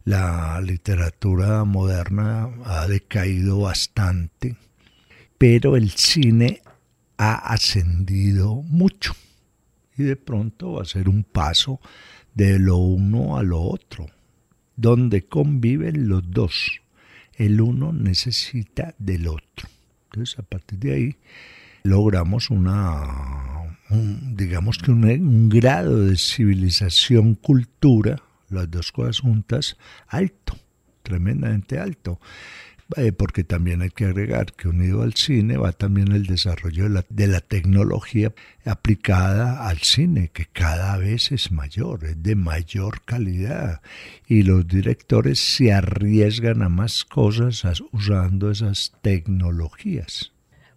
la 0.06 0.62
literatura 0.62 1.64
moderna 1.64 2.50
ha 2.66 2.88
decaído 2.88 3.62
bastante, 3.62 4.56
pero 5.38 5.76
el 5.76 5.90
cine 5.92 6.62
ha 7.20 7.36
ascendido 7.36 8.56
mucho 8.64 9.14
y 9.98 10.04
de 10.04 10.16
pronto 10.16 10.74
va 10.74 10.84
a 10.84 10.86
ser 10.86 11.10
un 11.10 11.24
paso 11.24 11.80
de 12.34 12.58
lo 12.58 12.78
uno 12.78 13.38
a 13.38 13.44
lo 13.44 13.62
otro 13.62 14.08
donde 14.80 15.26
conviven 15.26 16.08
los 16.08 16.24
dos. 16.32 16.80
El 17.34 17.60
uno 17.60 17.92
necesita 17.92 18.96
del 18.98 19.28
otro. 19.28 19.68
Entonces, 20.06 20.40
a 20.40 20.44
partir 20.44 20.80
de 20.80 20.94
ahí, 20.94 21.18
logramos 21.84 22.50
una, 22.50 23.04
digamos 23.90 24.78
que 24.78 24.92
un, 24.92 25.04
un 25.04 25.50
grado 25.50 26.06
de 26.06 26.16
civilización, 26.16 27.36
cultura, 27.36 28.22
las 28.50 28.72
dos 28.72 28.94
cosas 28.94 29.20
juntas, 29.20 29.78
alto, 30.08 30.58
tremendamente 31.04 31.78
alto. 31.78 32.22
Eh, 32.98 33.12
porque 33.12 33.44
también 33.44 33.84
hay 33.84 33.92
que 33.92 34.06
agregar 34.06 34.54
que 34.54 34.68
unido 34.68 35.04
al 35.04 35.14
cine 35.14 35.58
va 35.58 35.72
también 35.74 36.12
el 36.12 36.26
desarrollo 36.26 36.86
de 36.86 36.90
la, 36.90 37.06
de 37.08 37.28
la, 37.28 37.40
tecnología 37.40 38.34
aplicada 38.66 39.68
al 39.68 39.78
cine, 39.78 40.32
que 40.34 40.48
cada 40.48 40.98
vez 40.98 41.32
es 41.32 41.52
mayor, 41.52 42.04
es 42.06 42.24
de 42.24 42.36
mayor 42.36 43.02
calidad, 43.06 43.82
y 44.28 44.42
los 44.42 44.68
directores 44.68 45.38
se 45.38 45.72
arriesgan 45.72 46.64
a 46.64 46.70
más 46.70 47.06
cosas 47.06 47.64
usando 47.92 48.50
esas 48.50 48.92
tecnologías. 49.04 50.32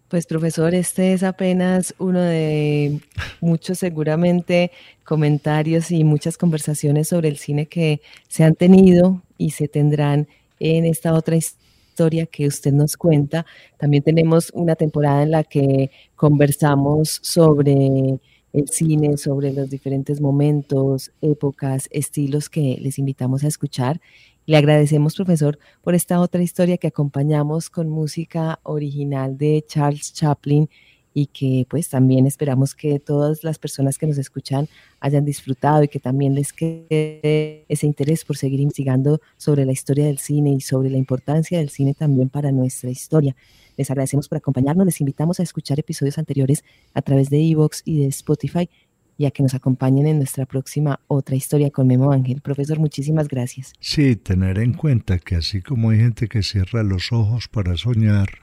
Pues 0.07 0.27
profesor, 0.27 0.75
este 0.75 1.13
es 1.13 1.23
apenas 1.23 1.95
uno 1.97 2.21
de 2.21 2.99
muchos 3.41 3.79
seguramente 3.79 4.69
comentarios 5.03 5.89
y 5.89 6.03
muchas 6.03 6.37
conversaciones 6.37 7.07
sobre 7.07 7.29
el 7.29 7.37
cine 7.37 7.65
que 7.65 8.01
se 8.27 8.43
han 8.43 8.53
tenido 8.53 9.23
y 9.39 9.49
se 9.49 9.67
tendrán 9.67 10.27
en 10.59 10.85
esta 10.85 11.13
otra 11.13 11.37
historia 11.37 11.62
historia 11.93 12.25
que 12.25 12.47
usted 12.47 12.73
nos 12.73 12.97
cuenta. 12.97 13.45
También 13.77 14.01
tenemos 14.01 14.49
una 14.55 14.75
temporada 14.75 15.21
en 15.21 15.29
la 15.29 15.43
que 15.43 15.91
conversamos 16.15 17.19
sobre 17.21 18.19
el 18.51 18.67
cine, 18.69 19.17
sobre 19.17 19.53
los 19.53 19.69
diferentes 19.69 20.19
momentos, 20.19 21.11
épocas, 21.21 21.87
estilos 21.91 22.49
que 22.49 22.79
les 22.81 22.97
invitamos 22.97 23.43
a 23.43 23.47
escuchar. 23.47 24.01
Le 24.47 24.57
agradecemos, 24.57 25.15
profesor, 25.15 25.59
por 25.83 25.93
esta 25.93 26.19
otra 26.19 26.41
historia 26.41 26.77
que 26.77 26.87
acompañamos 26.87 27.69
con 27.69 27.89
música 27.89 28.59
original 28.63 29.37
de 29.37 29.63
Charles 29.67 30.13
Chaplin 30.13 30.69
y 31.13 31.27
que 31.27 31.65
pues 31.69 31.89
también 31.89 32.25
esperamos 32.25 32.75
que 32.75 32.99
todas 32.99 33.43
las 33.43 33.59
personas 33.59 33.97
que 33.97 34.07
nos 34.07 34.17
escuchan 34.17 34.67
hayan 34.99 35.25
disfrutado 35.25 35.83
y 35.83 35.87
que 35.87 35.99
también 35.99 36.33
les 36.35 36.53
quede 36.53 37.65
ese 37.67 37.85
interés 37.85 38.25
por 38.25 38.37
seguir 38.37 38.59
investigando 38.59 39.21
sobre 39.37 39.65
la 39.65 39.71
historia 39.71 40.05
del 40.05 40.17
cine 40.17 40.51
y 40.51 40.61
sobre 40.61 40.89
la 40.89 40.97
importancia 40.97 41.59
del 41.59 41.69
cine 41.69 41.93
también 41.93 42.29
para 42.29 42.51
nuestra 42.51 42.89
historia. 42.89 43.35
Les 43.77 43.89
agradecemos 43.89 44.27
por 44.27 44.37
acompañarnos, 44.37 44.85
les 44.85 45.01
invitamos 45.01 45.39
a 45.39 45.43
escuchar 45.43 45.79
episodios 45.79 46.17
anteriores 46.17 46.63
a 46.93 47.01
través 47.01 47.29
de 47.29 47.39
Evox 47.41 47.81
y 47.85 47.99
de 47.99 48.07
Spotify 48.07 48.69
y 49.17 49.25
a 49.25 49.31
que 49.31 49.43
nos 49.43 49.53
acompañen 49.53 50.07
en 50.07 50.17
nuestra 50.17 50.45
próxima 50.45 50.99
otra 51.07 51.35
historia 51.35 51.69
con 51.69 51.87
Memo 51.87 52.11
Ángel. 52.11 52.41
Profesor, 52.41 52.79
muchísimas 52.79 53.27
gracias. 53.27 53.73
Sí, 53.79 54.15
tener 54.15 54.57
en 54.59 54.73
cuenta 54.73 55.19
que 55.19 55.35
así 55.35 55.61
como 55.61 55.91
hay 55.91 55.99
gente 55.99 56.27
que 56.27 56.43
cierra 56.43 56.83
los 56.83 57.11
ojos 57.11 57.47
para 57.47 57.77
soñar, 57.77 58.42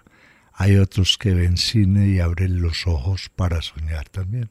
hay 0.61 0.76
otros 0.76 1.16
que 1.16 1.32
ven 1.32 1.56
cine 1.56 2.08
y 2.08 2.20
abren 2.20 2.61
los 2.61 2.86
ojos 2.86 3.30
para 3.34 3.62
soñar 3.62 4.11
también. 4.11 4.50